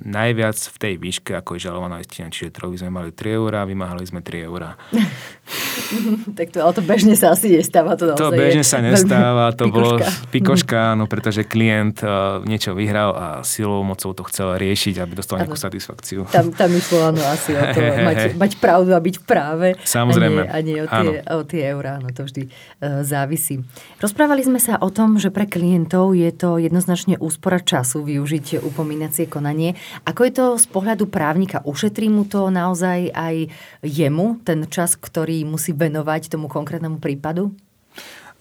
najviac 0.00 0.58
v 0.58 0.76
tej 0.76 0.94
výške, 1.00 1.32
ako 1.36 1.56
je 1.56 1.60
žalovaná 1.68 2.00
istina. 2.00 2.32
Čiže 2.32 2.54
trovy 2.54 2.80
sme 2.80 2.90
mali 2.92 3.10
3 3.12 3.38
eurá, 3.38 3.64
vymáhali 3.68 4.04
sme 4.06 4.20
3 4.24 4.48
eurá. 4.48 4.76
tak 6.38 6.54
to, 6.54 6.58
ale 6.62 6.72
to 6.72 6.82
bežne 6.84 7.14
sa 7.18 7.34
asi 7.34 7.52
nestáva. 7.52 7.94
To, 7.98 8.14
to 8.14 8.32
bežne 8.32 8.64
sa 8.64 8.80
nestáva, 8.80 9.52
to 9.52 9.68
pikoška. 9.68 9.76
bolo 9.76 9.90
pikoška, 10.32 10.80
no 10.96 11.04
pretože 11.06 11.44
klient 11.44 12.00
niečo 12.46 12.72
vyhral 12.72 13.10
a 13.12 13.26
silou, 13.44 13.84
mocou 13.84 14.12
to 14.16 14.22
chcel 14.28 14.56
riešiť, 14.56 15.02
aby 15.02 15.12
dostal 15.18 15.40
nejakú 15.42 15.51
satisfakciu. 15.58 16.26
Tam, 16.28 16.52
tam 16.52 16.70
išlo 16.72 17.12
áno 17.12 17.22
asi 17.24 17.56
o 17.56 17.62
to, 17.72 17.80
mať, 17.80 18.18
mať 18.36 18.52
pravdu 18.58 18.92
a 18.92 19.00
byť 19.00 19.16
v 19.20 19.24
práve. 19.24 19.68
Samozrejme. 19.82 20.48
A 20.48 20.58
nie, 20.58 20.58
a 20.58 20.58
nie 20.60 20.78
o, 20.80 20.86
tie, 20.86 21.08
o 21.28 21.40
tie 21.46 21.62
eurá, 21.72 21.98
no 22.02 22.10
to 22.12 22.28
vždy 22.28 22.48
uh, 22.48 23.02
závisí. 23.02 23.62
Rozprávali 23.98 24.42
sme 24.44 24.60
sa 24.60 24.78
o 24.80 24.88
tom, 24.88 25.16
že 25.16 25.32
pre 25.32 25.48
klientov 25.48 26.14
je 26.14 26.30
to 26.32 26.60
jednoznačne 26.60 27.16
úspora 27.18 27.62
času 27.62 28.04
využiť 28.04 28.62
upomínacie 28.62 29.26
konanie. 29.26 29.74
Ako 30.04 30.20
je 30.28 30.32
to 30.32 30.46
z 30.58 30.66
pohľadu 30.68 31.08
právnika? 31.08 31.64
Ušetrí 31.64 32.12
mu 32.12 32.28
to 32.28 32.52
naozaj 32.52 33.10
aj 33.12 33.48
jemu, 33.82 34.38
ten 34.44 34.66
čas, 34.68 34.94
ktorý 34.94 35.44
musí 35.48 35.72
venovať 35.72 36.32
tomu 36.32 36.46
konkrétnemu 36.46 37.00
prípadu? 37.00 37.54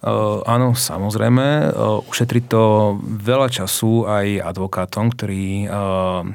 Uh, 0.01 0.41
áno, 0.49 0.73
samozrejme. 0.73 1.69
Uh, 1.69 2.01
ušetrí 2.09 2.41
to 2.49 2.97
veľa 3.01 3.53
času 3.53 4.09
aj 4.09 4.41
advokátom, 4.49 5.13
ktorí 5.13 5.69
uh, 5.69 6.25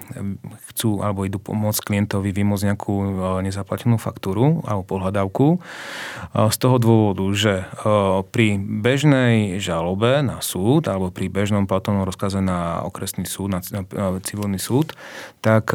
chcú 0.71 1.03
alebo 1.03 1.27
idú 1.27 1.43
pomôcť 1.43 1.83
klientovi 1.83 2.31
vymôcť 2.37 2.69
nejakú 2.69 2.95
nezaplatenú 3.41 3.97
faktúru 3.97 4.61
alebo 4.69 4.85
pohľadávku. 4.85 5.57
Z 6.37 6.57
toho 6.61 6.77
dôvodu, 6.77 7.25
že 7.33 7.65
pri 8.29 8.61
bežnej 8.61 9.57
žalobe 9.57 10.21
na 10.21 10.45
súd 10.45 10.85
alebo 10.93 11.09
pri 11.09 11.33
bežnom 11.33 11.65
platovnom 11.65 12.05
rozkaze 12.05 12.45
na 12.45 12.85
okresný 12.85 13.25
súd, 13.25 13.57
na 13.57 13.65
civilný 14.21 14.61
súd, 14.61 14.93
tak 15.41 15.73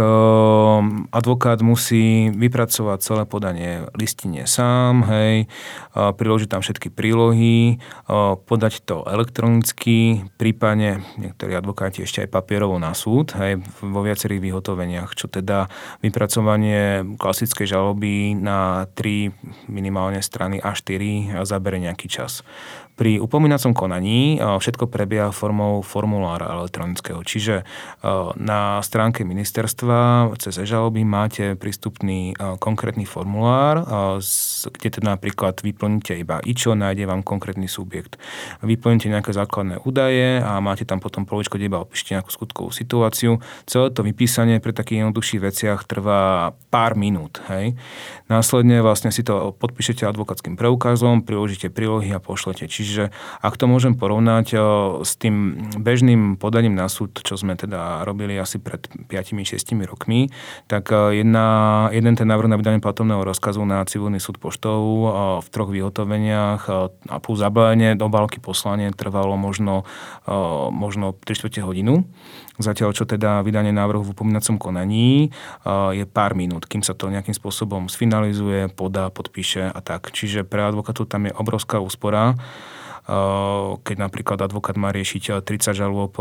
advokát 1.10 1.58
musí 1.66 2.30
vypracovať 2.30 2.98
celé 3.02 3.24
podanie 3.26 3.90
listine 3.98 4.46
sám, 4.46 5.02
hej, 5.10 5.50
priložiť 5.98 6.46
tam 6.46 6.62
všetky 6.62 6.94
prílohy, 6.94 7.81
podať 8.46 8.84
to 8.84 9.04
elektronicky, 9.08 10.28
prípadne 10.36 11.06
niektorí 11.18 11.56
advokáti 11.56 12.04
ešte 12.04 12.26
aj 12.26 12.34
papierovo 12.34 12.78
na 12.82 12.92
súd, 12.92 13.34
hej, 13.38 13.62
vo 13.80 14.02
viacerých 14.04 14.42
vyhotoveniach 14.42 15.14
čo 15.16 15.28
teda 15.28 15.70
vypracovanie 16.02 17.04
klasickej 17.18 17.68
žaloby 17.68 18.34
na 18.36 18.90
3 18.96 19.68
minimálne 19.70 20.20
strany 20.24 20.58
a 20.58 20.74
4 20.74 21.44
zabere 21.46 21.78
nejaký 21.82 22.08
čas. 22.08 22.42
Pri 23.02 23.18
upomínacom 23.18 23.74
konaní 23.74 24.38
všetko 24.38 24.86
prebieha 24.86 25.34
formou 25.34 25.82
formulára 25.82 26.54
elektronického, 26.54 27.26
čiže 27.26 27.66
na 28.38 28.78
stránke 28.86 29.26
ministerstva 29.26 30.30
cez 30.38 30.62
e-žaloby 30.62 31.02
máte 31.02 31.58
prístupný 31.58 32.38
konkrétny 32.62 33.10
formulár, 33.10 33.82
kde 34.62 35.02
teda 35.02 35.18
napríklad 35.18 35.66
vyplníte 35.66 36.14
iba 36.14 36.46
IČO, 36.46 36.78
nájde 36.78 37.10
vám 37.10 37.26
konkrétny 37.26 37.66
subjekt. 37.66 38.22
Vyplníte 38.62 39.10
nejaké 39.10 39.34
základné 39.34 39.82
údaje 39.82 40.38
a 40.38 40.62
máte 40.62 40.86
tam 40.86 41.02
potom 41.02 41.26
poličko, 41.26 41.58
kde 41.58 41.74
iba 41.74 41.82
opíšte 41.82 42.14
nejakú 42.14 42.30
skutkovú 42.30 42.70
situáciu. 42.70 43.42
Celé 43.66 43.90
to 43.90 44.06
vypísanie 44.06 44.62
pri 44.62 44.78
takých 44.78 45.10
jednoduchších 45.10 45.42
veciach 45.42 45.90
trvá 45.90 46.54
pár 46.70 46.94
minút. 46.94 47.42
Hej. 47.50 47.74
Následne 48.30 48.86
vlastne 48.86 49.10
si 49.10 49.26
to 49.26 49.58
podpíšete 49.58 50.06
advokátským 50.06 50.54
preukazom, 50.54 51.26
priložíte 51.26 51.74
prílohy 51.74 52.14
a 52.14 52.22
pošlete. 52.22 52.70
Čiže 52.70 52.91
Čiže 52.92 53.16
ak 53.40 53.56
to 53.56 53.72
môžem 53.72 53.96
porovnať 53.96 54.52
s 55.08 55.16
tým 55.16 55.56
bežným 55.80 56.36
podaním 56.36 56.76
na 56.76 56.92
súd, 56.92 57.24
čo 57.24 57.40
sme 57.40 57.56
teda 57.56 58.04
robili 58.04 58.36
asi 58.36 58.60
pred 58.60 58.84
5-6 59.08 59.56
rokmi, 59.88 60.28
tak 60.68 60.92
jedna, 60.92 61.88
jeden 61.96 62.20
ten 62.20 62.28
návrh 62.28 62.52
na 62.52 62.60
vydanie 62.60 62.84
platovného 62.84 63.24
rozkazu 63.24 63.64
na 63.64 63.88
civilný 63.88 64.20
súd 64.20 64.44
poštou 64.44 65.08
v 65.40 65.48
troch 65.48 65.72
vyhotoveniach 65.72 66.68
a 67.08 67.16
plus 67.24 67.40
zabalenie 67.40 67.96
do 67.96 68.12
balky 68.12 68.44
poslanie 68.44 68.92
trvalo 68.92 69.40
možno, 69.40 69.88
možno 70.76 71.16
3 71.16 71.48
4 71.48 71.64
hodinu. 71.64 72.04
Zatiaľ, 72.60 72.92
čo 72.92 73.08
teda 73.08 73.42
vydanie 73.42 73.72
návrhu 73.72 74.04
v 74.04 74.12
upomínacom 74.14 74.60
konaní 74.60 75.32
je 75.96 76.04
pár 76.04 76.36
minút, 76.36 76.68
kým 76.68 76.84
sa 76.84 76.92
to 76.92 77.08
nejakým 77.08 77.34
spôsobom 77.34 77.88
sfinalizuje, 77.88 78.68
podá, 78.70 79.08
podpíše 79.10 79.72
a 79.72 79.80
tak. 79.80 80.12
Čiže 80.12 80.44
pre 80.44 80.68
advokátov 80.68 81.08
tam 81.08 81.26
je 81.26 81.34
obrovská 81.34 81.80
úspora 81.80 82.36
keď 83.84 83.96
napríklad 84.00 84.40
advokát 84.40 84.80
má 84.80 84.96
riešiť 84.96 85.44
30 85.44 85.76
žalôb 85.76 86.16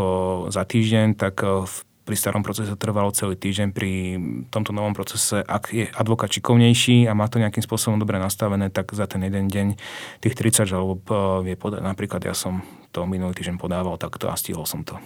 za 0.51 0.67
týždeň, 0.67 1.15
tak 1.15 1.39
v 1.47 1.75
pri 2.01 2.17
starom 2.17 2.41
procese 2.41 2.73
trvalo 2.75 3.13
celý 3.13 3.37
týždeň, 3.37 3.67
pri 3.71 4.17
tomto 4.49 4.73
novom 4.73 4.91
procese, 4.97 5.45
ak 5.45 5.69
je 5.69 5.85
advokát 5.93 6.33
šikovnejší 6.33 7.05
a 7.05 7.13
má 7.13 7.29
to 7.29 7.37
nejakým 7.37 7.61
spôsobom 7.61 8.01
dobre 8.01 8.17
nastavené, 8.17 8.73
tak 8.73 8.91
za 8.91 9.05
ten 9.05 9.21
jeden 9.21 9.45
deň 9.47 9.77
tých 10.19 10.35
30 10.35 10.65
žalob 10.65 11.05
vie 11.45 11.53
podať. 11.53 11.85
Napríklad 11.85 12.25
ja 12.25 12.33
som 12.33 12.65
to 12.91 13.05
minulý 13.07 13.37
týždeň 13.37 13.55
podával 13.61 13.95
takto 14.01 14.27
a 14.27 14.35
stihol 14.35 14.67
som 14.67 14.81
to. 14.83 14.97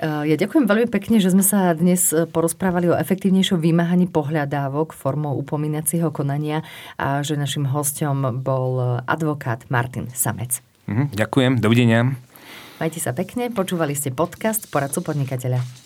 Ja 0.00 0.34
ďakujem 0.34 0.64
veľmi 0.66 0.88
pekne, 0.88 1.20
že 1.20 1.30
sme 1.30 1.44
sa 1.44 1.70
dnes 1.76 2.10
porozprávali 2.32 2.90
o 2.90 2.98
efektívnejšom 2.98 3.60
vymáhaní 3.60 4.08
pohľadávok 4.08 4.96
formou 4.96 5.36
upomínacieho 5.38 6.08
konania 6.10 6.64
a 6.96 7.20
že 7.20 7.38
našim 7.38 7.68
hostom 7.68 8.42
bol 8.42 9.04
advokát 9.04 9.68
Martin 9.68 10.08
Samec. 10.10 10.64
Mhm, 10.90 11.14
ďakujem, 11.14 11.52
dovidenia. 11.62 12.18
Majte 12.82 12.98
sa 12.98 13.14
pekne, 13.14 13.52
počúvali 13.54 13.94
ste 13.94 14.10
podcast 14.10 14.66
Poradcu 14.66 15.06
podnikateľa. 15.06 15.79